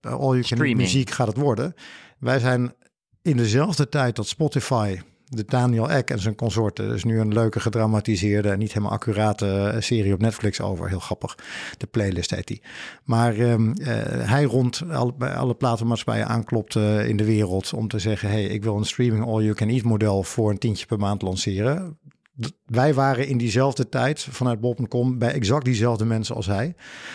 all 0.00 0.38
you 0.38 0.42
can 0.42 0.76
muziek 0.76 1.10
gaat 1.10 1.26
het 1.26 1.36
worden. 1.36 1.74
Wij 2.18 2.38
zijn 2.38 2.74
in 3.22 3.36
dezelfde 3.36 3.88
tijd 3.88 4.16
dat 4.16 4.26
Spotify 4.26 5.00
de 5.32 5.44
Daniel 5.44 5.90
Ek 5.90 6.10
en 6.10 6.18
zijn 6.18 6.34
consorten. 6.34 6.88
Dus 6.88 7.04
nu 7.04 7.20
een 7.20 7.32
leuke 7.32 7.60
gedramatiseerde 7.60 8.56
niet 8.56 8.72
helemaal 8.72 8.92
accurate 8.92 9.46
eh, 9.46 9.80
serie 9.80 10.12
op 10.12 10.20
Netflix 10.20 10.60
over. 10.60 10.88
Heel 10.88 11.00
grappig. 11.00 11.38
De 11.78 11.86
playlist 11.86 12.30
heet 12.30 12.46
die. 12.46 12.62
Maar 13.04 13.38
um, 13.38 13.68
uh, 13.68 13.86
hij 14.06 14.44
rond 14.44 14.82
al, 14.90 15.12
bij 15.12 15.34
alle 15.34 15.54
platenmaatschappijen 15.54 16.28
aanklopt 16.28 16.74
in 17.06 17.16
de 17.16 17.24
wereld 17.24 17.72
om 17.72 17.88
te 17.88 17.98
zeggen: 17.98 18.28
hey, 18.28 18.44
ik 18.44 18.62
wil 18.62 18.76
een 18.76 18.84
streaming 18.84 19.24
all 19.24 19.42
you 19.42 19.54
can 19.54 19.68
eat 19.68 19.82
model 19.82 20.22
voor 20.22 20.50
een 20.50 20.58
tientje 20.58 20.86
per 20.86 20.98
maand 20.98 21.22
lanceren 21.22 21.98
wij 22.66 22.94
waren 22.94 23.26
in 23.26 23.38
diezelfde 23.38 23.88
tijd 23.88 24.26
vanuit 24.30 24.60
Bob.com 24.60 25.18
bij 25.18 25.32
exact 25.32 25.64
diezelfde 25.64 26.04
mensen 26.04 26.34
als 26.34 26.46
hij. 26.46 26.74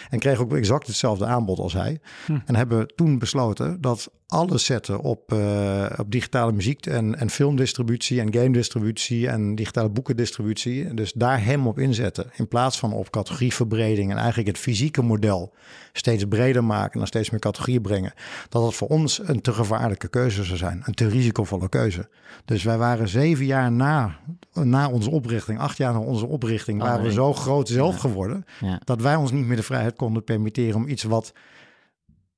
En 0.09 0.19
kregen 0.19 0.43
ook 0.43 0.55
exact 0.55 0.87
hetzelfde 0.87 1.25
aanbod 1.25 1.59
als 1.59 1.73
hij. 1.73 1.99
Hm. 2.25 2.37
En 2.45 2.55
hebben 2.55 2.87
toen 2.95 3.19
besloten 3.19 3.81
dat 3.81 4.09
alles 4.27 4.65
zetten 4.65 4.99
op, 4.99 5.33
uh, 5.33 5.85
op 5.97 6.11
digitale 6.11 6.51
muziek 6.51 6.85
en, 6.85 7.19
en 7.19 7.29
filmdistributie 7.29 8.21
en 8.21 8.33
game 8.33 8.51
distributie 8.51 9.27
en 9.27 9.55
digitale 9.55 9.89
boekendistributie. 9.89 10.93
Dus 10.93 11.13
daar 11.13 11.43
hem 11.43 11.67
op 11.67 11.79
inzetten. 11.79 12.31
In 12.35 12.47
plaats 12.47 12.79
van 12.79 12.93
op 12.93 13.09
categorieverbreding 13.09 14.11
en 14.11 14.17
eigenlijk 14.17 14.47
het 14.47 14.57
fysieke 14.57 15.01
model 15.01 15.53
steeds 15.93 16.25
breder 16.25 16.63
maken 16.63 16.91
en 16.91 16.97
naar 16.97 17.07
steeds 17.07 17.29
meer 17.29 17.39
categorieën 17.39 17.81
brengen. 17.81 18.13
Dat 18.49 18.61
dat 18.61 18.73
voor 18.73 18.87
ons 18.87 19.21
een 19.23 19.41
te 19.41 19.53
gevaarlijke 19.53 20.07
keuze 20.07 20.43
zou 20.43 20.57
zijn. 20.57 20.81
Een 20.85 20.93
te 20.93 21.07
risicovolle 21.07 21.69
keuze. 21.69 22.09
Dus 22.45 22.63
wij 22.63 22.77
waren 22.77 23.07
zeven 23.07 23.45
jaar 23.45 23.71
na, 23.71 24.19
na 24.53 24.89
onze 24.89 25.09
oprichting, 25.15 25.59
acht 25.59 25.77
jaar 25.77 25.93
na 25.93 25.99
onze 25.99 26.25
oprichting, 26.25 26.81
waren 26.81 27.03
we 27.03 27.11
zo 27.11 27.33
groot 27.33 27.67
zelf 27.67 27.97
geworden. 27.97 28.45
Dat 28.83 29.01
wij 29.01 29.15
ons 29.15 29.31
niet 29.31 29.45
meer 29.45 29.55
de 29.55 29.63
vrijheid 29.63 29.95
konden 29.95 30.23
permitteren 30.23 30.75
om 30.75 30.87
iets 30.87 31.03
wat 31.03 31.33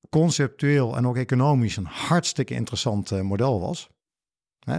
conceptueel 0.09 0.97
en 0.97 1.07
ook 1.07 1.17
economisch 1.17 1.78
een 1.78 1.86
hartstikke 1.86 2.53
interessant 2.53 3.11
uh, 3.11 3.21
model 3.21 3.59
was. 3.59 3.89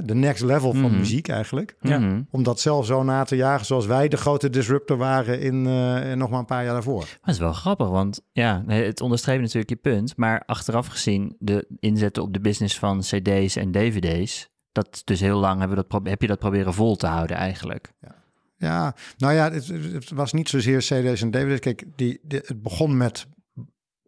De 0.04 0.14
next 0.14 0.42
level 0.42 0.72
van 0.72 0.90
mhm. 0.90 0.98
muziek 0.98 1.28
eigenlijk. 1.28 1.76
Ja. 1.80 1.98
Mhm. 1.98 2.22
Om 2.30 2.42
dat 2.42 2.60
zelf 2.60 2.86
zo 2.86 3.02
na 3.02 3.24
te 3.24 3.36
jagen 3.36 3.66
zoals 3.66 3.86
wij 3.86 4.08
de 4.08 4.16
grote 4.16 4.50
disruptor 4.50 4.96
waren 4.96 5.40
in 5.40 5.66
uh, 5.66 6.12
nog 6.12 6.30
maar 6.30 6.38
een 6.38 6.44
paar 6.44 6.64
jaar 6.64 6.72
daarvoor. 6.72 7.00
Dat 7.00 7.34
is 7.34 7.38
wel 7.38 7.52
grappig, 7.52 7.88
want 7.88 8.20
ja, 8.32 8.64
het 8.66 9.00
onderstreept 9.00 9.40
natuurlijk 9.40 9.68
je 9.68 9.76
punt. 9.76 10.16
Maar 10.16 10.42
achteraf 10.46 10.86
gezien, 10.86 11.36
de 11.38 11.66
inzetten 11.80 12.22
op 12.22 12.32
de 12.32 12.40
business 12.40 12.78
van 12.78 13.00
cd's 13.00 13.56
en 13.56 13.72
dvd's... 13.72 14.48
dat 14.80 15.02
dus 15.04 15.20
heel 15.20 15.38
lang 15.38 15.58
hebben 15.58 15.86
dat, 15.88 16.00
heb 16.02 16.20
je 16.20 16.26
dat 16.26 16.38
proberen 16.38 16.74
vol 16.74 16.96
te 16.96 17.06
houden 17.06 17.36
eigenlijk. 17.36 17.92
Ja. 18.00 18.16
Ja, 18.58 18.94
nou 19.16 19.34
ja, 19.34 19.50
het, 19.52 20.10
was 20.10 20.32
niet 20.32 20.48
zozeer 20.48 20.78
CD's 20.78 21.22
en 21.22 21.30
DVD's. 21.30 21.60
Kijk, 21.60 21.84
die, 21.96 22.20
het 22.28 22.62
begon 22.62 22.96
met 22.96 23.26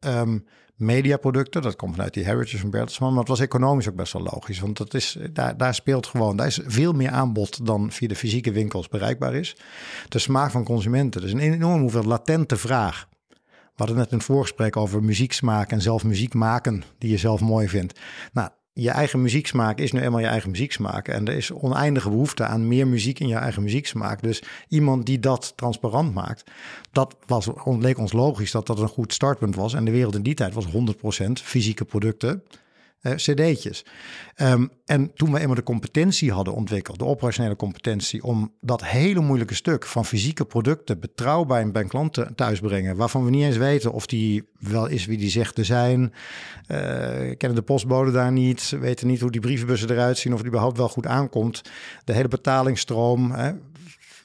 um, 0.00 0.46
mediaproducten. 0.76 1.62
Dat 1.62 1.76
komt 1.76 1.94
vanuit 1.94 2.14
die 2.14 2.24
heritage 2.24 2.58
van 2.58 2.70
Bertelsmann. 2.70 3.12
Maar 3.12 3.20
het 3.20 3.30
was 3.30 3.40
economisch 3.40 3.88
ook 3.88 3.94
best 3.94 4.12
wel 4.12 4.22
logisch. 4.22 4.60
Want 4.60 4.76
dat 4.76 4.94
is, 4.94 5.16
daar, 5.32 5.56
daar 5.56 5.74
speelt 5.74 6.06
gewoon, 6.06 6.36
daar 6.36 6.46
is 6.46 6.60
veel 6.64 6.92
meer 6.92 7.10
aanbod 7.10 7.66
dan 7.66 7.92
via 7.92 8.08
de 8.08 8.16
fysieke 8.16 8.52
winkels 8.52 8.88
bereikbaar 8.88 9.34
is. 9.34 9.56
De 10.08 10.18
smaak 10.18 10.50
van 10.50 10.64
consumenten. 10.64 11.20
Dus 11.20 11.32
een 11.32 11.38
enorm 11.38 11.80
hoeveel 11.80 12.04
latente 12.04 12.56
vraag. 12.56 13.08
We 13.28 13.86
hadden 13.86 13.96
net 13.96 14.12
een 14.12 14.22
voorgesprek 14.22 14.76
over 14.76 15.02
muzieksmaak 15.02 15.70
en 15.70 15.80
zelf 15.80 16.04
muziek 16.04 16.34
maken 16.34 16.82
die 16.98 17.10
je 17.10 17.16
zelf 17.16 17.40
mooi 17.40 17.68
vindt. 17.68 18.00
Nou, 18.32 18.50
je 18.72 18.90
eigen 18.90 19.22
muzieksmaak 19.22 19.78
is 19.78 19.92
nu 19.92 20.00
eenmaal 20.00 20.20
je 20.20 20.26
eigen 20.26 20.50
muzieksmaak. 20.50 21.08
En 21.08 21.28
er 21.28 21.36
is 21.36 21.52
oneindige 21.52 22.10
behoefte 22.10 22.44
aan 22.44 22.68
meer 22.68 22.86
muziek 22.86 23.20
in 23.20 23.28
je 23.28 23.34
eigen 23.34 23.62
muzieksmaak. 23.62 24.22
Dus 24.22 24.42
iemand 24.68 25.06
die 25.06 25.18
dat 25.18 25.52
transparant 25.56 26.14
maakt, 26.14 26.50
dat 26.92 27.16
was, 27.26 27.48
leek 27.64 27.98
ons 27.98 28.12
logisch 28.12 28.50
dat 28.50 28.66
dat 28.66 28.78
een 28.78 28.88
goed 28.88 29.12
startpunt 29.12 29.54
was. 29.54 29.74
En 29.74 29.84
de 29.84 29.90
wereld 29.90 30.14
in 30.14 30.22
die 30.22 30.34
tijd 30.34 30.54
was 30.54 30.66
100% 30.66 30.70
fysieke 31.32 31.84
producten 31.84 32.42
uh, 33.02 33.12
cd'tjes. 33.14 33.84
Um, 34.36 34.70
en 34.84 35.14
toen 35.14 35.32
we 35.32 35.40
eenmaal 35.40 35.54
de 35.54 35.62
competentie 35.62 36.32
hadden 36.32 36.54
ontwikkeld, 36.54 36.98
de 36.98 37.04
operationele 37.04 37.56
competentie, 37.56 38.22
om 38.22 38.52
dat 38.60 38.84
hele 38.84 39.20
moeilijke 39.20 39.54
stuk 39.54 39.86
van 39.86 40.04
fysieke 40.04 40.44
producten 40.44 41.00
betrouwbaar 41.00 41.70
bij 41.70 41.82
een 41.82 41.88
klant 41.88 42.12
te, 42.12 42.34
thuis 42.34 42.60
brengen, 42.60 42.96
waarvan 42.96 43.24
we 43.24 43.30
niet 43.30 43.44
eens 43.44 43.56
weten 43.56 43.92
of 43.92 44.06
die 44.06 44.48
wel 44.58 44.86
is 44.86 45.06
wie 45.06 45.18
die 45.18 45.30
zegt 45.30 45.54
te 45.54 45.64
zijn, 45.64 46.00
uh, 46.00 46.78
kennen 47.36 47.54
de 47.54 47.62
postbode 47.62 48.10
daar 48.10 48.32
niet, 48.32 48.76
weten 48.80 49.06
niet 49.06 49.20
hoe 49.20 49.30
die 49.30 49.40
brievenbussen 49.40 49.90
eruit 49.90 50.18
zien, 50.18 50.32
of 50.32 50.38
die 50.38 50.48
überhaupt 50.48 50.76
wel 50.76 50.88
goed 50.88 51.06
aankomt. 51.06 51.62
De 52.04 52.12
hele 52.12 52.28
betalingsstroom, 52.28 53.34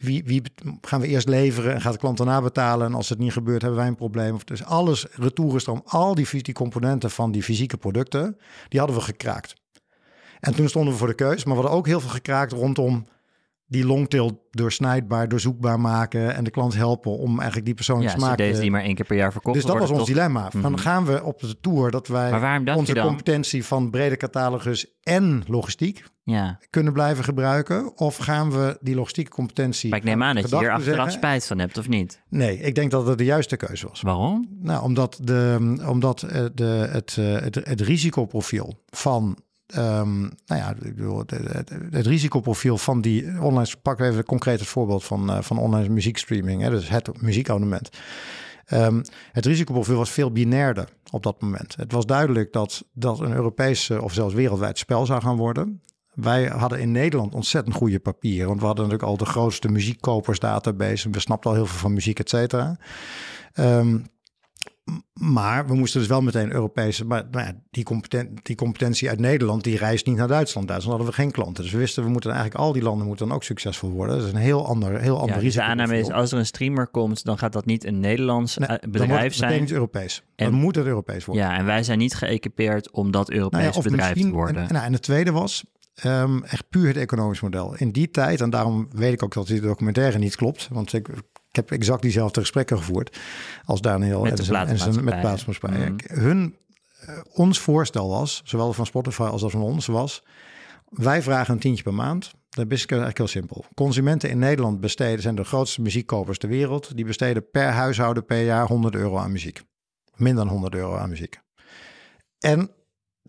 wie, 0.05 0.23
wie 0.23 0.41
gaan 0.81 1.01
we 1.01 1.07
eerst 1.07 1.27
leveren 1.27 1.73
en 1.73 1.81
gaat 1.81 1.93
de 1.93 1.99
klant 1.99 2.17
daarna 2.17 2.41
betalen? 2.41 2.87
En 2.87 2.93
als 2.93 3.09
het 3.09 3.19
niet 3.19 3.31
gebeurt, 3.31 3.61
hebben 3.61 3.79
wij 3.79 3.89
een 3.89 3.95
probleem. 3.95 4.37
Dus 4.45 4.63
alles, 4.63 5.05
retourenstroom, 5.11 5.81
al 5.85 6.15
die, 6.15 6.43
die 6.43 6.53
componenten 6.53 7.11
van 7.11 7.31
die 7.31 7.43
fysieke 7.43 7.77
producten, 7.77 8.37
die 8.69 8.79
hadden 8.79 8.97
we 8.97 9.03
gekraakt. 9.03 9.53
En 10.39 10.55
toen 10.55 10.69
stonden 10.69 10.93
we 10.93 10.99
voor 10.99 11.07
de 11.07 11.13
keus, 11.13 11.43
maar 11.43 11.55
we 11.55 11.61
hadden 11.61 11.77
ook 11.77 11.87
heel 11.87 11.99
veel 11.99 12.09
gekraakt 12.09 12.51
rondom 12.51 13.07
die 13.67 13.85
longtail 13.85 14.47
doorsnijdbaar, 14.51 15.27
doorzoekbaar 15.27 15.79
maken 15.79 16.35
en 16.35 16.43
de 16.43 16.49
klant 16.49 16.75
helpen 16.75 17.11
om 17.11 17.35
eigenlijk 17.35 17.65
die 17.65 17.75
persoonlijke 17.75 18.13
ja, 18.13 18.19
smaak... 18.19 18.39
Ja, 18.39 18.59
die 18.59 18.71
maar 18.71 18.81
één 18.81 18.95
keer 18.95 19.05
per 19.05 19.15
jaar 19.15 19.31
verkocht 19.31 19.55
Dus 19.55 19.65
dat 19.65 19.79
was 19.79 19.89
ons 19.89 20.05
dilemma. 20.05 20.51
Van 20.51 20.71
mhm. 20.71 20.81
gaan 20.81 21.05
we 21.05 21.23
op 21.23 21.39
de 21.39 21.59
tour 21.61 21.91
dat 21.91 22.07
wij 22.07 22.61
onze 22.75 22.95
competentie 22.95 23.65
van 23.65 23.89
brede 23.89 24.17
catalogus 24.17 24.97
en 25.03 25.43
logistiek 25.47 26.03
ja. 26.23 26.59
kunnen 26.69 26.93
blijven 26.93 27.23
gebruiken? 27.23 27.97
Of 27.97 28.17
gaan 28.17 28.51
we 28.51 28.77
die 28.81 28.95
logistieke 28.95 29.31
competentie... 29.31 29.89
Maar 29.89 29.99
ik 29.99 30.05
neem 30.05 30.23
aan 30.23 30.35
dat 30.35 30.49
je 30.49 30.57
hier 30.57 30.71
achteraf 30.71 31.11
spijt 31.11 31.47
van 31.47 31.59
hebt, 31.59 31.77
of 31.77 31.87
niet? 31.87 32.21
Nee, 32.29 32.59
ik 32.59 32.75
denk 32.75 32.91
dat 32.91 33.07
het 33.07 33.17
de 33.17 33.25
juiste 33.25 33.57
keuze 33.57 33.87
was. 33.87 34.01
Waarom? 34.01 34.47
Nou, 34.61 34.83
omdat, 34.83 35.19
de, 35.23 35.75
omdat 35.87 36.21
eh, 36.21 36.45
de, 36.53 36.87
het, 36.91 37.15
eh, 37.19 37.25
het, 37.25 37.55
het 37.55 37.81
risicoprofiel 37.81 38.83
van 38.89 39.37
Um, 39.77 40.19
nou 40.45 40.61
ja, 40.61 40.75
het, 41.25 41.69
het, 41.89 42.05
risicoprofiel 42.05 42.77
van 42.77 43.01
die 43.01 43.41
online. 43.41 43.69
Pak 43.81 43.99
even 43.99 44.23
concreet 44.23 44.59
het 44.59 44.67
voorbeeld 44.67 45.03
van, 45.03 45.29
uh, 45.29 45.41
van 45.41 45.57
online 45.57 45.89
muziekstreaming. 45.89 46.61
Hè, 46.61 46.69
dus 46.69 46.89
het 46.89 47.21
muziekabonnement. 47.21 47.89
Um, 48.73 49.01
het 49.31 49.45
risicoprofiel 49.45 49.95
was 49.95 50.09
veel 50.09 50.31
binairder 50.31 50.89
op 51.11 51.23
dat 51.23 51.41
moment. 51.41 51.75
Het 51.75 51.91
was 51.91 52.05
duidelijk 52.05 52.53
dat 52.53 52.85
dat 52.93 53.19
een 53.19 53.33
Europese 53.33 54.01
of 54.01 54.13
zelfs 54.13 54.33
wereldwijd 54.33 54.77
spel 54.77 55.05
zou 55.05 55.21
gaan 55.21 55.37
worden. 55.37 55.81
Wij 56.13 56.45
hadden 56.45 56.79
in 56.79 56.91
Nederland 56.91 57.35
ontzettend 57.35 57.75
goede 57.75 57.99
papieren. 57.99 58.47
Want 58.47 58.59
we 58.59 58.65
hadden 58.65 58.85
natuurlijk 58.85 59.11
al 59.11 59.17
de 59.17 59.31
grootste 59.31 59.67
muziekkopersdatabase. 59.67 61.09
We 61.09 61.19
snapten 61.19 61.49
al 61.49 61.55
heel 61.55 61.65
veel 61.65 61.79
van 61.79 61.93
muziek, 61.93 62.19
et 62.19 62.29
cetera. 62.29 62.77
Um, 63.53 64.05
maar 65.13 65.67
we 65.67 65.73
moesten 65.73 65.99
dus 65.99 66.09
wel 66.09 66.21
meteen 66.21 66.51
Europese. 66.51 67.05
Maar 67.05 67.23
nou 67.31 67.45
ja, 67.45 67.53
die, 67.71 67.83
competent, 67.83 68.45
die 68.45 68.55
competentie 68.55 69.09
uit 69.09 69.19
Nederland, 69.19 69.63
die 69.63 69.77
reist 69.77 70.05
niet 70.05 70.15
naar 70.15 70.27
Duitsland. 70.27 70.67
Duitsland 70.67 70.97
hadden 70.97 71.15
we 71.15 71.21
geen 71.21 71.31
klanten. 71.31 71.63
Dus 71.63 71.71
we 71.71 71.77
wisten, 71.77 72.03
we 72.03 72.09
moeten 72.09 72.31
eigenlijk 72.31 72.59
al 72.61 72.73
die 72.73 72.81
landen 72.81 73.07
moeten 73.07 73.27
dan 73.27 73.35
ook 73.35 73.43
succesvol 73.43 73.89
worden. 73.89 74.17
Dat 74.17 74.25
is 74.25 74.33
een 74.33 74.39
heel 74.39 74.67
ander, 74.67 75.01
heel 75.01 75.19
ander 75.19 75.35
ja, 75.35 75.41
risico. 75.41 75.63
De 75.63 75.69
aanname 75.69 75.99
is, 75.99 76.11
als 76.11 76.31
er 76.31 76.37
een 76.37 76.45
streamer 76.45 76.87
komt, 76.87 77.23
dan 77.23 77.37
gaat 77.37 77.53
dat 77.53 77.65
niet 77.65 77.85
een 77.85 77.99
Nederlands 77.99 78.57
nee, 78.57 78.67
eh, 78.67 78.89
bedrijf 78.89 79.33
zijn. 79.33 79.51
Nee, 79.51 79.59
niet 79.59 79.71
Europees. 79.71 80.23
En, 80.35 80.51
dan 80.51 80.59
moet 80.59 80.75
het 80.75 80.85
Europees 80.85 81.25
worden. 81.25 81.45
Ja, 81.45 81.57
en 81.57 81.65
wij 81.65 81.83
zijn 81.83 81.97
niet 81.97 82.15
geëquipeerd 82.15 82.91
om 82.91 83.11
dat 83.11 83.31
Europees 83.31 83.61
nou 83.61 83.73
ja, 83.75 83.81
bedrijf 83.81 84.21
te 84.21 84.29
worden. 84.29 84.67
En, 84.67 84.73
nou, 84.73 84.85
en 84.85 84.93
het 84.93 85.01
tweede 85.01 85.31
was, 85.31 85.63
Um, 86.05 86.43
echt 86.43 86.69
puur 86.69 86.87
het 86.87 86.97
economisch 86.97 87.41
model. 87.41 87.75
In 87.75 87.91
die 87.91 88.11
tijd, 88.11 88.41
en 88.41 88.49
daarom 88.49 88.87
weet 88.91 89.13
ik 89.13 89.23
ook 89.23 89.33
dat 89.33 89.47
die 89.47 89.61
documentaire 89.61 90.17
niet 90.17 90.35
klopt, 90.35 90.67
want 90.71 90.93
ik 90.93 91.07
ik 91.57 91.69
heb 91.69 91.79
exact 91.79 92.01
diezelfde 92.01 92.39
gesprekken 92.39 92.77
gevoerd 92.77 93.17
als 93.65 93.81
Daniel 93.81 94.21
met 94.21 94.39
en, 94.39 94.45
zijn, 94.45 94.67
en 94.67 94.77
zijn 94.77 95.03
met 95.03 95.19
plaatsmaatschappij. 95.19 95.89
Mm. 95.89 95.97
Hun, 96.07 96.55
uh, 97.09 97.17
ons 97.33 97.59
voorstel 97.59 98.09
was, 98.09 98.41
zowel 98.45 98.73
van 98.73 98.85
Spotify 98.85 99.21
als 99.21 99.41
dat 99.41 99.51
van 99.51 99.61
ons, 99.61 99.85
was... 99.85 100.23
wij 100.89 101.21
vragen 101.21 101.53
een 101.53 101.59
tientje 101.59 101.83
per 101.83 101.93
maand. 101.93 102.31
Dat 102.49 102.71
is 102.71 102.85
eigenlijk 102.85 103.17
heel 103.17 103.27
simpel. 103.27 103.65
Consumenten 103.73 104.29
in 104.29 104.39
Nederland 104.39 104.79
besteden, 104.79 105.21
zijn 105.21 105.35
de 105.35 105.43
grootste 105.43 105.81
muziekkopers 105.81 106.37
ter 106.37 106.49
wereld. 106.49 106.95
Die 106.95 107.05
besteden 107.05 107.49
per 107.49 107.67
huishouden 107.67 108.25
per 108.25 108.43
jaar 108.43 108.67
100 108.67 108.95
euro 108.95 109.17
aan 109.17 109.31
muziek. 109.31 109.61
Minder 110.15 110.43
dan 110.43 110.53
100 110.53 110.75
euro 110.75 110.95
aan 110.95 111.09
muziek. 111.09 111.39
En 112.39 112.69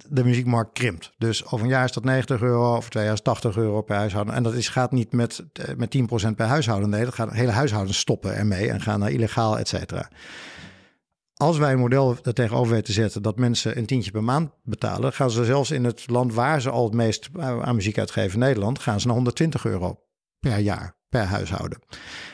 de 0.09 0.25
muziekmarkt 0.25 0.73
krimpt. 0.73 1.13
Dus 1.19 1.45
over 1.45 1.61
een 1.61 1.71
jaar 1.71 1.85
is 1.85 1.93
dat 1.93 2.05
90 2.05 2.41
euro, 2.41 2.77
over 2.77 2.91
twee 2.91 3.05
jaar 3.05 3.13
is 3.13 3.21
80 3.21 3.57
euro 3.57 3.83
per 3.83 3.97
huishouden. 3.97 4.35
En 4.35 4.43
dat 4.43 4.55
is, 4.55 4.69
gaat 4.69 4.93
niet 4.93 5.13
met, 5.13 5.45
eh, 5.53 5.75
met 5.77 5.91
10% 5.91 6.37
per 6.37 6.47
huishouden. 6.47 6.91
Nee, 6.91 7.05
dat 7.05 7.15
gaat 7.15 7.33
hele 7.33 7.51
huishoudens 7.51 7.99
stoppen 7.99 8.35
ermee 8.35 8.71
en 8.71 8.81
gaan 8.81 8.99
naar 8.99 9.11
illegaal, 9.11 9.59
et 9.59 9.69
cetera. 9.69 10.09
als 11.35 11.59
wij 11.59 11.73
een 11.73 11.79
model 11.79 12.17
er 12.23 12.35
tegenover 12.35 12.71
weten 12.71 12.85
te 12.85 12.93
zetten 12.93 13.23
dat 13.23 13.39
mensen 13.39 13.79
een 13.79 13.87
tientje 13.87 14.11
per 14.11 14.25
maand 14.25 14.51
betalen, 14.63 15.13
gaan 15.13 15.31
ze 15.31 15.45
zelfs 15.45 15.71
in 15.71 15.85
het 15.85 16.11
land 16.11 16.35
waar 16.35 16.61
ze 16.61 16.71
al 16.71 16.85
het 16.85 16.95
meest 16.95 17.29
aan 17.39 17.75
muziek 17.75 17.99
uitgeven, 17.99 18.39
Nederland, 18.39 18.79
gaan 18.79 19.01
ze 19.01 19.07
naar 19.07 19.15
120 19.15 19.65
euro 19.65 20.01
per 20.41 20.59
jaar 20.59 20.97
per 21.17 21.25
huishouden. 21.25 21.79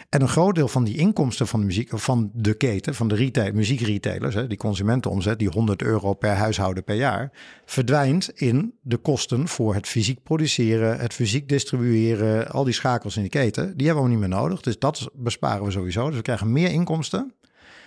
En 0.09 0.21
een 0.21 0.29
groot 0.29 0.55
deel 0.55 0.69
van 0.69 0.85
die 0.85 0.97
inkomsten 0.97 1.47
van 1.47 1.61
de 1.61 1.67
muziek, 1.67 1.99
van 1.99 2.31
de 2.35 2.55
keten, 2.55 2.95
van 2.95 3.09
de 3.09 3.15
retail, 3.15 3.53
muziekretailers, 3.53 4.35
hè, 4.35 4.47
die 4.47 4.59
consumentenomzet, 4.59 5.39
die 5.39 5.49
100 5.49 5.83
euro 5.83 6.15
per 6.15 6.35
huishouden 6.35 6.85
per 6.85 6.95
jaar, 6.95 7.33
verdwijnt 7.65 8.31
in 8.35 8.75
de 8.81 8.97
kosten 8.97 9.49
voor 9.49 9.75
het 9.75 9.87
fysiek 9.87 10.23
produceren, 10.23 10.99
het 10.99 11.15
fysiek 11.15 11.49
distribueren, 11.49 12.49
al 12.49 12.65
die 12.65 12.75
schakels 12.75 13.17
in 13.17 13.23
de 13.23 13.29
keten. 13.29 13.77
Die 13.77 13.87
hebben 13.87 14.05
we 14.05 14.11
niet 14.11 14.19
meer 14.19 14.29
nodig. 14.29 14.61
Dus 14.61 14.79
dat 14.79 15.11
besparen 15.13 15.65
we 15.65 15.71
sowieso. 15.71 16.07
Dus 16.07 16.17
we 16.17 16.23
krijgen 16.23 16.53
meer 16.53 16.71
inkomsten 16.71 17.35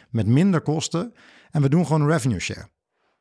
met 0.09 0.27
minder 0.27 0.61
kosten. 0.61 1.13
En 1.51 1.61
we 1.61 1.69
doen 1.69 1.85
gewoon 1.85 2.01
een 2.01 2.09
revenue 2.09 2.39
share. 2.39 2.67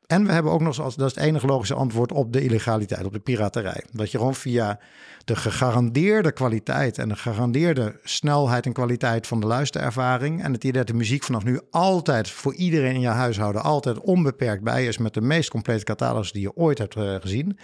En 0.07 0.25
we 0.25 0.31
hebben 0.31 0.51
ook 0.51 0.61
nog, 0.61 0.75
dat 0.75 0.87
is 0.87 1.15
het 1.15 1.17
enige 1.17 1.45
logische 1.45 1.73
antwoord 1.73 2.11
op 2.11 2.33
de 2.33 2.43
illegaliteit, 2.43 3.05
op 3.05 3.13
de 3.13 3.19
piraterij. 3.19 3.83
Dat 3.91 4.11
je 4.11 4.17
gewoon 4.17 4.35
via 4.35 4.79
de 5.25 5.35
gegarandeerde 5.35 6.31
kwaliteit 6.31 6.97
en 6.97 7.09
de 7.09 7.15
gegarandeerde 7.15 7.99
snelheid 8.03 8.65
en 8.65 8.73
kwaliteit 8.73 9.27
van 9.27 9.39
de 9.39 9.47
luisterervaring. 9.47 10.43
En 10.43 10.53
het 10.53 10.63
idee 10.63 10.71
dat 10.71 10.87
de 10.87 10.93
muziek 10.93 11.23
vanaf 11.23 11.43
nu 11.43 11.59
altijd 11.71 12.29
voor 12.29 12.53
iedereen 12.53 12.93
in 12.93 13.01
je 13.01 13.07
huishouden 13.07 13.63
altijd 13.63 13.99
onbeperkt 13.99 14.63
bij 14.63 14.85
is 14.85 14.97
met 14.97 15.13
de 15.13 15.21
meest 15.21 15.49
complete 15.49 15.83
catalogus 15.83 16.31
die 16.31 16.41
je 16.41 16.55
ooit 16.55 16.77
hebt 16.77 16.95
eh, 16.95 17.15
gezien. 17.15 17.57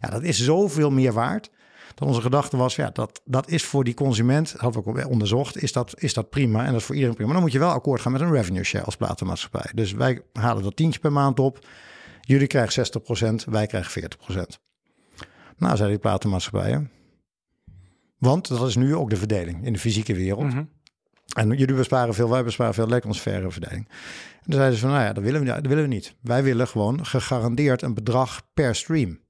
Ja, 0.00 0.08
dat 0.08 0.22
is 0.22 0.44
zoveel 0.44 0.90
meer 0.90 1.12
waard. 1.12 1.50
Dat 2.02 2.10
onze 2.10 2.22
gedachte 2.22 2.56
was, 2.56 2.76
ja, 2.76 2.90
dat, 2.90 3.20
dat 3.24 3.48
is 3.48 3.64
voor 3.64 3.84
die 3.84 3.94
consument, 3.94 4.54
hadden 4.56 4.84
we 4.84 4.90
ook 4.90 5.08
onderzocht, 5.08 5.62
is 5.62 5.72
dat, 5.72 6.00
is 6.00 6.14
dat 6.14 6.30
prima 6.30 6.60
en 6.64 6.66
dat 6.66 6.80
is 6.80 6.84
voor 6.84 6.94
iedereen 6.94 7.14
prima. 7.16 7.30
Maar 7.30 7.40
dan 7.40 7.48
moet 7.48 7.60
je 7.60 7.64
wel 7.66 7.74
akkoord 7.74 8.00
gaan 8.00 8.12
met 8.12 8.20
een 8.20 8.32
revenue 8.32 8.64
share 8.64 8.84
als 8.84 8.96
platenmaatschappij. 8.96 9.70
Dus 9.74 9.92
wij 9.92 10.22
halen 10.32 10.62
dat 10.62 10.76
tientje 10.76 11.00
per 11.00 11.12
maand 11.12 11.40
op. 11.40 11.66
Jullie 12.20 12.46
krijgen 12.46 12.86
60%, 13.42 13.50
wij 13.50 13.66
krijgen 13.66 14.02
40%. 14.02 14.06
Nou, 15.56 15.76
zeiden 15.76 15.88
die 15.88 15.98
platenmaatschappijen. 15.98 16.90
Want 18.18 18.48
dat 18.48 18.68
is 18.68 18.76
nu 18.76 18.94
ook 18.94 19.10
de 19.10 19.16
verdeling 19.16 19.66
in 19.66 19.72
de 19.72 19.78
fysieke 19.78 20.14
wereld. 20.14 20.44
Mhm. 20.44 20.64
En 21.36 21.48
jullie 21.48 21.74
besparen 21.74 22.14
veel, 22.14 22.30
wij 22.30 22.44
besparen 22.44 22.74
veel, 22.74 22.88
lijkt 22.88 23.06
ons 23.06 23.20
verre 23.20 23.50
verdeling. 23.50 23.88
En 24.32 24.44
toen 24.44 24.54
zeiden 24.54 24.74
ze 24.74 24.80
van, 24.80 24.90
nou 24.90 25.02
ja, 25.04 25.12
dat 25.12 25.22
willen, 25.22 25.40
we, 25.40 25.46
dat 25.46 25.66
willen 25.66 25.82
we 25.82 25.94
niet. 25.94 26.14
Wij 26.20 26.42
willen 26.42 26.68
gewoon 26.68 27.06
gegarandeerd 27.06 27.82
een 27.82 27.94
bedrag 27.94 28.42
per 28.54 28.74
stream. 28.74 29.21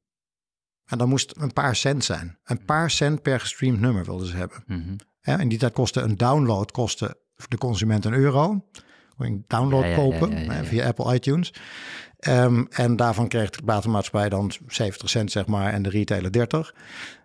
En 0.87 0.99
dat 0.99 1.09
moest 1.09 1.35
een 1.37 1.53
paar 1.53 1.77
cent 1.77 2.05
zijn. 2.05 2.39
Een 2.45 2.65
paar 2.65 2.91
cent 2.91 3.23
per 3.23 3.41
gestreamd 3.41 3.81
nummer 3.81 4.05
wilden 4.05 4.27
ze 4.27 4.37
hebben. 4.37 4.65
Mhm. 4.67 4.97
Ja, 5.21 5.39
in 5.39 5.49
die 5.49 5.59
tijd 5.59 5.73
kostte 5.73 6.01
een 6.01 6.17
download 6.17 6.71
kostte 6.71 7.21
de 7.49 7.59
consument 7.59 8.05
een 8.05 8.13
euro. 8.13 8.65
Kon 9.17 9.27
je 9.27 9.33
een 9.33 9.45
download 9.47 9.83
Ja, 9.83 9.89
ja, 9.89 9.97
ja, 9.97 10.03
kopen 10.03 10.51
hè, 10.51 10.65
via 10.65 10.87
Apple 10.87 11.15
iTunes. 11.15 11.53
Ehm, 12.19 12.65
en 12.71 12.97
daarvan 12.97 13.29
kreeg 13.29 13.51
de 13.51 13.63
platenmaatschappij 13.63 14.29
dan 14.29 14.53
70 14.67 15.11
cent, 15.11 15.31
zeg 15.31 15.47
maar, 15.47 15.73
en 15.73 15.83
de 15.83 15.91
retailer 15.91 16.33
30. 16.33 16.75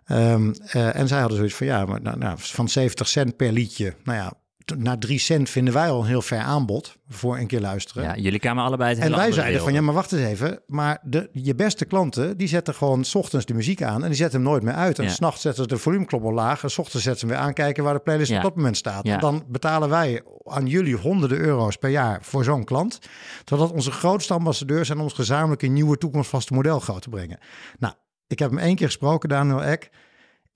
Ehm, 0.04 0.52
eh, 0.66 0.96
en 0.96 1.08
zij 1.08 1.18
hadden 1.18 1.36
zoiets 1.36 1.54
van, 1.54 1.66
ja, 1.66 1.84
maar 1.84 2.00
nou, 2.00 2.18
nou, 2.18 2.38
van 2.38 2.68
70 2.68 3.08
cent 3.08 3.36
per 3.36 3.52
liedje. 3.52 3.94
Nou 4.04 4.18
ja, 4.18 4.32
naar 4.76 4.98
3 4.98 5.18
cent 5.18 5.50
vinden 5.50 5.74
wij 5.74 5.90
al 5.90 6.00
een 6.00 6.06
heel 6.06 6.22
ver 6.22 6.38
aanbod 6.38 6.96
voor 7.08 7.38
een 7.38 7.46
keer 7.46 7.60
luisteren. 7.60 8.02
Ja, 8.02 8.16
jullie 8.16 8.38
kwamen 8.38 8.64
allebei 8.64 8.94
het 8.94 9.04
En 9.04 9.16
wij 9.16 9.32
zeiden 9.32 9.60
van, 9.60 9.72
ja, 9.72 9.80
maar 9.80 9.94
wacht 9.94 10.12
eens 10.12 10.22
even. 10.22 10.60
Maar 10.66 10.98
de, 11.02 11.28
je 11.32 11.54
beste 11.54 11.84
klanten, 11.84 12.36
die 12.36 12.48
zetten 12.48 12.74
gewoon 12.74 13.04
's 13.04 13.14
ochtends 13.14 13.46
de 13.46 13.54
muziek 13.54 13.82
aan... 13.82 14.02
en 14.02 14.08
die 14.08 14.16
zetten 14.16 14.40
hem 14.40 14.48
nooit 14.48 14.62
meer 14.62 14.74
uit. 14.74 14.98
En 14.98 15.04
Ja. 15.04 15.10
s 15.10 15.14
s'nachts 15.14 15.42
zetten 15.42 15.62
ze 15.62 15.68
de 15.68 15.78
volumeknop 15.78 16.24
al 16.24 16.32
laag... 16.32 16.62
en 16.62 16.70
s 16.70 16.78
ochtends 16.78 17.04
zetten 17.04 17.20
ze 17.20 17.26
hem 17.26 17.34
weer 17.34 17.44
aan, 17.46 17.52
kijken 17.54 17.84
waar 17.84 17.94
de 17.94 18.00
playlist 18.00 18.30
Ja. 18.30 18.36
op 18.36 18.42
dat 18.42 18.56
moment 18.56 18.76
staat. 18.76 19.06
Ja. 19.06 19.14
En 19.14 19.20
dan 19.20 19.44
betalen 19.48 19.88
wij 19.88 20.22
aan 20.44 20.66
jullie 20.66 20.96
honderden 20.96 21.38
euro's 21.38 21.76
per 21.76 21.90
jaar 21.90 22.18
voor 22.22 22.44
zo'n 22.44 22.64
klant... 22.64 22.98
totdat 23.44 23.72
onze 23.72 23.90
grootste 23.90 24.34
ambassadeurs 24.34 24.86
zijn... 24.86 24.98
om 24.98 25.04
ons 25.04 25.12
gezamenlijk 25.14 25.62
een 25.62 25.72
nieuwe 25.72 25.98
toekomstvaste 25.98 26.54
model 26.54 26.80
groot 26.80 27.02
te 27.02 27.08
brengen. 27.08 27.38
Nou, 27.78 27.94
ik 28.26 28.38
heb 28.38 28.50
hem 28.50 28.58
één 28.58 28.76
keer 28.76 28.86
gesproken, 28.86 29.28
Daniel 29.28 29.64
Eck... 29.64 29.90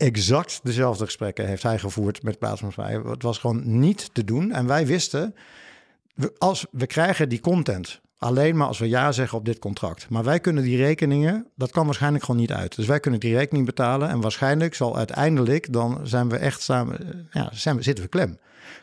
Exact 0.03 0.61
dezelfde 0.63 1.05
gesprekken 1.05 1.47
heeft 1.47 1.63
hij 1.63 1.79
gevoerd 1.79 2.23
met 2.23 2.39
plaatsmaatschappij. 2.39 3.01
Het 3.11 3.23
was 3.23 3.39
gewoon 3.39 3.79
niet 3.79 4.11
te 4.13 4.25
doen. 4.25 4.53
En 4.53 4.67
wij 4.67 4.87
wisten, 4.87 5.35
als 6.39 6.67
we 6.71 6.87
krijgen 6.87 7.29
die 7.29 7.41
content 7.41 8.01
alleen 8.19 8.57
maar 8.57 8.67
als 8.67 8.79
we 8.79 8.89
ja 8.89 9.13
zeggen 9.13 9.39
op 9.39 9.45
dit 9.45 9.59
contract. 9.59 10.09
Maar 10.09 10.25
wij 10.25 10.41
kunnen 10.41 10.63
die 10.63 10.77
rekeningen, 10.77 11.47
dat 11.57 11.71
kan 11.71 11.85
waarschijnlijk 11.85 12.25
gewoon 12.25 12.41
niet 12.41 12.53
uit. 12.53 12.77
Dus 12.77 12.87
wij 12.87 13.01
kunnen 13.01 13.21
die 13.21 13.37
rekening 13.37 13.67
betalen 13.67 14.09
en 14.09 14.21
waarschijnlijk 14.21 14.75
zal 14.75 14.97
uiteindelijk 14.97 15.73
dan 15.73 16.01
zijn 16.03 16.29
we 16.29 16.37
echt 16.37 16.63
samen, 16.63 17.01
eh, 17.01 17.21
ja, 17.31 17.49
zijn 17.53 17.77
we, 17.77 17.83
zitten 17.83 18.05
we 18.05 18.11
klem. 18.11 18.39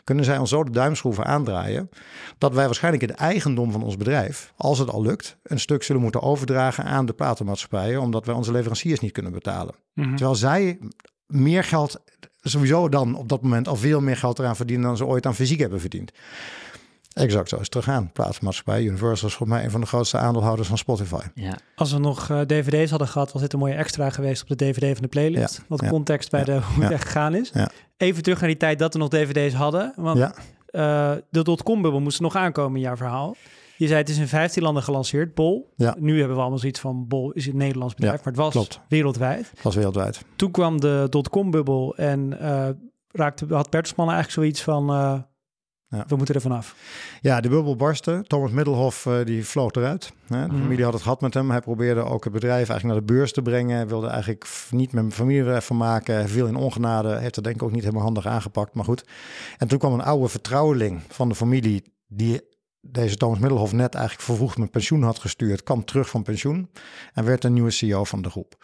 Kunnen 0.10 0.28
zij 0.28 0.38
ons 0.38 0.50
zo 0.50 0.64
de 0.64 0.72
duimschroeven 0.72 1.26
aandraaien 1.26 1.90
dat 2.38 2.54
wij 2.54 2.66
waarschijnlijk 2.66 3.04
het 3.04 3.12
eigendom 3.12 3.72
van 3.72 3.84
ons 3.84 3.98
bedrijf, 3.98 4.54
als 4.58 4.80
het 4.80 4.90
al 4.90 5.02
lukt, 5.02 5.38
een 5.44 5.60
stuk 5.60 5.84
zullen 5.84 6.02
moeten 6.02 6.22
overdragen 6.22 6.84
aan 6.84 7.06
de 7.06 7.14
platenmaatschappijen, 7.14 8.02
omdat 8.02 8.26
wij 8.26 8.36
onze 8.36 8.52
leveranciers 8.52 9.00
niet 9.00 9.12
kunnen 9.12 9.32
betalen. 9.32 9.76
Mhm. 9.94 10.10
Terwijl 10.10 10.36
zij 10.36 10.80
meer 11.26 11.64
geld, 11.64 12.02
sowieso 12.42 12.90
dan 12.90 13.16
op 13.16 13.30
dat 13.30 13.42
moment 13.42 13.68
al 13.68 13.76
veel 13.76 14.02
meer 14.02 14.18
geld 14.18 14.40
eraan 14.40 14.56
verdienen 14.56 14.86
dan 14.86 14.98
ze 14.98 15.06
ooit 15.06 15.26
aan 15.26 15.36
fysiek 15.36 15.60
hebben 15.60 15.80
verdiend. 15.80 16.12
Exact 17.20 17.50
zo 17.50 17.56
is 17.56 17.62
het 17.62 17.72
teruggaan. 17.72 18.12
Platenmaatschappij, 18.12 18.84
Universal 18.84 19.28
is 19.28 19.34
volgens 19.36 19.58
mij 19.58 19.64
een 19.68 19.72
van 19.72 19.82
de 19.82 19.88
grootste 19.88 20.18
aandeelhouders 20.18 20.68
van 20.68 20.78
Spotify. 20.78 21.22
Ja. 21.36 21.58
Als 21.76 21.92
we 21.92 22.00
nog 22.00 22.30
eh, 22.30 22.40
dvd's 22.42 22.90
hadden 22.90 23.08
gehad, 23.08 23.32
was 23.32 23.42
dit 23.42 23.54
een 23.54 23.60
mooie 23.60 23.74
extra 23.74 24.10
geweest 24.10 24.42
op 24.42 24.48
de 24.48 24.56
dvd 24.56 24.94
van 24.94 25.02
de 25.02 25.08
playlist. 25.08 25.58
Ja, 25.58 25.64
Wat 25.68 25.82
ja, 25.82 25.90
context 25.90 26.32
bij 26.32 26.40
ja, 26.40 26.46
de, 26.46 26.52
hoe 26.74 26.82
het 26.84 26.84
ja. 26.84 26.92
echt 26.92 27.06
gegaan 27.06 27.36
is. 27.36 27.52
Ja. 27.54 27.70
Even 27.98 28.24
terug 28.24 28.40
naar 28.40 28.50
die 28.50 28.58
tijd 28.58 28.80
dat 28.80 28.94
we 28.94 29.00
nog 29.00 29.10
dvd's 29.10 29.54
hadden. 29.54 29.94
Want 29.96 30.18
Ja, 30.18 30.34
eh, 30.66 31.18
de 31.30 31.44
dotcom-bubbel 31.44 32.00
moest 32.00 32.20
nog 32.20 32.36
aankomen 32.36 32.76
in 32.76 32.82
jouw 32.82 32.96
verhaal. 32.96 33.36
Je 33.78 33.88
zei 33.88 34.00
het 34.00 34.10
is 34.10 34.18
in 34.18 34.28
15 34.28 34.64
landen 34.64 34.84
gelanceerd, 34.84 35.34
Bol. 35.34 35.74
Ja. 35.76 35.96
Nu 36.00 36.18
hebben 36.18 36.36
we 36.36 36.42
allemaal 36.42 36.60
zoiets 36.60 36.80
van 36.80 37.08
Bol 37.08 37.32
is 37.32 37.48
een 37.48 37.58
Nederlands 37.58 37.94
bedrijf, 37.94 38.16
Ja, 38.16 38.22
maar 38.24 38.34
het 38.34 38.42
was 38.44 38.52
klopt. 38.54 38.80
wereldwijd. 38.90 39.52
was 39.62 39.76
wereldwijd. 39.76 40.22
Toen 40.36 40.52
kwam 40.52 40.80
de 40.80 41.08
dotcom-bubbel 41.10 41.96
en 41.96 42.40
eh, 42.40 42.70
raakte, 43.12 43.46
had 43.50 43.70
Bertelsmann 43.70 44.10
eigenlijk 44.12 44.40
zoiets 44.40 44.62
van... 44.62 44.90
eh, 44.90 45.20
Ja. 45.90 46.04
We 46.08 46.16
moeten 46.16 46.36
er 46.36 46.42
vanaf. 46.42 46.76
Ja, 47.22 47.42
de 47.42 47.50
bubbel 47.50 47.76
barstte. 47.76 48.24
Thomas 48.28 48.52
Middelhoff 48.52 49.06
eh, 49.06 49.26
die 49.26 49.46
vloog 49.46 49.72
eruit. 49.72 50.14
Hè. 50.28 50.48
De 50.48 50.54
Mhm. 50.54 50.62
familie 50.62 50.84
had 50.84 50.94
het 50.94 51.02
gehad 51.02 51.22
met 51.22 51.34
hem. 51.34 51.50
Hij 51.52 51.60
probeerde 51.62 52.04
ook 52.04 52.24
het 52.24 52.34
bedrijf 52.34 52.70
eigenlijk 52.70 52.84
naar 52.86 53.08
de 53.08 53.14
beurs 53.14 53.32
te 53.34 53.42
brengen. 53.42 53.76
Hij 53.76 53.88
wilde 53.88 54.08
eigenlijk 54.08 54.50
niet 54.72 54.92
met 54.92 55.02
mijn 55.04 55.16
familie 55.16 55.56
even 55.56 55.78
maken. 55.78 56.16
Hij 56.16 56.28
viel 56.28 56.48
in 56.48 56.56
ongenade. 56.56 57.18
Heeft 57.18 57.36
dat 57.36 57.44
denk 57.44 57.56
ik 57.56 57.64
ook 57.64 57.72
niet 57.72 57.84
helemaal 57.84 58.04
handig 58.04 58.26
aangepakt. 58.26 58.74
Maar 58.74 58.84
goed. 58.86 59.04
En 59.58 59.68
toen 59.68 59.80
kwam 59.80 59.94
een 59.94 60.02
oude 60.02 60.28
vertrouweling 60.28 61.02
van 61.08 61.30
de 61.30 61.36
familie... 61.36 61.84
die 62.08 62.42
deze 62.82 63.16
Thomas 63.18 63.40
Middelhoff 63.40 63.74
net 63.74 63.96
eigenlijk 63.96 64.26
vervroegd 64.26 64.58
met 64.58 64.72
pensioen 64.72 65.04
had 65.04 65.20
gestuurd... 65.20 65.64
kwam 65.64 65.86
terug 65.86 66.10
van 66.10 66.24
pensioen 66.24 66.70
en 67.14 67.26
werd 67.26 67.44
een 67.44 67.54
nieuwe 67.54 67.72
CEO 67.72 68.04
van 68.04 68.22
de 68.22 68.30
groep. 68.30 68.56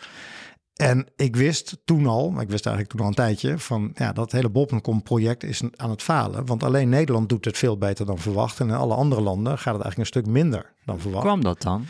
En 0.75 1.07
ik 1.15 1.35
wist 1.35 1.77
toen 1.85 2.05
al, 2.05 2.29
maar 2.29 2.43
ik 2.43 2.49
wist 2.49 2.65
eigenlijk 2.65 2.95
toen 2.95 3.05
al 3.05 3.11
een 3.11 3.15
tijdje, 3.25 3.59
van 3.59 3.91
ja, 3.95 4.11
dat 4.13 4.31
hele 4.31 4.49
Bol.com 4.49 5.03
project 5.03 5.43
is 5.43 5.61
aan 5.75 5.89
het 5.89 6.01
falen. 6.01 6.45
Want 6.45 6.63
alleen 6.63 6.89
Nederland 6.89 7.29
doet 7.29 7.45
het 7.45 7.57
veel 7.57 7.77
beter 7.77 8.05
dan 8.05 8.17
verwacht. 8.17 8.59
En 8.59 8.67
in 8.67 8.73
alle 8.73 8.93
andere 8.93 9.21
landen 9.21 9.57
gaat 9.57 9.73
het 9.73 9.83
eigenlijk 9.83 9.97
een 9.97 10.21
stuk 10.21 10.25
minder 10.25 10.71
dan 10.85 10.99
verwacht. 10.99 11.23
Kwam 11.23 11.43
dat 11.43 11.61
dan? 11.61 11.85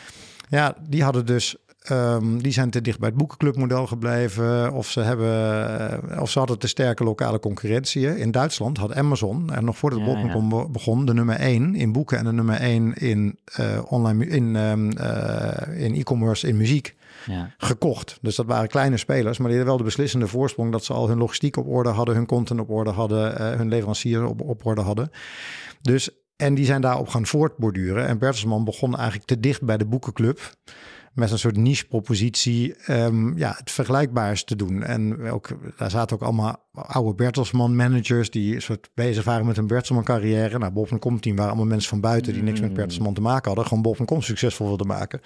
Ja, 0.50 0.76
die 0.90 1.04
hadden 1.04 1.26
dus. 1.26 1.56
ehm, 1.82 2.38
die 2.38 2.52
zijn 2.52 2.70
te 2.70 2.82
dicht 2.82 3.00
bij 3.00 3.10
het 3.10 3.18
boekenclubmodel 3.18 3.88
gebleven. 3.88 4.74
Of 4.74 4.90
ze, 4.90 5.00
hebben, 5.00 6.12
eh, 6.12 6.22
of 6.22 6.32
ze 6.32 6.40
hadden 6.40 6.60
te 6.60 6.68
sterke 6.68 7.04
lokale 7.04 7.40
concurrentie. 7.40 8.18
In 8.18 8.32
Duitsland 8.32 8.78
had 8.78 8.94
Amazon, 8.94 9.54
en 9.54 9.66
nog 9.66 9.78
voordat 9.78 10.00
Ja, 10.00 10.06
Bol.com 10.06 10.72
begon, 10.72 11.06
de 11.06 11.14
nummer 11.14 11.36
1 11.40 11.76
in 11.76 11.92
boeken 11.92 12.18
en 12.18 12.26
de 12.26 12.32
nummer 12.32 12.62
1 12.62 12.94
in, 12.94 13.38
eh, 13.46 13.80
online, 13.88 14.26
in, 14.28 14.56
ehm, 14.56 14.92
eh, 14.92 15.84
in 15.84 15.96
e-commerce 15.96 16.48
in 16.48 16.58
muziek 16.58 16.96
Ja. 17.26 17.54
gekocht. 17.58 18.18
Dus 18.22 18.36
dat 18.36 18.46
waren 18.46 18.68
kleine 18.68 18.98
spelers, 18.98 19.38
maar 19.38 19.48
die 19.48 19.58
hadden 19.58 19.66
wel 19.66 19.78
de 19.78 19.84
beslissende 19.84 20.28
voorsprong 20.28 20.72
dat 20.72 20.84
ze 20.84 20.94
al 20.94 21.08
hun 21.08 21.18
logistiek 21.18 21.58
op 21.58 21.68
orde 21.68 21.90
hadden, 21.90 22.16
hun 22.16 22.26
content 22.26 22.60
op 22.60 22.70
orde 22.70 22.90
hadden, 22.90 23.38
eh, 23.38 23.58
hun 23.58 23.68
leveranciers 23.68 24.30
op, 24.30 24.42
op 24.42 24.66
orde 24.66 24.82
hadden. 24.82 25.10
Dus, 25.82 26.10
en 26.36 26.54
die 26.54 26.66
zijn 26.66 26.82
daarop 26.82 27.08
gaan 27.08 27.26
voortborduren. 27.26 28.08
En 28.08 28.18
Bertelsmann 28.18 28.64
begon 28.64 28.96
eigenlijk 28.96 29.28
te 29.28 29.40
dicht 29.40 29.64
bij 29.64 29.78
de 29.78 29.86
boekenclub. 29.86 30.54
Met 31.14 31.32
een 31.32 31.40
soort 31.40 31.58
niche-propositie, 31.58 32.76
ehm, 32.76 33.38
ja, 33.38 33.54
het 33.58 33.72
vergelijkbaars 33.72 34.44
te 34.44 34.56
doen. 34.56 34.84
En 34.84 35.30
ook, 35.30 35.50
daar 35.78 35.90
zaten 35.90 36.16
ook 36.16 36.24
allemaal 36.24 36.56
oude 36.72 37.16
Bertelsmann-managers 37.16 38.30
die 38.30 38.56
een 38.56 38.62
soort 38.62 38.90
bezig 38.94 39.24
waren 39.24 39.46
met 39.46 39.56
hun 39.56 39.68
Bertelsmann-carrière. 39.68 40.58
Nou, 40.58 40.72
Bob.com-team 40.72 41.36
waren 41.36 41.52
allemaal 41.52 41.70
mensen 41.70 41.90
van 41.90 42.00
buiten 42.00 42.34
die 42.34 42.44
niks 42.44 42.60
met 42.60 42.74
Bertelsmann 42.74 43.14
te 43.14 43.22
maken 43.22 43.48
hadden. 43.48 43.66
Gewoon 43.66 43.84
Bob.com 43.84 44.22
succesvol 44.22 44.68
wilden 44.68 44.88
maken. 44.88 45.22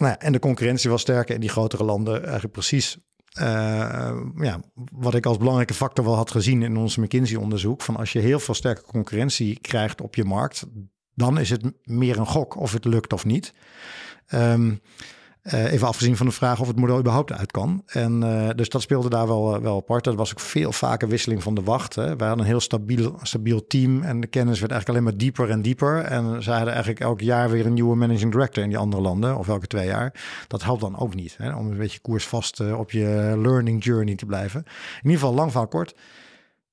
Nou 0.00 0.14
en 0.18 0.32
de 0.32 0.38
concurrentie 0.38 0.90
was 0.90 1.00
sterker 1.00 1.34
in 1.34 1.40
die 1.40 1.48
grotere 1.48 1.84
landen. 1.84 2.22
Eigenlijk 2.22 2.52
precies 2.52 2.98
eh, 3.30 4.16
ja, 4.36 4.60
wat 4.92 5.14
ik 5.14 5.26
als 5.26 5.36
belangrijke 5.36 5.74
factor 5.74 6.04
wel 6.04 6.14
had 6.14 6.30
gezien 6.30 6.62
in 6.62 6.76
ons 6.76 6.96
McKinsey-onderzoek. 6.96 7.82
Van 7.82 7.96
als 7.96 8.12
je 8.12 8.18
heel 8.18 8.40
veel 8.40 8.54
sterke 8.54 8.82
concurrentie 8.82 9.60
krijgt 9.60 10.00
op 10.00 10.14
je 10.14 10.24
markt, 10.24 10.66
dan 11.14 11.38
is 11.38 11.50
het 11.50 11.72
meer 11.84 12.18
een 12.18 12.26
gok 12.26 12.56
of 12.56 12.72
het 12.72 12.84
lukt 12.84 13.12
of 13.12 13.24
niet. 13.24 13.54
Ehm, 14.26 14.74
Uh, 15.42 15.72
even 15.72 15.86
afgezien 15.86 16.16
van 16.16 16.26
de 16.26 16.32
vraag 16.32 16.60
of 16.60 16.66
het 16.66 16.76
model 16.76 16.98
überhaupt 16.98 17.32
uit 17.32 17.50
kan. 17.50 17.82
En 17.86 18.22
uh, 18.22 18.48
dus 18.54 18.68
dat 18.68 18.82
speelde 18.82 19.08
daar 19.08 19.26
wel, 19.26 19.60
wel 19.60 19.76
apart. 19.76 20.06
Er 20.06 20.14
was 20.14 20.30
ook 20.30 20.40
veel 20.40 20.72
vaker 20.72 21.08
wisseling 21.08 21.42
van 21.42 21.54
de 21.54 21.62
wacht. 21.62 21.94
Hè. 21.94 22.16
Wij 22.16 22.26
hadden 22.26 22.38
een 22.38 22.50
heel 22.50 22.60
stabiel, 23.22 23.66
team 23.66 24.02
en 24.02 24.20
de 24.20 24.26
kennis 24.26 24.60
werd 24.60 24.72
eigenlijk 24.72 24.88
alleen 24.88 25.02
maar 25.02 25.20
dieper 25.20 25.50
en 25.50 25.62
dieper. 25.62 25.98
En 25.98 26.42
zij 26.42 26.54
hadden 26.54 26.72
eigenlijk 26.72 27.00
elk 27.00 27.20
jaar 27.20 27.50
weer 27.50 27.66
een 27.66 27.74
nieuwe 27.74 27.96
managing 27.96 28.32
director 28.32 28.62
in 28.62 28.68
die 28.68 28.78
andere 28.78 29.02
landen, 29.02 29.38
of 29.38 29.48
elke 29.48 29.66
twee 29.66 29.86
jaar. 29.86 30.14
Dat 30.46 30.62
helpt 30.62 30.80
dan 30.80 30.98
ook 30.98 31.14
niet, 31.14 31.36
hè, 31.38 31.54
om 31.54 31.70
een 31.70 31.78
beetje 31.78 32.00
koersvast 32.00 32.72
op 32.72 32.90
je 32.90 33.34
learning 33.42 33.84
journey 33.84 34.14
te 34.14 34.26
blijven. 34.26 34.60
In 35.02 35.10
ieder 35.10 35.18
geval, 35.18 35.34
lang 35.34 35.52
van 35.52 35.68
kort. 35.68 35.94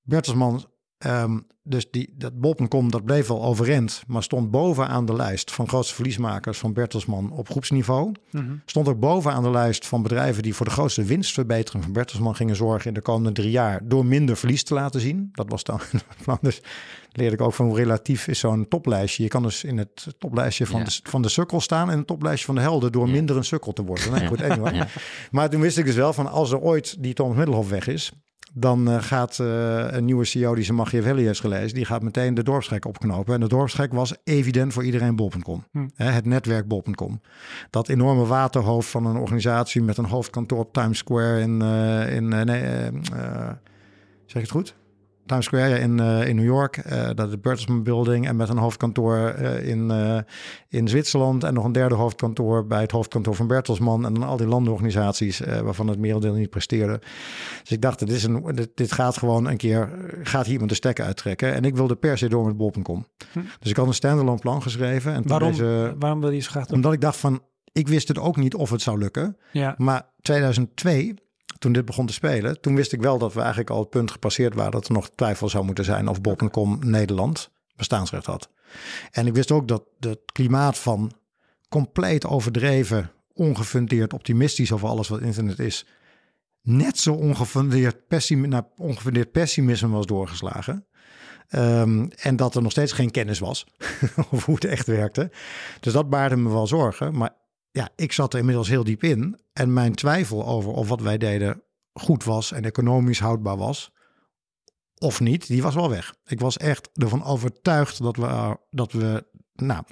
Bertelsman 0.01 0.65
Um, 1.05 1.47
dus 1.63 1.91
die, 1.91 2.13
dat 2.17 2.39
Bol.com 2.39 2.91
dat 2.91 3.05
bleef 3.05 3.27
wel 3.27 3.43
overeind, 3.43 4.03
maar 4.07 4.23
stond 4.23 4.51
bovenaan 4.51 5.05
de 5.05 5.13
lijst 5.13 5.51
van 5.51 5.67
grootste 5.67 5.95
verliesmakers 5.95 6.57
van 6.57 6.73
Bertelsmann 6.73 7.31
op 7.31 7.49
groepsniveau. 7.49 8.11
Mm 8.31 8.61
Stond 8.65 8.87
ook 8.87 8.99
bovenaan 8.99 9.43
de 9.43 9.49
lijst 9.49 9.87
van 9.87 10.03
bedrijven 10.03 10.43
die 10.43 10.53
voor 10.53 10.65
de 10.65 10.71
grootste 10.71 11.03
winstverbetering 11.03 11.83
van 11.83 11.93
Bertelsmann 11.93 12.35
gingen 12.35 12.55
zorgen 12.55 12.87
in 12.87 12.93
de 12.93 13.01
komende 13.01 13.31
drie 13.31 13.51
jaar 13.51 13.79
door 13.83 14.05
minder 14.05 14.37
verlies 14.37 14.63
te 14.63 14.73
laten 14.73 15.01
zien. 15.01 15.29
Dat 15.31 15.49
was 15.49 15.63
dan 15.63 15.79
dus 16.41 16.61
leerde 17.11 17.35
ik 17.35 17.41
ook 17.41 17.53
van 17.53 17.65
hoe 17.65 17.77
relatief 17.77 18.27
is 18.27 18.39
zo'n 18.39 18.67
toplijstje. 18.67 19.23
Je 19.23 19.29
kan 19.29 19.43
dus 19.43 19.63
in 19.63 19.77
het 19.77 20.15
toplijstje 20.17 20.65
van, 20.65 20.83
de, 20.83 20.99
van 21.03 21.21
de 21.21 21.29
sukkel 21.29 21.61
staan 21.61 21.89
en 21.89 21.97
het 21.97 22.07
toplijstje 22.07 22.45
van 22.45 22.55
de 22.55 22.61
helden 22.61 22.91
door 22.91 23.09
minder 23.09 23.37
een 23.37 23.45
sukkel 23.45 23.73
te 23.73 23.83
worden. 23.83 24.11
Nee, 24.11 24.27
goed, 24.27 24.41
anyway. 24.41 24.87
Maar 25.31 25.49
toen 25.49 25.61
wist 25.61 25.77
ik 25.77 25.85
dus 25.85 25.95
wel 25.95 26.13
van 26.13 26.27
als 26.27 26.51
er 26.51 26.59
ooit 26.59 27.03
die 27.03 27.13
Thomas 27.13 27.37
Middelhof 27.37 27.69
weg 27.69 27.87
is, 27.87 28.11
dan 28.53 28.89
uh, 28.89 29.01
gaat 29.01 29.37
uh, 29.41 29.91
een 29.91 30.05
nieuwe 30.05 30.25
CEO 30.25 30.55
die 30.55 30.63
zijn 30.63 30.77
Machiavelli 30.77 31.25
heeft 31.25 31.39
gelezen, 31.39 31.75
die 31.75 31.85
gaat 31.85 32.01
meteen 32.01 32.33
de 32.33 32.43
dorpsgek 32.43 32.85
opknopen. 32.85 33.33
En 33.33 33.39
de 33.39 33.47
dorpsgek 33.47 33.93
was 33.93 34.15
evident 34.23 34.73
voor 34.73 34.83
iedereen 34.83 35.15
bol.com. 35.15 35.63
Hm. 35.71 35.87
Het 35.95 36.25
netwerk 36.25 36.67
bol.com. 36.67 37.21
Dat 37.69 37.89
enorme 37.89 38.25
waterhoofd 38.25 38.89
van 38.89 39.05
een 39.05 39.17
organisatie 39.17 39.81
met 39.81 39.97
een 39.97 40.05
hoofdkantoor 40.05 40.59
op 40.59 40.73
Times 40.73 40.97
Square 40.97 41.39
in, 41.39 41.61
uh, 41.61 42.15
in 42.15 42.27
nee, 42.27 42.91
zeg 44.25 44.35
ik 44.35 44.41
het 44.41 44.51
goed? 44.51 44.75
Times 45.28 45.45
Square 45.45 45.80
in, 45.80 45.97
uh, 45.99 46.28
in 46.28 46.36
New 46.36 46.45
York. 46.45 46.78
Uh, 46.78 47.09
dat 47.15 47.30
is 47.30 47.39
Bertelsmann 47.39 47.84
Building. 47.84 48.28
En 48.28 48.36
met 48.36 48.49
een 48.49 48.57
hoofdkantoor 48.57 49.36
uh, 49.39 49.67
in, 49.67 49.91
in 50.69 50.88
Zwitserland. 50.88 51.43
En 51.43 51.53
nog 51.53 51.65
een 51.65 51.71
derde 51.71 51.95
hoofdkantoor 51.95 52.67
bij 52.67 52.82
het 52.82 52.91
hoofdkantoor 52.91 53.36
van 53.36 53.47
Bertelsmann. 53.47 54.05
En 54.05 54.13
dan 54.13 54.23
al 54.23 54.38
die 54.38 54.47
landenorganisaties 54.47 55.39
waarvan 55.39 55.88
het 55.88 55.99
merendeel 55.99 56.34
niet 56.34 56.49
presteerde. 56.49 56.99
Dus 57.61 57.71
ik 57.71 57.82
dacht, 57.82 57.99
dit, 57.99 58.11
is 58.11 58.23
een, 58.23 58.51
dit, 58.55 58.69
dit, 58.75 58.91
gaat 58.91 59.17
gewoon 59.17 59.47
een 59.47 59.57
keer, 59.57 59.89
gaat 60.23 60.43
hier 60.43 60.51
iemand 60.51 60.69
de 60.69 60.75
stekker 60.75 61.05
uittrekken. 61.05 61.53
En 61.53 61.65
ik 61.65 61.75
wilde 61.75 61.95
per 61.95 62.17
se 62.17 62.30
door 62.30 62.45
met 62.45 62.57
bol.com. 62.57 63.05
Hm. 63.32 63.39
Dus 63.59 63.69
ik 63.69 63.75
had 63.75 63.88
een 63.88 63.93
standalone 63.93 64.39
plan 64.39 64.61
geschreven. 64.61 65.13
En 65.13 65.28
waarom, 65.28 65.49
deze, 65.49 65.95
waarom 65.99 66.19
wil 66.19 66.32
je 66.32 66.39
zo 66.39 66.49
graag 66.49 66.69
Omdat 66.69 66.93
ik 66.93 67.01
dacht 67.01 67.17
van, 67.17 67.41
ik 67.71 67.88
wist 67.88 68.07
het 68.07 68.19
ook 68.19 68.38
niet 68.38 68.55
of 68.55 68.69
het 68.69 68.82
zou 68.82 68.97
lukken. 68.97 69.38
Ja. 69.51 69.75
Maar 69.78 70.09
2002 70.21 71.13
toen 71.60 71.72
dit 71.72 71.86
begon 71.86 72.05
te 72.05 72.14
spelen, 72.14 72.62
toen 72.62 72.76
wist 72.76 72.93
ik 72.93 73.01
wel 73.01 73.18
dat 73.18 73.34
we 73.34 73.39
eigenlijk 73.39 73.70
al 73.70 73.80
het 73.80 73.89
punt 73.89 74.12
gepasseerd 74.12 74.53
waren 74.53 74.72
dat 74.72 74.88
er 74.88 74.93
nog 74.93 75.10
twijfel 75.16 75.49
zou 75.49 75.66
moeten 75.66 75.86
zijn 75.86 76.08
of 76.08 76.22
Bol.com 76.22 76.80
Nederland 76.80 77.51
bestaansrecht 77.76 78.26
had. 78.26 78.49
En 79.12 79.28
ik 79.28 79.34
wist 79.34 79.51
ook 79.51 79.68
dat 79.68 79.84
het 79.99 80.20
klimaat 80.32 80.78
van 80.78 81.12
compleet 81.70 82.26
overdreven, 82.26 83.12
ongefundeerd 83.34 84.14
optimistisch 84.14 84.72
over 84.72 84.88
alles 84.88 85.08
wat 85.08 85.22
internet 85.22 85.60
is, 85.60 85.86
net 86.62 86.97
zo 86.99 87.14
ongefundeerd, 87.14 87.95
ongefundeerd 88.78 89.32
pessimisme 89.32 89.88
was 89.89 90.05
doorgeslagen. 90.05 90.86
Um, 91.55 92.10
en 92.12 92.36
dat 92.36 92.55
er 92.55 92.62
nog 92.62 92.72
steeds 92.72 92.91
geen 92.91 93.12
kennis 93.12 93.39
was 93.39 93.66
over 94.32 94.45
hoe 94.45 94.55
het 94.55 94.66
echt 94.66 94.88
werkte. 94.88 95.32
Dus 95.80 95.93
dat 95.93 96.10
baarde 96.10 96.36
me 96.36 96.49
wel 96.49 96.68
zorgen. 96.68 97.18
Maar 97.18 97.36
ja, 97.78 97.89
ik 97.95 98.11
zat 98.11 98.34
er 98.34 98.39
inmiddels 98.39 98.67
heel 98.67 98.84
diep 98.84 99.03
in. 99.03 99.39
En 99.53 99.73
mijn 99.73 99.95
twijfel 99.95 100.45
over 100.45 100.71
of 100.71 100.88
wat 100.88 101.01
wij 101.01 101.17
deden 101.17 101.63
goed 101.93 102.23
was 102.23 102.51
en 102.51 102.63
economisch 102.65 103.19
houdbaar 103.19 103.57
was, 103.57 103.91
of 104.97 105.19
niet, 105.19 105.47
die 105.47 105.61
was 105.61 105.75
wel 105.75 105.89
weg. 105.89 106.15
Ik 106.25 106.39
was 106.39 106.57
echt 106.57 106.89
ervan 106.93 107.23
overtuigd 107.23 108.03
dat 108.03 108.15
we, 108.15 108.57
dat 108.69 108.91
we 108.91 109.25
nou, 109.53 109.84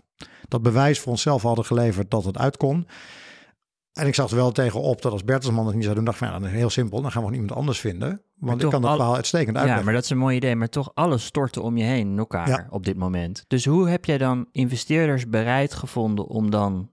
dat 0.47 0.61
bewijs 0.61 0.99
voor 0.99 1.11
onszelf 1.11 1.41
hadden 1.41 1.65
geleverd 1.65 2.11
dat 2.11 2.25
het 2.25 2.37
uit 2.37 2.57
kon. 2.57 2.87
En 3.93 4.07
ik 4.07 4.15
zag 4.15 4.29
er 4.29 4.35
wel 4.35 4.51
tegenop 4.51 5.01
dat 5.01 5.11
als 5.11 5.23
Bertelsman 5.23 5.65
het 5.65 5.75
niet 5.75 5.83
zou 5.83 5.95
doen, 5.95 6.05
dacht 6.05 6.17
van 6.17 6.27
ja, 6.27 6.39
dan 6.39 6.49
heel 6.49 6.69
simpel, 6.69 7.01
dan 7.01 7.11
gaan 7.11 7.25
we 7.25 7.31
iemand 7.31 7.51
anders 7.51 7.79
vinden. 7.79 8.21
Want 8.35 8.63
ik 8.63 8.69
kan 8.69 8.81
dat 8.81 8.95
verhaal 8.95 9.15
uitstekend 9.15 9.55
uitleggen. 9.55 9.79
Ja, 9.79 9.85
maar 9.85 9.93
dat 9.93 10.03
is 10.03 10.09
een 10.09 10.17
mooi 10.17 10.35
idee. 10.35 10.55
Maar 10.55 10.69
toch 10.69 10.91
alles 10.93 11.25
storten 11.25 11.63
om 11.63 11.77
je 11.77 11.83
heen 11.83 12.17
elkaar 12.17 12.67
op 12.69 12.85
dit 12.85 12.97
moment. 12.97 13.43
Dus 13.47 13.65
hoe 13.65 13.89
heb 13.89 14.05
jij 14.05 14.17
dan 14.17 14.47
investeerders 14.51 15.29
bereid 15.29 15.73
gevonden 15.73 16.27
om 16.27 16.49
dan 16.49 16.89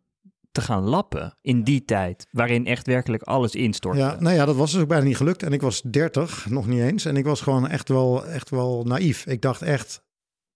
te 0.53 0.61
gaan 0.61 0.83
lappen 0.83 1.37
in 1.41 1.63
die 1.63 1.85
tijd, 1.85 2.27
waarin 2.31 2.67
echt 2.67 2.87
werkelijk 2.87 3.23
alles 3.23 3.55
instortte. 3.55 4.01
Ja, 4.01 4.17
nou 4.21 4.35
ja, 4.35 4.45
dat 4.45 4.57
was 4.57 4.73
dus 4.73 4.81
ook 4.81 4.89
bijna 4.89 5.05
niet 5.05 5.17
gelukt. 5.17 5.43
En 5.43 5.53
ik 5.53 5.61
was 5.61 5.83
30, 5.83 6.47
nog 6.51 6.67
niet 6.67 6.81
eens. 6.81 7.05
En 7.05 7.17
ik 7.17 7.25
was 7.25 7.41
gewoon 7.41 7.69
echt 7.69 7.89
wel, 7.89 8.27
echt 8.27 8.51
wel 8.51 8.83
naïef. 8.85 9.27
Ik 9.27 9.41
dacht 9.43 9.63
echt, 9.63 10.03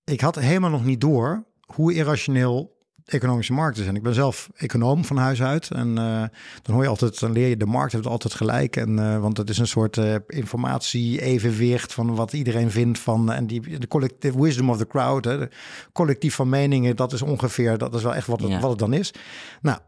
ik 0.05 0.21
had 0.21 0.35
helemaal 0.35 0.71
nog 0.71 0.85
niet 0.85 1.01
door 1.01 1.47
hoe 1.75 1.95
irrationeel 1.95 2.76
economische 3.07 3.53
markten 3.53 3.83
zijn. 3.83 3.97
Ik 3.97 4.03
ben 4.03 4.15
zelf 4.15 4.49
econoom 4.57 5.05
van 5.05 5.17
huis 5.17 5.43
uit. 5.43 5.71
En 5.71 5.89
uh, 5.89 6.25
dan 6.63 6.75
hoor 6.75 6.83
je 6.83 6.89
altijd, 6.89 7.21
dan 7.21 7.33
leer 7.33 7.49
je 7.49 7.57
de 7.57 7.67
markt 7.67 7.93
heeft 7.93 8.07
altijd 8.07 8.35
gelijk. 8.35 8.77
En 8.77 8.99
uh, 8.99 9.19
want 9.19 9.37
het 9.37 9.51
is 9.51 9.59
een 9.59 9.67
soort 9.67 9.97
uh, 9.97 10.15
informatie 10.27 11.21
evenwicht 11.21 11.95
van 11.95 12.15
wat 12.15 12.33
iedereen 12.33 12.71
vindt 12.71 12.99
van 12.99 13.33
en 13.33 13.47
die 13.47 13.79
de 13.79 13.89
collective 13.89 14.43
wisdom 14.43 14.71
of 14.71 14.77
the 14.77 14.87
crowd, 14.87 15.25
hè, 15.25 15.39
de 15.39 15.51
collectief 15.93 16.35
van 16.35 16.49
meningen, 16.49 16.97
dat 16.97 17.13
is 17.13 17.23
ongeveer, 17.23 17.79
dat 17.79 17.95
is 17.95 18.03
wel 18.03 18.15
echt 18.15 18.27
wat 18.27 18.41
het, 18.41 18.51
ja. 18.51 18.61
wat 18.61 18.71
het 18.71 18.79
dan 18.79 18.93
is. 18.93 19.15
Nou, 19.61 19.79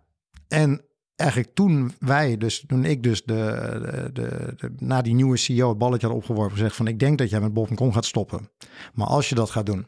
en 0.48 0.82
eigenlijk 1.16 1.54
toen 1.54 1.92
wij, 1.98 2.36
dus 2.36 2.64
toen 2.66 2.84
ik 2.84 3.02
dus 3.02 3.24
de, 3.24 4.10
de, 4.12 4.54
de, 4.56 4.72
na 4.78 5.02
die 5.02 5.14
nieuwe 5.14 5.36
CEO 5.36 5.68
het 5.68 5.78
balletje 5.78 6.06
had 6.06 6.16
opgeworpen, 6.16 6.56
gezegd 6.56 6.76
van 6.76 6.86
ik 6.86 6.98
denk 6.98 7.18
dat 7.18 7.30
jij 7.30 7.40
met 7.40 7.52
Bob.com 7.52 7.92
gaat 7.92 8.04
stoppen. 8.04 8.50
Maar 8.94 9.06
als 9.06 9.28
je 9.28 9.34
dat 9.34 9.50
gaat 9.50 9.66
doen, 9.66 9.86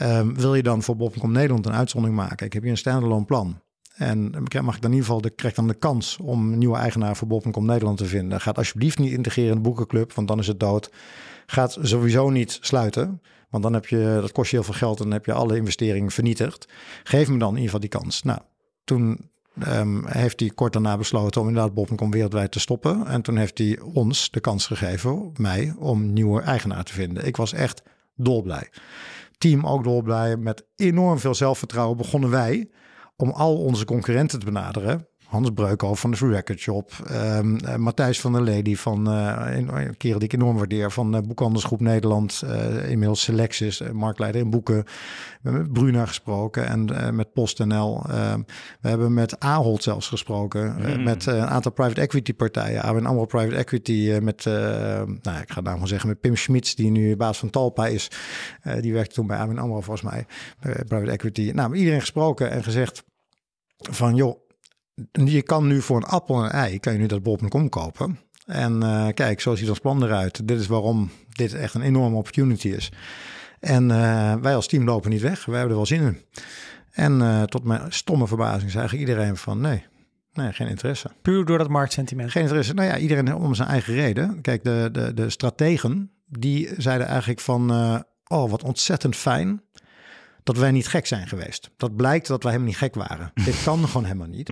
um, 0.00 0.34
wil 0.34 0.54
je 0.54 0.62
dan 0.62 0.82
voor 0.82 0.96
Bob.com 0.96 1.32
Nederland 1.32 1.66
een 1.66 1.72
uitzondering 1.72 2.18
maken? 2.18 2.46
Ik 2.46 2.52
heb 2.52 2.62
hier 2.62 2.70
een 2.70 2.78
standalone 2.78 3.24
plan. 3.24 3.62
En 3.94 4.30
mag 4.62 4.74
ik 4.74 4.82
dan 4.82 4.90
in 4.90 4.96
ieder 4.96 5.04
geval 5.04 5.20
de, 5.20 5.30
krijg 5.30 5.54
dan 5.54 5.68
de 5.68 5.74
kans 5.74 6.16
om 6.16 6.52
een 6.52 6.58
nieuwe 6.58 6.76
eigenaar 6.76 7.16
voor 7.16 7.28
Bob.com 7.28 7.64
Nederland 7.64 7.98
te 7.98 8.06
vinden. 8.06 8.40
Gaat 8.40 8.58
alsjeblieft 8.58 8.98
niet 8.98 9.12
integreren 9.12 9.50
in 9.50 9.56
de 9.56 9.68
boekenclub, 9.68 10.12
want 10.12 10.28
dan 10.28 10.38
is 10.38 10.46
het 10.46 10.60
dood. 10.60 10.90
Gaat 11.46 11.78
sowieso 11.80 12.30
niet 12.30 12.58
sluiten, 12.60 13.22
want 13.50 13.62
dan 13.62 13.72
heb 13.72 13.86
je, 13.86 14.18
dat 14.20 14.32
kost 14.32 14.50
je 14.50 14.56
heel 14.56 14.64
veel 14.64 14.74
geld 14.74 14.98
en 14.98 15.04
dan 15.04 15.12
heb 15.12 15.26
je 15.26 15.32
alle 15.32 15.56
investeringen 15.56 16.10
vernietigd. 16.10 16.68
Geef 17.04 17.28
me 17.28 17.38
dan 17.38 17.48
in 17.48 17.60
ieder 17.60 17.64
geval 17.64 17.80
die 17.80 18.00
kans. 18.00 18.22
Nou, 18.22 18.38
toen 18.84 19.32
Um, 19.68 20.06
heeft 20.06 20.40
hij 20.40 20.48
kort 20.48 20.72
daarna 20.72 20.96
besloten 20.96 21.40
om 21.40 21.48
inderdaad 21.48 21.74
Bol.com 21.74 22.10
wereldwijd 22.10 22.52
te 22.52 22.60
stoppen. 22.60 23.06
En 23.06 23.22
toen 23.22 23.36
heeft 23.36 23.58
hij 23.58 23.80
ons 23.80 24.30
de 24.30 24.40
kans 24.40 24.66
gegeven, 24.66 25.32
mij, 25.36 25.74
om 25.78 26.00
een 26.00 26.12
nieuwe 26.12 26.40
eigenaar 26.40 26.84
te 26.84 26.92
vinden. 26.92 27.26
Ik 27.26 27.36
was 27.36 27.52
echt 27.52 27.82
dolblij. 28.14 28.68
Team 29.44 29.66
ook 29.66 29.84
dolblij. 29.84 30.36
Met 30.36 30.66
enorm 30.76 31.18
veel 31.18 31.34
zelfvertrouwen 31.34 31.96
begonnen 31.96 32.30
wij 32.30 32.70
om 33.16 33.30
al 33.30 33.56
onze 33.56 33.84
concurrenten 33.84 34.38
te 34.38 34.44
benaderen. 34.44 35.08
Hans 35.34 35.50
Breukhoff 35.50 36.00
van 36.00 36.10
de 36.10 36.16
Record 36.16 36.58
Shop. 36.58 36.92
Um, 37.10 37.58
uh, 37.64 37.76
Matthijs 37.76 38.20
van 38.20 38.32
der 38.32 38.42
Lady 38.42 38.76
van 38.76 39.08
uh, 39.08 39.46
een 39.50 39.96
kerel 39.96 40.18
die 40.18 40.28
ik 40.28 40.34
enorm 40.34 40.56
waardeer. 40.56 40.90
Van 40.90 41.14
uh, 41.14 41.20
Boekhandelsgroep 41.20 41.80
Nederland. 41.80 42.44
inmiddels 42.88 43.22
Selectis, 43.22 43.82
marktleider 43.92 44.40
in 44.40 44.50
boeken. 44.50 44.74
We 44.74 44.84
hebben 45.42 45.62
met 45.62 45.72
Bruna 45.72 46.06
gesproken 46.06 46.66
en 46.66 47.14
met 47.16 47.32
PostNL. 47.32 48.04
Ehm, 48.08 48.40
we 48.80 48.88
hebben 48.88 49.14
met 49.14 49.40
Ahold 49.40 49.82
zelfs 49.82 50.08
gesproken. 50.08 50.76
Mm. 50.78 51.02
met 51.02 51.26
een 51.26 51.46
aantal 51.46 51.72
private 51.72 52.00
equity 52.00 52.34
partijen. 52.34 52.82
ABN 52.82 53.04
AMRO 53.06 53.24
Private 53.24 53.56
Equity 53.56 54.18
met, 54.22 54.44
nou 54.44 55.40
ik 55.40 55.52
ga 55.52 55.60
nou 55.60 55.72
gewoon 55.72 55.88
zeggen, 55.88 56.08
met 56.08 56.20
Pim 56.20 56.36
Schmitz. 56.36 56.74
Die 56.74 56.90
nu 56.90 57.16
baas 57.16 57.38
van 57.38 57.50
Talpa 57.50 57.86
is. 57.86 58.10
die 58.80 58.92
werkte 58.92 59.14
toen 59.14 59.26
bij 59.26 59.38
ABN 59.38 59.58
AMRO 59.58 59.80
volgens 59.80 60.10
mij. 60.10 60.26
private 60.88 61.10
equity. 61.10 61.50
Nou, 61.54 61.74
iedereen 61.74 62.00
gesproken 62.00 62.50
en 62.50 62.62
gezegd 62.62 63.04
van 63.90 64.14
joh, 64.14 64.43
je 65.12 65.42
kan 65.42 65.66
nu 65.66 65.80
voor 65.80 65.96
een 65.96 66.04
appel 66.04 66.38
en 66.38 66.44
een 66.44 66.50
ei, 66.50 66.80
kan 66.80 66.92
je 66.92 66.98
nu 66.98 67.06
dat 67.06 67.22
bol.com 67.22 67.68
kopen. 67.68 68.18
En 68.46 68.80
uh, 68.82 69.08
kijk, 69.14 69.40
zo 69.40 69.54
ziet 69.54 69.68
ons 69.68 69.78
plan 69.78 70.04
eruit. 70.04 70.48
Dit 70.48 70.60
is 70.60 70.66
waarom 70.66 71.10
dit 71.28 71.54
echt 71.54 71.74
een 71.74 71.82
enorme 71.82 72.16
opportunity 72.16 72.68
is. 72.68 72.92
En 73.60 73.90
uh, 73.90 74.34
wij 74.34 74.54
als 74.54 74.66
team 74.66 74.84
lopen 74.84 75.10
niet 75.10 75.20
weg. 75.20 75.44
Wij 75.44 75.58
hebben 75.58 75.70
er 75.72 75.76
wel 75.76 75.86
zin 75.86 76.02
in. 76.02 76.18
En 76.90 77.20
uh, 77.20 77.42
tot 77.42 77.64
mijn 77.64 77.92
stomme 77.92 78.26
verbazing 78.26 78.70
zei 78.70 78.80
eigenlijk 78.80 79.08
iedereen 79.08 79.36
van 79.36 79.60
nee, 79.60 79.84
nee, 80.32 80.52
geen 80.52 80.68
interesse. 80.68 81.10
Puur 81.22 81.44
door 81.44 81.58
dat 81.58 81.68
marktsentiment? 81.68 82.30
Geen 82.30 82.42
interesse. 82.42 82.74
Nou 82.74 82.88
ja, 82.88 82.98
iedereen 82.98 83.34
om 83.34 83.54
zijn 83.54 83.68
eigen 83.68 83.94
reden. 83.94 84.40
Kijk, 84.40 84.64
de, 84.64 84.88
de, 84.92 85.14
de 85.14 85.30
strategen, 85.30 86.10
die 86.26 86.68
zeiden 86.76 87.06
eigenlijk 87.06 87.40
van... 87.40 87.70
oh, 88.28 88.50
wat 88.50 88.62
ontzettend 88.62 89.16
fijn 89.16 89.62
dat 90.44 90.56
wij 90.56 90.70
niet 90.70 90.86
gek 90.86 91.06
zijn 91.06 91.28
geweest. 91.28 91.70
Dat 91.76 91.96
blijkt 91.96 92.26
dat 92.26 92.42
wij 92.42 92.52
helemaal 92.52 92.72
niet 92.72 92.82
gek 92.82 92.94
waren. 92.94 93.30
Dit 93.44 93.62
kan 93.62 93.88
gewoon 93.88 94.04
helemaal 94.04 94.26
niet. 94.26 94.50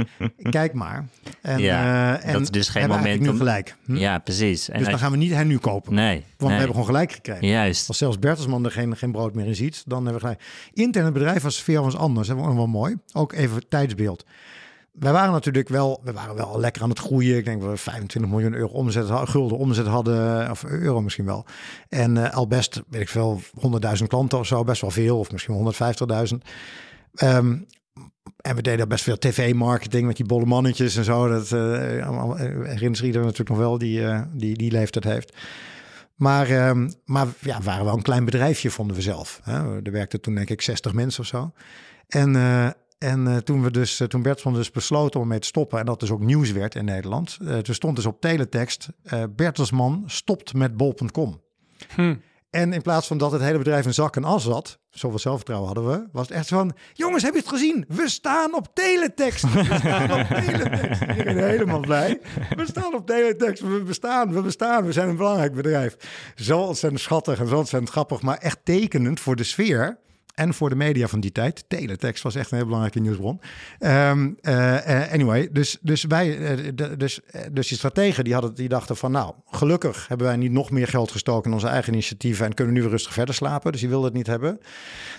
Kijk 0.50 0.72
maar. 0.72 1.08
En, 1.40 1.58
ja, 1.58 2.14
uh, 2.18 2.26
en 2.26 2.32
dat 2.32 2.42
is 2.42 2.50
dus 2.50 2.68
geen 2.68 2.88
moment 2.88 3.28
om... 3.28 3.36
gelijk. 3.36 3.76
Hm? 3.84 3.96
Ja, 3.96 4.18
precies. 4.18 4.68
En 4.68 4.78
dus 4.78 4.88
dan 4.88 4.98
gaan 4.98 5.10
we 5.10 5.16
niet 5.16 5.32
hen 5.32 5.46
nu 5.46 5.58
kopen. 5.58 5.94
Nee. 5.94 6.24
Want 6.36 6.50
we 6.50 6.58
hebben 6.58 6.70
gewoon 6.70 6.84
gelijk 6.86 7.12
gekregen. 7.12 7.46
Juist. 7.46 7.88
Als 7.88 7.98
zelfs 7.98 8.18
Bertelsman 8.18 8.64
er 8.64 8.70
geen, 8.70 8.96
geen 8.96 9.12
brood 9.12 9.34
meer 9.34 9.46
in 9.46 9.54
ziet, 9.54 9.82
dan 9.86 10.04
hebben 10.04 10.22
we 10.22 10.28
gelijk. 10.28 10.42
Intern 10.72 11.04
het 11.04 11.14
bedrijf 11.14 11.42
was 11.42 11.62
veel 11.62 11.82
was 11.82 11.96
anders. 11.96 12.28
Dat 12.28 12.36
was 12.36 12.54
wel 12.54 12.66
mooi. 12.66 12.96
Ook 13.12 13.32
even 13.32 13.68
tijdsbeeld. 13.68 14.24
Wij 14.92 15.12
waren 15.12 15.32
natuurlijk 15.32 15.68
wel, 15.68 16.00
we 16.04 16.12
waren 16.12 16.34
wel 16.34 16.60
lekker 16.60 16.82
aan 16.82 16.88
het 16.88 16.98
groeien. 16.98 17.36
Ik 17.36 17.44
denk 17.44 17.60
dat 17.60 17.70
we 17.70 17.76
25 17.76 18.30
miljoen 18.30 18.54
euro 18.54 18.72
omzet, 18.72 19.06
gulden 19.10 19.58
omzet 19.58 19.86
hadden, 19.86 20.50
of 20.50 20.64
euro 20.64 21.00
misschien 21.00 21.24
wel. 21.24 21.44
En 21.88 22.16
uh, 22.16 22.34
al 22.34 22.46
best, 22.46 22.82
weet 22.88 23.00
ik 23.00 23.08
veel, 23.08 23.40
100.000 23.98 24.06
klanten 24.06 24.38
of 24.38 24.46
zo, 24.46 24.64
best 24.64 24.80
wel 24.80 24.90
veel, 24.90 25.18
of 25.18 25.32
misschien 25.32 25.74
150.000. 26.32 26.36
Um, 27.22 27.66
en 28.36 28.56
we 28.56 28.62
deden 28.62 28.88
best 28.88 29.04
veel 29.04 29.18
tv-marketing 29.18 30.06
met 30.06 30.16
die 30.16 30.26
bolle 30.26 30.44
mannetjes 30.44 30.96
en 30.96 31.04
zo. 31.04 31.28
Dat 31.28 31.50
uh, 31.50 31.60
herinnert 32.64 33.02
natuurlijk 33.02 33.48
nog 33.48 33.58
wel 33.58 33.78
die, 33.78 34.02
die, 34.32 34.56
die 34.56 34.70
leeftijd 34.70 35.04
heeft. 35.04 35.36
Maar, 36.14 36.50
uh, 36.50 36.86
maar 37.04 37.26
ja, 37.40 37.58
we 37.58 37.64
waren 37.64 37.84
wel 37.84 37.94
een 37.94 38.02
klein 38.02 38.24
bedrijfje, 38.24 38.70
vonden 38.70 38.96
we 38.96 39.02
zelf. 39.02 39.40
Hè? 39.42 39.82
Er 39.82 39.92
werkten 39.92 40.20
toen 40.20 40.34
denk 40.34 40.50
ik 40.50 40.62
60 40.62 40.92
mensen 40.92 41.20
of 41.20 41.26
zo. 41.26 41.52
En, 42.08 42.36
en 43.02 43.44
toen 43.44 43.62
we 43.62 43.70
dus, 43.70 44.02
toen 44.08 44.22
Bertelsmann 44.22 44.56
dus 44.56 44.70
besloten 44.70 45.20
om 45.20 45.28
mee 45.28 45.38
te 45.38 45.46
stoppen... 45.46 45.78
en 45.78 45.86
dat 45.86 46.00
dus 46.00 46.10
ook 46.10 46.20
nieuws 46.20 46.52
werd 46.52 46.74
in 46.74 46.84
Nederland... 46.84 47.38
toen 47.62 47.74
stond 47.74 47.96
dus 47.96 48.06
op 48.06 48.20
teletext... 48.20 48.88
Bertelsmann 49.30 50.02
stopt 50.06 50.54
met 50.54 50.76
bol.com. 50.76 51.40
Hm. 51.94 52.14
En 52.52 52.72
in 52.72 52.82
plaats 52.82 53.06
van 53.06 53.18
dat 53.18 53.32
het 53.32 53.40
hele 53.40 53.58
bedrijf 53.58 53.86
in 53.86 53.94
zak 53.94 54.16
en 54.16 54.24
as 54.24 54.44
zat, 54.44 54.78
zoveel 54.90 55.18
zelfvertrouwen 55.18 55.68
hadden 55.74 55.92
we, 55.92 56.08
was 56.12 56.28
het 56.28 56.36
echt 56.36 56.48
van: 56.48 56.72
jongens, 56.92 57.22
heb 57.22 57.32
je 57.32 57.38
het 57.38 57.48
gezien? 57.48 57.84
We 57.88 58.08
staan 58.08 58.54
op 58.54 58.68
teletext. 58.74 59.52
We 59.52 59.64
staan 59.64 60.20
op 60.20 60.26
teletext. 60.44 61.02
Ik 61.02 61.24
ben 61.24 61.48
helemaal 61.48 61.80
blij. 61.80 62.20
We 62.56 62.66
staan 62.66 62.94
op 62.94 63.06
teletext. 63.06 63.62
We 63.62 63.82
bestaan, 63.82 64.32
we 64.32 64.42
bestaan. 64.42 64.84
We 64.84 64.92
zijn 64.92 65.08
een 65.08 65.16
belangrijk 65.16 65.54
bedrijf. 65.54 65.96
Zo 66.34 66.60
ontzettend 66.60 67.02
schattig 67.02 67.40
en 67.40 67.48
zo 67.48 67.56
ontzettend 67.56 67.92
grappig, 67.92 68.22
maar 68.22 68.38
echt 68.38 68.58
tekenend 68.64 69.20
voor 69.20 69.36
de 69.36 69.44
sfeer 69.44 69.98
en 70.34 70.54
voor 70.54 70.68
de 70.68 70.76
media 70.76 71.08
van 71.08 71.20
die 71.20 71.32
tijd. 71.32 71.64
Teletext 71.68 72.22
was 72.22 72.34
echt 72.34 72.50
een 72.50 72.56
heel 72.56 72.66
belangrijke 72.66 73.00
nieuwsbron. 73.00 73.40
Um, 73.80 74.36
uh, 74.42 75.12
anyway, 75.12 75.48
dus, 75.52 75.78
dus 75.80 76.04
wij, 76.04 76.36
de, 76.74 76.96
dus, 76.96 77.20
dus 77.52 77.68
die 77.68 77.76
strategen 77.76 78.24
die, 78.24 78.32
hadden, 78.32 78.54
die 78.54 78.68
dachten 78.68 78.96
van 78.96 79.12
nou, 79.12 79.34
gelukkig 79.46 80.08
hebben 80.08 80.26
wij 80.26 80.36
niet 80.36 80.52
nog 80.52 80.70
meer 80.70 80.88
geld 80.88 81.10
gestoken 81.10 81.50
in 81.50 81.56
onze 81.56 81.66
eigen 81.66 81.92
initiatieven 81.92 82.46
en 82.46 82.54
kunnen 82.54 82.74
nu 82.74 82.80
weer 82.80 82.90
rustig 82.90 83.12
verder 83.12 83.34
slapen. 83.34 83.72
Dus 83.72 83.80
die 83.80 83.90
wilden 83.90 84.08
het 84.08 84.16
niet 84.16 84.26
hebben. 84.26 84.58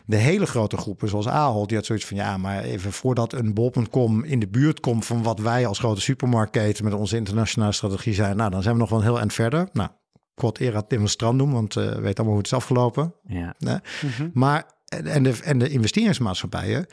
De 0.06 0.16
hele 0.16 0.46
grote 0.46 0.78
groepen, 0.78 1.10
zoals 1.10 1.28
Ahold, 1.28 1.68
die 1.68 1.78
had 1.78 1.86
zoiets 1.86 2.06
van 2.06 2.18
ja, 2.18 2.38
maar 2.38 2.64
even 2.64 2.92
voordat 2.92 3.34
een 3.34 3.54
bol.com 3.54 4.24
in 4.24 4.40
de 4.40 4.48
buurt 4.48 4.80
komt 4.80 5.06
van 5.06 5.24
wat 5.24 5.40
wij 5.40 5.68
als 5.68 5.80
grote 5.80 6.02
supermarktketen 6.02 6.84
met 6.84 6.94
onze 6.94 7.16
internationale 7.18 7.72
strategie 7.72 8.14
zijn, 8.14 8.38
nou 8.38 8.52
dan 8.52 8.62
zijn 8.62 8.74
we 8.74 8.82
nog 8.82 8.90
wel 8.90 9.02
heel 9.02 9.20
eind 9.20 9.34
verder. 9.34 9.70
Nou, 9.74 9.90
quod 10.36 10.60
era 10.60 10.84
doen, 11.18 11.52
want 11.52 11.76
uh, 11.76 11.84
weet 11.86 12.18
allemaal 12.18 12.26
hoe 12.26 12.38
het 12.38 12.46
is 12.46 12.54
afgelopen. 12.54 13.14
Ja. 13.28 13.56
Nee? 13.60 13.78
Mm 14.02 14.10
-hmm. 14.18 14.32
Maar 14.34 14.66
en 14.98 15.24
de, 15.24 15.40
en 15.44 15.60
de 15.60 15.70
investeringsmaatschappijen. 15.70 16.86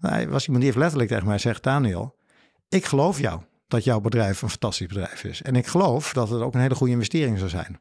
Nou, 0.00 0.28
was 0.28 0.42
iemand 0.42 0.64
die 0.64 0.64
heeft 0.64 0.76
letterlijk 0.76 1.10
tegen 1.10 1.26
mij 1.26 1.38
zegt: 1.38 1.62
Daniel, 1.62 2.16
ik 2.68 2.84
geloof 2.84 3.20
jou 3.20 3.40
dat 3.68 3.84
jouw 3.84 4.00
bedrijf 4.00 4.42
een 4.42 4.48
fantastisch 4.48 4.86
bedrijf 4.86 5.24
is. 5.24 5.42
En 5.42 5.56
ik 5.56 5.66
geloof 5.66 6.12
dat 6.12 6.28
het 6.28 6.40
ook 6.40 6.54
een 6.54 6.60
hele 6.60 6.74
goede 6.74 6.92
investering 6.92 7.38
zou 7.38 7.50
zijn. 7.50 7.80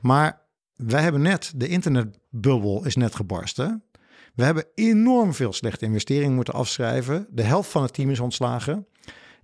Maar 0.00 0.40
wij 0.76 1.02
hebben 1.02 1.22
net, 1.22 1.52
de 1.56 1.68
internetbubbel 1.68 2.84
is 2.84 2.96
net 2.96 3.14
gebarsten. 3.14 3.84
We 4.34 4.44
hebben 4.44 4.64
enorm 4.74 5.34
veel 5.34 5.52
slechte 5.52 5.84
investeringen 5.84 6.34
moeten 6.34 6.54
afschrijven. 6.54 7.26
De 7.30 7.42
helft 7.42 7.70
van 7.70 7.82
het 7.82 7.92
team 7.92 8.10
is 8.10 8.20
ontslagen. 8.20 8.86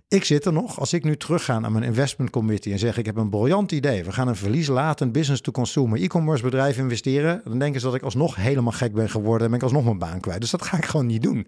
Ik 0.09 0.23
zit 0.23 0.45
er 0.45 0.53
nog. 0.53 0.79
Als 0.79 0.93
ik 0.93 1.03
nu 1.03 1.17
terugga 1.17 1.59
naar 1.59 1.71
mijn 1.71 1.83
investment 1.83 2.29
committee 2.29 2.73
en 2.73 2.79
zeg: 2.79 2.97
Ik 2.97 3.05
heb 3.05 3.15
een 3.15 3.29
briljant 3.29 3.71
idee. 3.71 4.03
We 4.03 4.11
gaan 4.11 4.27
een 4.27 4.35
verlieslatend 4.35 5.11
business 5.11 5.41
to 5.41 5.51
consumer 5.51 6.01
e-commerce 6.01 6.43
bedrijf 6.43 6.77
investeren. 6.77 7.41
Dan 7.43 7.59
denken 7.59 7.79
ze 7.79 7.85
dat 7.85 7.95
ik 7.95 8.01
alsnog 8.01 8.35
helemaal 8.35 8.71
gek 8.71 8.93
ben 8.93 9.09
geworden. 9.09 9.41
En 9.41 9.47
ben 9.47 9.57
ik 9.57 9.63
alsnog 9.63 9.83
mijn 9.83 9.97
baan 9.97 10.19
kwijt. 10.19 10.41
Dus 10.41 10.49
dat 10.49 10.61
ga 10.61 10.77
ik 10.77 10.85
gewoon 10.85 11.05
niet 11.05 11.23
doen. 11.23 11.47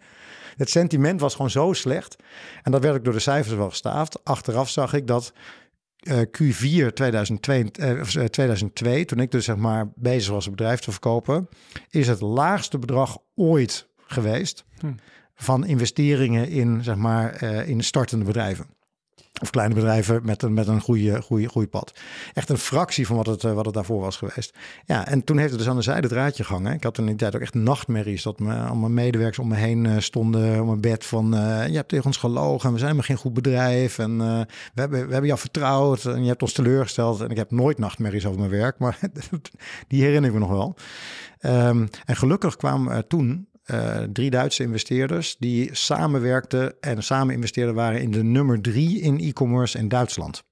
Het 0.55 0.70
sentiment 0.70 1.20
was 1.20 1.36
gewoon 1.36 1.49
zo 1.49 1.74
slecht. 1.74 2.16
En 2.64 2.72
dat 2.72 2.84
werd 2.84 2.95
ik 2.95 3.03
door 3.03 3.14
de 3.14 3.20
cijfers 3.20 3.55
wel 3.55 3.70
gestaafd. 3.70 4.24
Achteraf 4.24 4.70
zag 4.70 4.93
ik 4.93 5.07
dat 5.07 5.34
uh, 6.03 6.20
Q4 6.20 6.93
2002, 6.93 7.72
uh, 7.80 8.01
2002, 8.01 9.05
toen 9.05 9.20
ik 9.20 9.32
dus 9.32 9.45
zeg 9.45 9.55
maar 9.55 9.91
bezig 9.95 10.34
was 10.34 10.45
het 10.45 10.55
bedrijf 10.55 10.80
te 10.80 10.91
verkopen, 10.91 11.49
is 11.89 12.07
het 12.07 12.22
laagste 12.22 12.80
bedrag 12.80 13.18
ooit 13.36 13.88
geweest. 13.97 14.66
Hm 14.80 14.88
van 15.41 15.65
investeringen 15.65 16.49
in, 16.49 16.83
zeg 16.83 16.95
maar, 16.95 17.43
uh, 17.43 17.67
in 17.67 17.83
startende 17.83 18.25
bedrijven. 18.25 18.65
Of 19.41 19.49
kleine 19.49 19.73
bedrijven 19.73 20.21
met 20.23 20.41
een, 20.41 20.53
met 20.53 20.67
een 20.67 20.81
goede, 20.81 21.21
goede 21.21 21.49
groeipad. 21.49 21.99
Echt 22.33 22.49
een 22.49 22.57
fractie 22.57 23.07
van 23.07 23.15
wat 23.15 23.25
het, 23.25 23.43
uh, 23.43 23.53
wat 23.53 23.65
het 23.65 23.73
daarvoor 23.73 24.01
was 24.01 24.17
geweest. 24.17 24.57
Ja, 24.85 25.07
en 25.07 25.23
toen 25.23 25.37
heeft 25.37 25.49
het 25.49 25.59
dus 25.59 25.69
aan 25.69 25.75
de 25.75 25.81
zijde 25.81 26.07
draadje 26.07 26.43
gehangen. 26.43 26.73
Ik 26.73 26.83
had 26.83 26.97
in 26.97 27.05
die 27.05 27.15
tijd 27.15 27.35
ook 27.35 27.41
echt 27.41 27.53
nachtmerries. 27.53 28.23
Dat 28.23 28.39
me, 28.39 28.55
allemaal 28.55 28.89
medewerkers 28.89 29.39
om 29.39 29.47
me 29.47 29.55
heen 29.55 29.85
uh, 29.85 29.97
stonden 29.97 30.59
op 30.59 30.65
mijn 30.65 30.81
bed 30.81 31.05
van... 31.05 31.29
je 31.69 31.75
hebt 31.75 31.89
tegen 31.89 32.05
ons 32.05 32.17
gelogen 32.17 32.67
en 32.67 32.73
we 32.73 32.79
zijn 32.79 32.95
maar 32.95 33.03
geen 33.03 33.17
goed 33.17 33.33
bedrijf. 33.33 33.99
En 33.99 34.17
we, 34.17 34.45
hebben, 34.73 34.99
we 35.05 35.11
hebben 35.11 35.25
jou 35.25 35.39
vertrouwd 35.39 36.05
en 36.05 36.21
je 36.21 36.29
hebt 36.29 36.41
ons 36.41 36.53
teleurgesteld. 36.53 37.21
En 37.21 37.29
ik 37.29 37.37
heb 37.37 37.51
nooit 37.51 37.77
nachtmerries 37.77 38.25
over 38.25 38.39
mijn 38.39 38.51
werk, 38.51 38.79
maar 38.79 38.99
die 39.87 40.03
herinner 40.03 40.29
ik 40.29 40.35
me 40.35 40.39
nog 40.39 40.49
wel. 40.49 40.75
Um, 41.41 41.89
en 42.05 42.15
gelukkig 42.15 42.55
kwam 42.55 43.03
toen 43.07 43.48
uh, 43.72 43.97
drie 44.13 44.30
Duitse 44.30 44.63
investeerders 44.63 45.36
die 45.39 45.70
samenwerkten 45.76 46.82
en 46.82 47.03
samen 47.03 47.34
investeerden 47.34 47.76
waren 47.76 48.01
in 48.01 48.11
de 48.11 48.24
nummer 48.24 48.61
drie 48.61 49.01
in 49.01 49.20
e-commerce 49.20 49.78
in 49.78 49.88
Duitsland. 49.88 50.43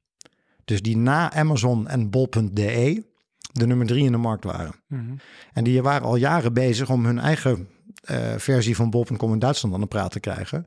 Dus 0.65 0.81
die 0.81 0.97
na 0.97 1.33
Amazon 1.33 1.87
en 1.87 2.09
bol.de 2.09 3.03
de 3.51 3.67
nummer 3.67 3.87
drie 3.87 4.05
in 4.05 4.11
de 4.11 4.17
markt 4.17 4.43
waren. 4.43 4.73
Mm 4.87 4.99
-hmm. 4.99 5.19
En 5.53 5.63
die 5.63 5.81
waren 5.81 6.07
al 6.07 6.15
jaren 6.15 6.53
bezig 6.53 6.89
om 6.89 7.05
hun 7.05 7.19
eigen 7.19 7.67
uh, 8.11 8.17
versie 8.37 8.75
van 8.75 8.89
bol.com 8.89 9.33
in 9.33 9.39
Duitsland 9.39 9.73
aan 9.73 9.81
de 9.81 9.87
praat 9.87 10.11
te 10.11 10.19
krijgen. 10.19 10.65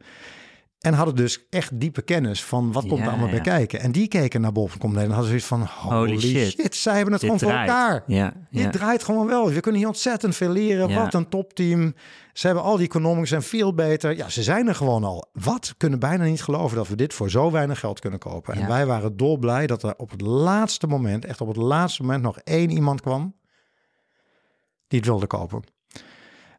En 0.80 0.94
hadden 0.94 1.16
dus 1.16 1.46
echt 1.50 1.80
diepe 1.80 2.02
kennis 2.02 2.44
van 2.44 2.72
wat 2.72 2.86
komt 2.86 2.98
ja, 2.98 3.04
er 3.04 3.10
allemaal 3.10 3.28
ja. 3.28 3.32
bij 3.32 3.42
kijken. 3.42 3.80
En 3.80 3.92
die 3.92 4.08
keken 4.08 4.40
naar 4.40 4.52
Bol.com 4.52 4.96
en 4.96 5.10
hadden 5.10 5.26
zoiets 5.26 5.46
van... 5.46 5.62
Holy, 5.62 6.20
shit. 6.20 6.50
shit, 6.50 6.76
zij 6.76 6.94
hebben 6.94 7.12
het 7.12 7.20
Dit 7.20 7.30
gewoon 7.30 7.50
draait. 7.50 7.70
voor 7.70 7.78
elkaar. 7.78 8.02
Ja, 8.06 8.32
Dit 8.50 8.72
draait 8.72 9.04
gewoon 9.04 9.26
wel. 9.26 9.50
We 9.50 9.60
kunnen 9.60 9.80
hier 9.80 9.88
ontzettend 9.88 10.36
veel 10.36 10.50
leren. 10.50 10.94
Wat 10.94 11.14
een 11.14 11.28
topteam. 11.28 11.94
Ze 12.32 12.46
hebben 12.46 12.64
al 12.64 12.76
die 12.76 12.86
economics 12.86 13.30
en 13.30 13.42
veel 13.42 13.74
beter. 13.74 14.16
Ja, 14.16 14.28
ze 14.28 14.42
zijn 14.42 14.68
er 14.68 14.74
gewoon 14.74 15.04
al. 15.04 15.28
Wat? 15.32 15.74
Kunnen 15.76 15.98
bijna 15.98 16.24
niet 16.24 16.42
geloven 16.42 16.76
dat 16.76 16.88
we 16.88 16.96
dit 16.96 17.14
voor 17.14 17.30
zo 17.30 17.50
weinig 17.50 17.80
geld 17.80 18.00
kunnen 18.00 18.18
kopen. 18.18 18.54
En 18.54 18.68
wij 18.68 18.86
waren 18.86 19.16
dolblij 19.16 19.66
dat 19.66 19.82
er 19.82 19.94
op 19.96 20.10
het 20.10 20.20
laatste 20.20 20.86
moment, 20.86 21.24
echt 21.24 21.40
op 21.40 21.48
het 21.48 21.56
laatste 21.56 22.02
moment, 22.02 22.22
nog 22.22 22.38
één 22.38 22.70
iemand 22.70 23.00
kwam 23.00 23.34
die 24.88 24.98
het 24.98 25.08
wilde 25.08 25.26
kopen. 25.26 25.62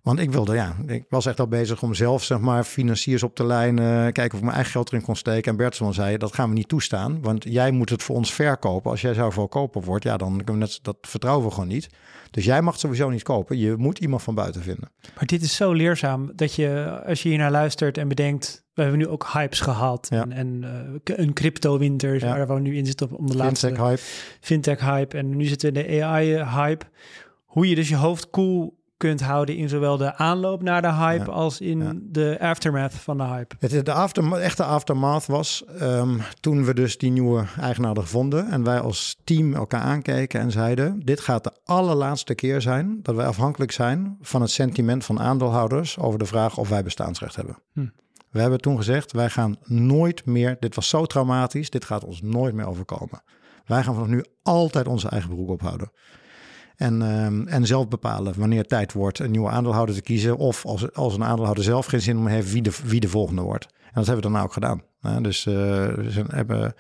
Want 0.02 0.20
ik 0.20 0.32
wilde, 0.32 0.54
ja, 0.54 0.76
ik 0.88 1.06
was 1.10 1.26
echt 1.26 1.40
al 1.40 1.48
bezig 1.48 1.84
om 1.84 1.94
zelf, 1.94 2.24
zeg 2.24 2.40
maar, 2.40 2.64
financiers 2.64 3.24
op 3.24 3.36
te 3.36 3.46
lijnen, 3.46 4.14
kijken 4.14 4.32
of 4.32 4.38
ik 4.38 4.44
mijn 4.44 4.56
eigen 4.56 4.72
geld 4.72 4.92
erin 4.92 5.06
kon 5.06 5.16
steken. 5.16 5.52
En 5.52 5.58
Bertelsmann 5.58 5.94
zei, 5.94 6.18
dat 6.18 6.34
gaan 6.34 6.50
we 6.50 6.56
niet 6.56 6.68
toestaan, 6.68 7.22
want 7.22 7.44
jij 7.44 7.72
moet 7.72 7.90
het 7.90 8.04
voor 8.04 8.16
ons 8.16 8.34
verkopen. 8.34 8.92
Als 8.92 9.02
jij 9.02 9.14
zou 9.14 9.32
verkopen 9.32 9.84
wordt, 9.84 10.04
ja, 10.04 10.18
dan 10.18 10.30
kunnen 10.30 10.54
we 10.54 10.60
net, 10.60 10.80
dat 10.82 10.98
vertrouwen 11.02 11.46
we 11.48 11.54
gewoon 11.54 11.68
niet. 11.68 11.90
Dus 12.32 12.46
jij 12.46 12.62
mag 12.62 12.80
sowieso 12.80 13.10
niet 13.10 13.24
kopen. 13.24 13.58
Je 13.58 13.76
moet 13.78 14.00
iemand 14.00 14.22
van 14.22 14.36
buiten 14.36 14.62
vinden. 14.62 14.92
Maar 15.16 15.26
dit 15.26 15.42
is 15.42 15.56
zo 15.56 15.72
leerzaam 15.74 16.32
dat 16.36 16.56
je, 16.56 17.02
als 17.06 17.24
je 17.24 17.30
hier 17.30 17.38
naar 17.38 17.52
luistert 17.52 17.98
en 17.98 18.08
bedenkt, 18.08 18.66
we 18.74 18.82
hebben 18.82 19.00
nu 19.00 19.08
ook 19.08 19.30
hypes 19.34 19.60
gehad 19.60 20.08
ja. 20.10 20.22
en, 20.22 20.32
en 20.32 20.64
uh, 21.04 21.18
een 21.18 21.34
crypto 21.34 21.78
winter, 21.78 22.20
ja. 22.20 22.46
waar 22.46 22.56
we 22.56 22.62
nu 22.62 22.78
in 22.78 22.86
zitten 22.86 23.12
om 23.12 23.28
de 23.28 23.36
laatste 23.36 23.68
fintech 23.68 23.88
hype. 23.88 24.02
Fintech 24.42 24.80
hype 24.80 25.18
en 25.18 25.36
nu 25.38 25.46
zitten 25.46 25.74
we 25.74 25.86
in 25.86 26.00
de 26.00 26.06
AI 26.06 26.44
hype. 26.44 26.86
Hoe 27.46 27.70
je 27.70 27.76
dus 27.76 27.90
je 27.90 27.96
hoofd 27.96 28.30
cool 28.30 28.80
kunt 29.02 29.22
houden 29.22 29.56
in 29.56 29.70
zowel 29.70 29.98
de 29.98 30.16
aanloop 30.16 30.62
naar 30.62 30.82
de 30.82 30.94
hype 30.94 31.26
ja, 31.26 31.32
als 31.32 31.62
in 31.62 31.84
ja. 31.84 31.94
de 31.96 32.38
aftermath 32.40 32.94
van 32.94 33.18
de 33.18 33.24
hype. 33.24 33.56
Het, 33.60 33.86
de 33.86 33.92
after, 33.92 34.34
echte 34.34 34.64
aftermath 34.64 35.26
was 35.26 35.64
um, 35.82 36.22
toen 36.40 36.66
we 36.66 36.74
dus 36.74 36.98
die 36.98 37.12
nieuwe 37.12 37.46
eigenaar 37.60 37.86
hadden 37.86 38.04
gevonden 38.04 38.48
en 38.48 38.64
wij 38.64 38.80
als 38.80 39.18
team 39.24 39.54
elkaar 39.54 39.82
aankeken 39.82 40.40
en 40.40 40.52
zeiden: 40.52 41.00
dit 41.00 41.20
gaat 41.20 41.44
de 41.44 41.52
allerlaatste 41.66 42.36
keer 42.36 42.62
zijn 42.62 43.00
dat 43.02 43.16
wij 43.16 43.26
afhankelijk 43.26 43.72
zijn 43.72 44.18
van 44.22 44.42
het 44.42 44.52
sentiment 44.52 45.06
van 45.06 45.20
aandeelhouders 45.20 46.00
over 46.00 46.20
de 46.20 46.26
vraag 46.26 46.58
of 46.58 46.70
wij 46.70 46.84
bestaansrecht 46.84 47.36
hebben. 47.36 47.58
Hm. 47.74 47.86
We 48.30 48.40
hebben 48.40 48.60
toen 48.60 48.78
gezegd: 48.78 49.12
wij 49.12 49.30
gaan 49.30 49.56
nooit 49.66 50.26
meer. 50.26 50.58
Dit 50.60 50.76
was 50.76 50.90
zo 50.90 51.06
traumatisch. 51.06 51.70
Dit 51.70 51.86
gaat 51.86 52.04
ons 52.04 52.22
nooit 52.22 52.54
meer 52.54 52.68
overkomen. 52.68 53.24
Wij 53.66 53.84
gaan 53.84 53.94
vanaf 53.94 54.10
nu 54.10 54.24
altijd 54.44 54.88
onze 54.88 55.10
eigen 55.10 55.30
broek 55.30 55.50
ophouden. 55.50 55.92
En, 56.76 57.02
um, 57.02 57.48
en 57.48 57.66
zelf 57.66 57.88
bepalen 57.88 58.40
wanneer 58.40 58.60
het 58.60 58.70
tijd 58.70 58.94
wordt 58.94 59.20
een 59.20 59.32
nieuwe 59.32 59.50
aandeelhouder 59.50 59.96
te 59.96 60.02
kiezen. 60.02 60.38
Of 60.38 60.66
als, 60.66 60.94
als 60.94 61.16
een 61.16 61.24
aandeelhouder 61.24 61.64
zelf 61.64 61.86
geen 61.86 62.02
zin 62.02 62.18
om 62.18 62.28
heeft, 62.28 62.52
wie 62.52 62.62
de, 62.62 62.72
wie 62.84 63.00
de 63.00 63.10
volgende 63.10 63.42
wordt. 63.42 63.66
En 63.66 63.92
dat 63.94 64.06
hebben 64.06 64.24
we 64.26 64.32
dan 64.32 64.42
ook 64.42 64.54
gedaan. 64.54 64.82
Dus 65.02 65.46
uh, 65.46 65.54
we 65.54 66.24
hebben 66.28 66.76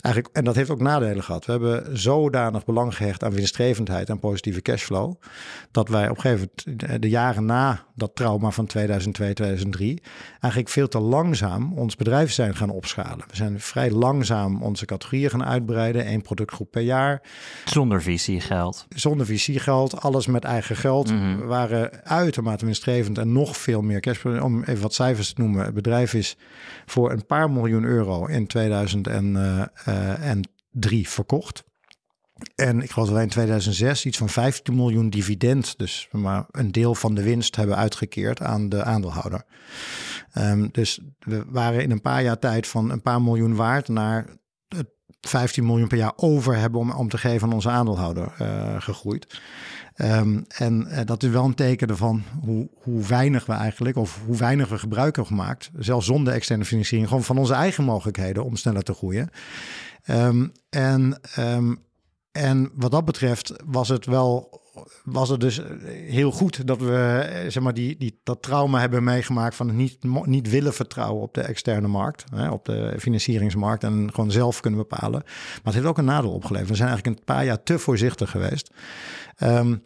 eigenlijk, 0.00 0.36
en 0.36 0.44
dat 0.44 0.54
heeft 0.54 0.70
ook 0.70 0.80
nadelen 0.80 1.22
gehad. 1.22 1.44
We 1.44 1.52
hebben 1.52 1.98
zodanig 1.98 2.64
belang 2.64 2.96
gehecht 2.96 3.24
aan 3.24 3.32
winstgevendheid 3.32 4.08
en 4.08 4.18
positieve 4.18 4.62
cashflow. 4.62 5.14
Dat 5.70 5.88
wij 5.88 6.08
op 6.08 6.16
een 6.16 6.20
gegeven 6.20 6.50
moment, 6.64 7.02
de 7.02 7.08
jaren 7.08 7.44
na 7.44 7.84
dat 7.94 8.14
trauma 8.14 8.50
van 8.50 8.66
2002, 8.66 9.32
2003, 9.32 10.02
eigenlijk 10.40 10.72
veel 10.72 10.88
te 10.88 10.98
langzaam 10.98 11.72
ons 11.72 11.96
bedrijf 11.96 12.32
zijn 12.32 12.56
gaan 12.56 12.70
opschalen. 12.70 13.24
We 13.28 13.36
zijn 13.36 13.60
vrij 13.60 13.90
langzaam 13.90 14.62
onze 14.62 14.84
categorieën 14.84 15.30
gaan 15.30 15.44
uitbreiden. 15.44 16.04
één 16.04 16.22
productgroep 16.22 16.70
per 16.70 16.82
jaar. 16.82 17.22
Zonder 17.64 18.02
visiegeld. 18.02 18.86
Zonder 18.88 19.26
visiegeld, 19.26 20.00
alles 20.00 20.26
met 20.26 20.44
eigen 20.44 20.76
geld. 20.76 21.10
Mm 21.10 21.18
-hmm. 21.20 21.38
We 21.40 21.44
waren 21.44 22.04
uitermate 22.04 22.64
winstgevend 22.64 23.18
en 23.18 23.32
nog 23.32 23.56
veel 23.56 23.82
meer 23.82 24.00
cashflow. 24.00 24.42
Om 24.42 24.62
even 24.62 24.82
wat 24.82 24.94
cijfers 24.94 25.32
te 25.32 25.40
noemen. 25.40 25.64
Het 25.64 25.74
bedrijf 25.74 26.14
is 26.14 26.36
voor 26.86 27.12
een 27.12 27.26
paar 27.26 27.50
miljoen 27.54 27.84
euro 27.84 28.26
in 28.26 28.46
2003 28.46 31.08
verkocht. 31.08 31.64
En 32.54 32.82
ik 32.82 32.90
geloof 32.90 33.06
dat 33.06 33.16
wij 33.16 33.24
in 33.24 33.30
2006 33.30 34.04
iets 34.04 34.18
van 34.18 34.28
15 34.28 34.74
miljoen 34.74 35.10
dividend, 35.10 35.78
dus 35.78 36.08
maar 36.10 36.46
een 36.50 36.72
deel 36.72 36.94
van 36.94 37.14
de 37.14 37.22
winst 37.22 37.56
hebben 37.56 37.76
uitgekeerd 37.76 38.40
aan 38.40 38.68
de 38.68 38.84
aandeelhouder. 38.84 39.44
Um, 40.38 40.68
dus 40.72 41.00
we 41.18 41.44
waren 41.48 41.82
in 41.82 41.90
een 41.90 42.00
paar 42.00 42.22
jaar 42.22 42.38
tijd 42.38 42.66
van 42.66 42.90
een 42.90 43.02
paar 43.02 43.22
miljoen 43.22 43.54
waard 43.54 43.88
naar 43.88 44.26
15 45.20 45.66
miljoen 45.66 45.88
per 45.88 45.98
jaar 45.98 46.12
over 46.16 46.56
hebben 46.56 46.80
om, 46.80 46.90
om 46.90 47.08
te 47.08 47.18
geven 47.18 47.48
aan 47.48 47.54
onze 47.54 47.68
aandeelhouder 47.68 48.32
uh, 48.40 48.80
gegroeid. 48.80 49.40
Um, 49.96 50.44
en 50.48 50.86
uh, 50.90 51.00
dat 51.04 51.22
is 51.22 51.30
wel 51.30 51.44
een 51.44 51.54
teken 51.54 51.88
ervan 51.88 52.22
hoe, 52.40 52.68
hoe 52.74 53.06
weinig 53.06 53.46
we 53.46 53.52
eigenlijk, 53.52 53.96
of 53.96 54.20
hoe 54.26 54.36
weinig 54.36 54.68
we 54.68 54.78
gebruik 54.78 55.16
hebben 55.16 55.36
gemaakt, 55.36 55.70
zelfs 55.78 56.06
zonder 56.06 56.32
externe 56.32 56.64
financiering, 56.64 57.08
gewoon 57.08 57.24
van 57.24 57.38
onze 57.38 57.54
eigen 57.54 57.84
mogelijkheden 57.84 58.44
om 58.44 58.56
sneller 58.56 58.82
te 58.82 58.94
groeien. 58.94 59.28
Um, 60.10 60.52
en 60.70 61.20
um, 61.38 61.78
en 62.32 62.70
wat 62.74 62.90
dat 62.90 63.04
betreft 63.04 63.52
was 63.64 63.88
het 63.88 64.06
wel 64.06 64.62
was 65.04 65.28
het 65.28 65.40
dus 65.40 65.60
heel 65.88 66.30
goed 66.30 66.66
dat 66.66 66.80
we 66.80 66.96
eh, 66.96 67.50
zeg 67.50 67.62
maar, 67.62 67.74
die, 67.74 67.96
die, 67.96 68.20
dat 68.22 68.42
trauma 68.42 68.80
hebben 68.80 69.04
meegemaakt 69.04 69.54
van 69.54 69.66
het 69.66 69.76
niet, 69.76 69.98
niet 70.24 70.50
willen 70.50 70.74
vertrouwen 70.74 71.22
op 71.22 71.34
de 71.34 71.40
externe 71.40 71.88
markt, 71.88 72.24
hè, 72.34 72.48
op 72.48 72.64
de 72.64 72.94
financieringsmarkt 72.98 73.84
en 73.84 74.10
gewoon 74.14 74.30
zelf 74.30 74.60
kunnen 74.60 74.86
bepalen. 74.88 75.22
Maar 75.24 75.60
het 75.62 75.74
heeft 75.74 75.86
ook 75.86 75.98
een 75.98 76.04
nadeel 76.04 76.32
opgeleverd. 76.32 76.70
We 76.70 76.76
zijn 76.76 76.88
eigenlijk 76.88 77.18
een 77.18 77.24
paar 77.24 77.44
jaar 77.44 77.62
te 77.62 77.78
voorzichtig 77.78 78.30
geweest. 78.30 78.70
Um, 79.42 79.82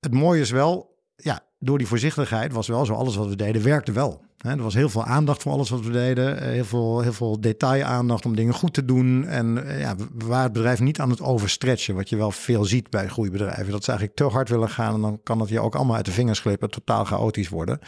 het 0.00 0.12
mooie 0.12 0.40
is 0.40 0.50
wel, 0.50 0.96
ja, 1.16 1.40
door 1.58 1.78
die 1.78 1.86
voorzichtigheid 1.86 2.52
was 2.52 2.68
wel 2.68 2.84
zo, 2.84 2.94
alles 2.94 3.16
wat 3.16 3.28
we 3.28 3.36
deden 3.36 3.62
werkte 3.62 3.92
wel. 3.92 4.22
er 4.36 4.62
was 4.62 4.74
heel 4.74 4.88
veel 4.88 5.04
aandacht 5.04 5.42
voor 5.42 5.52
alles 5.52 5.70
wat 5.70 5.84
we 5.84 5.90
deden. 5.90 6.40
Eh, 6.40 6.48
heel 6.48 6.64
veel, 6.64 7.00
heel 7.00 7.12
veel 7.12 7.40
detailaandacht 7.40 8.26
om 8.26 8.36
dingen 8.36 8.54
goed 8.54 8.74
te 8.74 8.84
doen. 8.84 9.26
En 9.26 9.66
eh, 9.66 9.80
ja, 9.80 9.96
we 9.96 10.26
waren 10.26 10.44
het 10.44 10.52
bedrijf 10.52 10.80
niet 10.80 11.00
aan 11.00 11.10
het 11.10 11.20
overstretchen. 11.20 11.94
Wat 11.94 12.08
je 12.08 12.16
wel 12.16 12.30
veel 12.30 12.64
ziet 12.64 12.90
bij 12.90 13.08
groeibedrijven. 13.08 13.70
Dat 13.70 13.84
ze 13.84 13.90
eigenlijk 13.90 14.18
te 14.18 14.24
hard 14.24 14.48
willen 14.48 14.68
gaan. 14.68 14.94
En 14.94 15.00
dan 15.00 15.20
kan 15.22 15.40
het 15.40 15.48
je 15.48 15.60
ook 15.60 15.74
allemaal 15.74 15.96
uit 15.96 16.04
de 16.04 16.12
vingers 16.12 16.40
glippen. 16.40 16.70
Totaal 16.70 17.04
chaotisch 17.04 17.48
worden. 17.48 17.78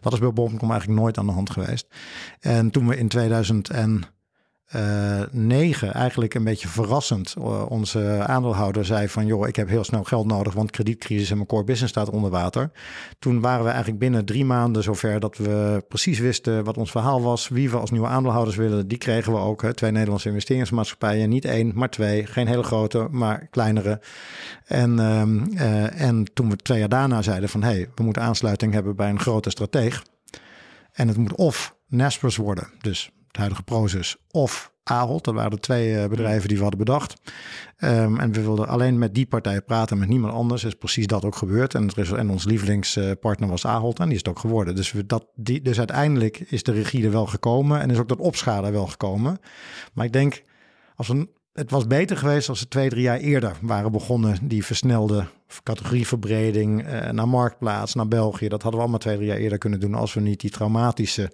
Dat 0.00 0.12
is 0.12 0.18
bij 0.18 0.32
Bol.com 0.32 0.70
eigenlijk 0.70 1.00
nooit 1.00 1.18
aan 1.18 1.26
de 1.26 1.32
hand 1.32 1.50
geweest. 1.50 1.86
En 2.40 2.70
toen 2.70 2.86
we 2.86 2.96
in 2.96 3.08
2000 3.08 3.70
en 3.70 4.02
uh, 4.76 5.22
negen 5.30 5.94
eigenlijk 5.94 6.34
een 6.34 6.44
beetje 6.44 6.68
verrassend. 6.68 7.34
Uh, 7.38 7.70
onze 7.70 8.24
aandeelhouder 8.26 8.84
zei 8.84 9.08
van 9.08 9.26
joh, 9.26 9.48
ik 9.48 9.56
heb 9.56 9.68
heel 9.68 9.84
snel 9.84 10.04
geld 10.04 10.26
nodig, 10.26 10.54
want 10.54 10.70
kredietcrisis 10.70 11.30
en 11.30 11.36
mijn 11.36 11.48
core 11.48 11.64
business 11.64 11.92
staat 11.92 12.10
onder 12.10 12.30
water. 12.30 12.70
Toen 13.18 13.40
waren 13.40 13.64
we 13.64 13.68
eigenlijk 13.70 13.98
binnen 13.98 14.24
drie 14.24 14.44
maanden 14.44 14.82
zover 14.82 15.20
dat 15.20 15.36
we 15.36 15.84
precies 15.88 16.18
wisten 16.18 16.64
wat 16.64 16.76
ons 16.76 16.90
verhaal 16.90 17.22
was, 17.22 17.48
wie 17.48 17.70
we 17.70 17.76
als 17.76 17.90
nieuwe 17.90 18.06
aandeelhouders 18.06 18.56
willen. 18.56 18.88
Die 18.88 18.98
kregen 18.98 19.32
we 19.32 19.38
ook. 19.38 19.62
Hè, 19.62 19.74
twee 19.74 19.90
Nederlandse 19.90 20.28
investeringsmaatschappijen, 20.28 21.28
niet 21.28 21.44
één, 21.44 21.72
maar 21.74 21.90
twee. 21.90 22.26
Geen 22.26 22.46
hele 22.46 22.62
grote, 22.62 23.08
maar 23.10 23.46
kleinere. 23.50 24.00
En, 24.66 24.98
um, 24.98 25.48
uh, 25.52 26.00
en 26.00 26.24
toen 26.34 26.50
we 26.50 26.56
twee 26.56 26.78
jaar 26.78 26.88
daarna 26.88 27.22
zeiden 27.22 27.48
van 27.48 27.62
hé, 27.62 27.70
hey, 27.70 27.88
we 27.94 28.02
moeten 28.02 28.22
aansluiting 28.22 28.72
hebben 28.72 28.96
bij 28.96 29.08
een 29.08 29.20
grote 29.20 29.50
strateeg. 29.50 30.04
En 30.92 31.08
het 31.08 31.16
moet 31.16 31.34
of 31.34 31.74
Naspers 31.86 32.36
worden, 32.36 32.68
dus 32.80 33.10
het 33.30 33.36
huidige 33.36 33.62
Prozus, 33.62 34.16
of 34.30 34.72
Ahold. 34.82 35.24
Dat 35.24 35.34
waren 35.34 35.50
de 35.50 35.58
twee 35.58 35.92
uh, 35.92 36.06
bedrijven 36.06 36.48
die 36.48 36.56
we 36.56 36.62
hadden 36.62 36.84
bedacht. 36.84 37.20
Um, 37.78 38.18
en 38.18 38.32
we 38.32 38.42
wilden 38.42 38.68
alleen 38.68 38.98
met 38.98 39.14
die 39.14 39.26
partijen 39.26 39.64
praten, 39.64 39.98
met 39.98 40.08
niemand 40.08 40.32
anders. 40.32 40.64
Is 40.64 40.74
precies 40.74 41.06
dat 41.06 41.24
ook 41.24 41.36
gebeurd. 41.36 41.74
En, 41.74 41.90
is, 41.94 42.10
en 42.10 42.30
ons 42.30 42.44
lievelingspartner 42.44 43.48
was 43.48 43.66
Ahold 43.66 43.98
en 43.98 44.04
die 44.04 44.14
is 44.14 44.18
het 44.18 44.28
ook 44.28 44.38
geworden. 44.38 44.74
Dus, 44.74 44.92
we 44.92 45.06
dat, 45.06 45.26
die, 45.34 45.62
dus 45.62 45.78
uiteindelijk 45.78 46.38
is 46.38 46.62
de 46.62 46.72
regie 46.72 47.04
er 47.04 47.10
wel 47.10 47.26
gekomen 47.26 47.80
en 47.80 47.90
is 47.90 47.98
ook 47.98 48.08
dat 48.08 48.18
opschalen 48.18 48.72
wel 48.72 48.86
gekomen. 48.86 49.38
Maar 49.92 50.04
ik 50.04 50.12
denk, 50.12 50.42
als 50.94 51.08
we 51.08 51.28
het 51.52 51.70
was 51.70 51.86
beter 51.86 52.16
geweest 52.16 52.48
als 52.48 52.58
ze 52.58 52.68
twee, 52.68 52.88
drie 52.88 53.02
jaar 53.02 53.18
eerder 53.18 53.56
waren 53.60 53.92
begonnen. 53.92 54.38
Die 54.42 54.64
versnelde 54.64 55.26
categorieverbreding 55.62 56.86
uh, 56.86 57.10
naar 57.10 57.28
Marktplaats, 57.28 57.94
naar 57.94 58.08
België. 58.08 58.48
Dat 58.48 58.62
hadden 58.62 58.72
we 58.72 58.80
allemaal 58.80 58.98
twee, 58.98 59.16
drie 59.16 59.28
jaar 59.28 59.36
eerder 59.36 59.58
kunnen 59.58 59.80
doen 59.80 59.94
als 59.94 60.14
we 60.14 60.20
niet 60.20 60.40
die 60.40 60.50
traumatische 60.50 61.32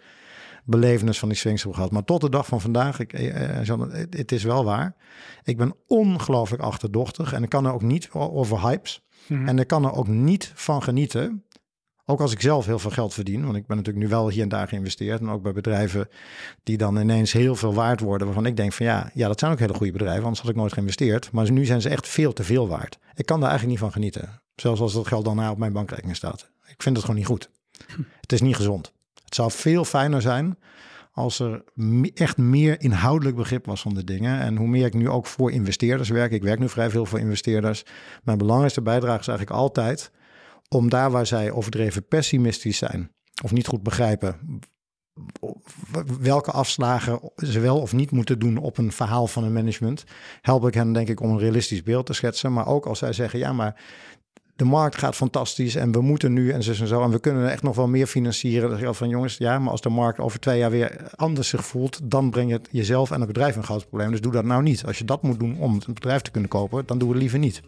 belevenis 0.67 1.19
van 1.19 1.29
die 1.29 1.39
swings 1.39 1.63
hebben 1.63 1.79
gehad. 1.79 1.93
Maar 1.93 2.05
tot 2.05 2.21
de 2.21 2.29
dag 2.29 2.47
van 2.47 2.61
vandaag, 2.61 2.99
ik, 2.99 3.13
eh, 3.13 3.69
eh 3.69 3.89
het 4.11 4.33
is 4.33 4.43
wel 4.43 4.65
waar. 4.65 4.97
Ik 5.43 5.57
ben 5.57 5.75
ongelooflijk 5.87 6.63
achterdochtig 6.63 7.33
en 7.33 7.43
ik 7.43 7.49
kan 7.49 7.67
er 7.67 7.73
ook 7.73 7.83
niet 7.83 8.09
over 8.13 8.61
hypes. 8.61 9.05
Mhm. 9.27 9.49
En 9.49 9.59
ik 9.59 9.67
kan 9.67 9.85
er 9.85 9.93
ook 9.93 10.09
niet 10.09 10.53
van 10.55 10.83
genieten. 10.83 11.45
Ook 12.09 12.21
als 12.21 12.33
ik 12.33 12.41
zelf 12.41 12.67
heel 12.67 12.79
veel 12.79 12.91
geld 12.91 13.15
verdien, 13.15 13.45
want 13.45 13.57
ik 13.57 13.67
ben 13.67 13.77
natuurlijk 13.77 14.05
nu 14.05 14.11
wel 14.11 14.29
hier 14.29 14.43
en 14.43 14.49
daar 14.49 14.69
geïnvesteerd. 14.69 15.21
En 15.21 15.29
ook 15.29 15.43
bij 15.43 15.53
bedrijven 15.53 16.09
die 16.63 16.77
dan 16.77 16.97
ineens 16.97 17.33
heel 17.33 17.57
veel 17.57 17.75
waard 17.75 18.01
worden. 18.01 18.27
Waarvan 18.27 18.47
ik 18.47 18.57
denk 18.57 18.73
van 18.73 18.87
ja, 18.87 19.11
ja 19.15 19.29
dat 19.29 19.39
zijn 19.39 19.53
ook 19.53 19.59
hele 19.59 19.75
goede 19.75 19.93
bedrijven, 19.93 20.23
anders 20.23 20.41
had 20.41 20.51
ik 20.51 20.57
nooit 20.57 20.73
geïnvesteerd. 20.73 21.33
Maar 21.33 21.51
nu 21.51 21.65
zijn 21.65 21.81
ze 21.81 21.89
echt 21.89 22.09
veel 22.09 22.33
te 22.33 22.45
veel 22.45 22.69
waard. 22.69 22.99
Ik 23.15 23.27
kan 23.27 23.41
daar 23.41 23.49
eigenlijk 23.49 23.81
niet 23.81 23.91
van 23.91 23.93
genieten. 23.93 24.43
Zelfs 24.55 24.81
als 24.81 24.93
dat 24.93 25.07
geld 25.07 25.25
dan 25.25 25.49
op 25.49 25.59
mijn 25.59 25.73
bankrekening 25.73 26.17
staat. 26.17 26.51
Ik 26.67 26.83
vind 26.83 26.97
het 26.97 27.05
gewoon 27.05 27.21
niet 27.21 27.29
goed. 27.29 27.51
Het 28.21 28.33
is 28.33 28.41
niet 28.41 28.57
gezond. 28.57 28.93
Het 29.27 29.35
zou 29.35 29.51
veel 29.51 29.85
fijner 29.85 30.23
zijn 30.23 30.59
als 31.13 31.39
er 31.39 31.65
echt 32.15 32.37
meer 32.37 32.81
inhoudelijk 32.81 33.37
begrip 33.37 33.67
was 33.67 33.81
van 33.81 33.95
de 33.95 34.05
dingen. 34.05 34.41
En 34.41 34.57
hoe 34.57 34.69
meer 34.69 34.87
ik 34.87 34.95
nu 34.95 35.09
ook 35.09 35.27
voor 35.27 35.53
investeerders 35.53 36.09
werk, 36.09 36.33
ik 36.33 36.43
werk 36.43 36.59
nu 36.59 36.69
vrij 36.69 36.91
veel 36.91 37.07
voor 37.07 37.19
investeerders. 37.19 37.85
Mijn 38.23 38.39
belangrijkste 38.39 38.83
bijdrage 38.83 39.21
is 39.21 39.29
eigenlijk 39.29 39.59
altijd 39.59 40.11
om 40.69 40.89
daar 40.89 41.11
waar 41.11 41.27
zij 41.27 41.51
overdreven 41.51 42.07
pessimistisch 42.09 42.79
zijn 42.79 43.11
of 43.43 43.53
niet 43.53 43.67
goed 43.67 43.83
begrijpen 43.83 44.61
welke 46.21 46.51
afslagen 46.51 47.21
ze 47.37 47.61
wel 47.61 47.81
of 47.81 47.93
niet 47.93 48.11
moeten 48.11 48.39
doen 48.39 48.57
op 48.57 48.79
een 48.79 48.93
verhaal 48.93 49.27
van 49.27 49.45
een 49.45 49.53
management, 49.53 50.05
help 50.41 50.67
ik 50.67 50.75
hen 50.75 50.93
denk 50.93 51.09
ik 51.09 51.21
om 51.21 51.31
een 51.31 51.39
realistisch 51.39 51.83
beeld 51.83 52.07
te 52.07 52.13
schetsen. 52.13 52.53
Maar 52.53 52.67
ook 52.67 52.87
als 52.87 52.99
zij 52.99 53.13
zeggen, 53.13 53.39
ja, 53.39 53.53
maar 53.53 53.83
de 54.57 54.65
markt 54.65 54.99
gaat 54.99 55.15
fantastisch 55.15 55.75
en 55.75 55.93
we 55.93 56.01
moeten 56.01 56.33
nu 56.33 56.51
en 56.51 56.63
zo 56.63 57.03
en 57.03 57.11
we 57.11 57.19
kunnen 57.19 57.51
echt 57.51 57.63
nog 57.63 57.77
wel 57.77 57.89
meer 57.89 58.07
financieren. 58.07 58.81
Dat 58.81 58.97
van 58.97 59.09
jongens, 59.09 59.37
ja, 59.37 59.59
maar 59.59 59.71
als 59.71 59.81
de 59.81 59.89
markt 59.89 60.19
over 60.19 60.41
twee 60.41 60.59
jaar 60.59 60.71
weer 60.71 61.11
anders 61.15 61.49
zich 61.49 61.65
voelt, 61.65 62.01
dan 62.03 62.31
breng 62.31 62.51
je 62.51 62.61
jezelf 62.71 63.11
en 63.11 63.19
het 63.19 63.27
bedrijf 63.27 63.57
een 63.57 63.65
groot 63.65 63.89
probleem. 63.89 64.11
Dus 64.11 64.21
doe 64.21 64.33
dat 64.33 64.45
nou 64.45 64.63
niet. 64.63 64.87
Als 64.87 64.99
je 64.99 65.05
dat 65.05 65.23
moet 65.23 65.39
doen 65.39 65.59
om 65.59 65.75
het 65.75 65.95
bedrijf 65.95 66.23
te 66.23 66.31
kunnen 66.31 66.51
kopen, 66.51 66.83
dan 66.87 66.99
doe 66.99 67.09
het 67.09 67.19
liever 67.19 67.39
niet. 67.39 67.63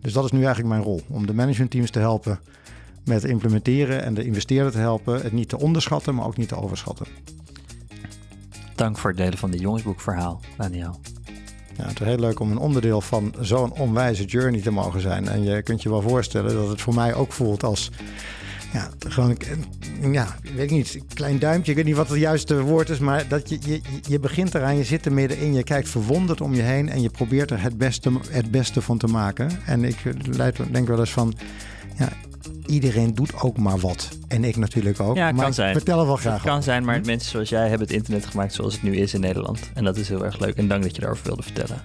Dus 0.00 0.12
dat 0.12 0.24
is 0.24 0.30
nu 0.30 0.38
eigenlijk 0.38 0.68
mijn 0.68 0.82
rol, 0.82 1.00
om 1.08 1.26
de 1.26 1.34
managementteams 1.34 1.90
te 1.90 1.98
helpen 1.98 2.40
met 3.04 3.24
implementeren 3.24 4.02
en 4.02 4.14
de 4.14 4.24
investeerder 4.24 4.72
te 4.72 4.78
helpen, 4.78 5.22
het 5.22 5.32
niet 5.32 5.48
te 5.48 5.58
onderschatten, 5.58 6.14
maar 6.14 6.26
ook 6.26 6.36
niet 6.36 6.48
te 6.48 6.56
overschatten. 6.56 7.06
Dank 8.74 8.98
voor 8.98 9.10
het 9.10 9.18
delen 9.18 9.38
van 9.38 9.50
dit 9.50 9.60
jongensboekverhaal, 9.60 10.40
Daniel. 10.56 11.00
Ja, 11.82 11.88
het 11.88 12.00
is 12.00 12.06
heel 12.06 12.18
leuk 12.18 12.40
om 12.40 12.50
een 12.50 12.58
onderdeel 12.58 13.00
van 13.00 13.34
zo'n 13.40 13.72
onwijze 13.72 14.24
journey 14.24 14.60
te 14.60 14.70
mogen 14.70 15.00
zijn. 15.00 15.28
En 15.28 15.42
je 15.42 15.62
kunt 15.62 15.82
je 15.82 15.88
wel 15.88 16.02
voorstellen 16.02 16.54
dat 16.54 16.68
het 16.68 16.80
voor 16.80 16.94
mij 16.94 17.14
ook 17.14 17.32
voelt 17.32 17.64
als 17.64 17.90
ja, 18.72 18.88
gewoon, 19.08 19.36
ja, 20.12 20.36
weet 20.54 20.64
ik 20.64 20.70
niet, 20.70 20.98
klein 21.14 21.38
duimpje. 21.38 21.70
Ik 21.70 21.76
weet 21.76 21.86
niet 21.86 21.96
wat 21.96 22.08
het 22.08 22.18
juiste 22.18 22.60
woord 22.60 22.88
is, 22.88 22.98
maar 22.98 23.28
dat 23.28 23.48
je, 23.48 23.58
je, 23.64 23.80
je 24.08 24.18
begint 24.18 24.54
eraan, 24.54 24.76
je 24.76 24.84
zit 24.84 25.06
er 25.06 25.12
middenin, 25.12 25.54
je 25.54 25.62
kijkt 25.62 25.88
verwonderd 25.88 26.40
om 26.40 26.54
je 26.54 26.62
heen 26.62 26.88
en 26.88 27.02
je 27.02 27.10
probeert 27.10 27.50
er 27.50 27.62
het 27.62 27.78
beste, 27.78 28.12
het 28.30 28.50
beste 28.50 28.82
van 28.82 28.98
te 28.98 29.06
maken. 29.06 29.50
En 29.66 29.84
ik 29.84 29.96
denk 30.70 30.88
wel 30.88 30.98
eens 30.98 31.12
van, 31.12 31.34
ja, 31.98 32.08
iedereen 32.66 33.14
doet 33.14 33.40
ook 33.40 33.56
maar 33.56 33.78
wat. 33.78 34.08
En 34.28 34.44
ik 34.44 34.56
natuurlijk 34.56 35.00
ook. 35.00 35.16
Ja, 35.16 35.32
maar 35.32 35.44
kan 35.44 35.54
zijn. 35.54 35.74
vertel 35.74 36.00
er 36.00 36.06
wel 36.06 36.16
graag. 36.16 36.42
Het 36.42 36.50
kan 36.50 36.62
zijn, 36.62 36.84
maar 36.84 37.00
mensen 37.04 37.30
zoals 37.30 37.48
jij 37.48 37.68
hebben 37.68 37.86
het 37.86 37.96
internet 37.96 38.26
gemaakt 38.26 38.54
zoals 38.54 38.72
het 38.72 38.82
nu 38.82 38.96
is 38.96 39.14
in 39.14 39.20
Nederland. 39.20 39.70
En 39.74 39.84
dat 39.84 39.96
is 39.96 40.08
heel 40.08 40.24
erg 40.24 40.38
leuk. 40.38 40.56
En 40.56 40.68
dank 40.68 40.82
dat 40.82 40.94
je 40.94 41.00
daarover 41.00 41.26
wilde 41.26 41.42
vertellen. 41.42 41.82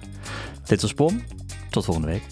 Dit 0.64 0.82
was 0.82 0.94
Pom. 0.94 1.22
Tot 1.70 1.84
volgende 1.84 2.08
week. 2.08 2.22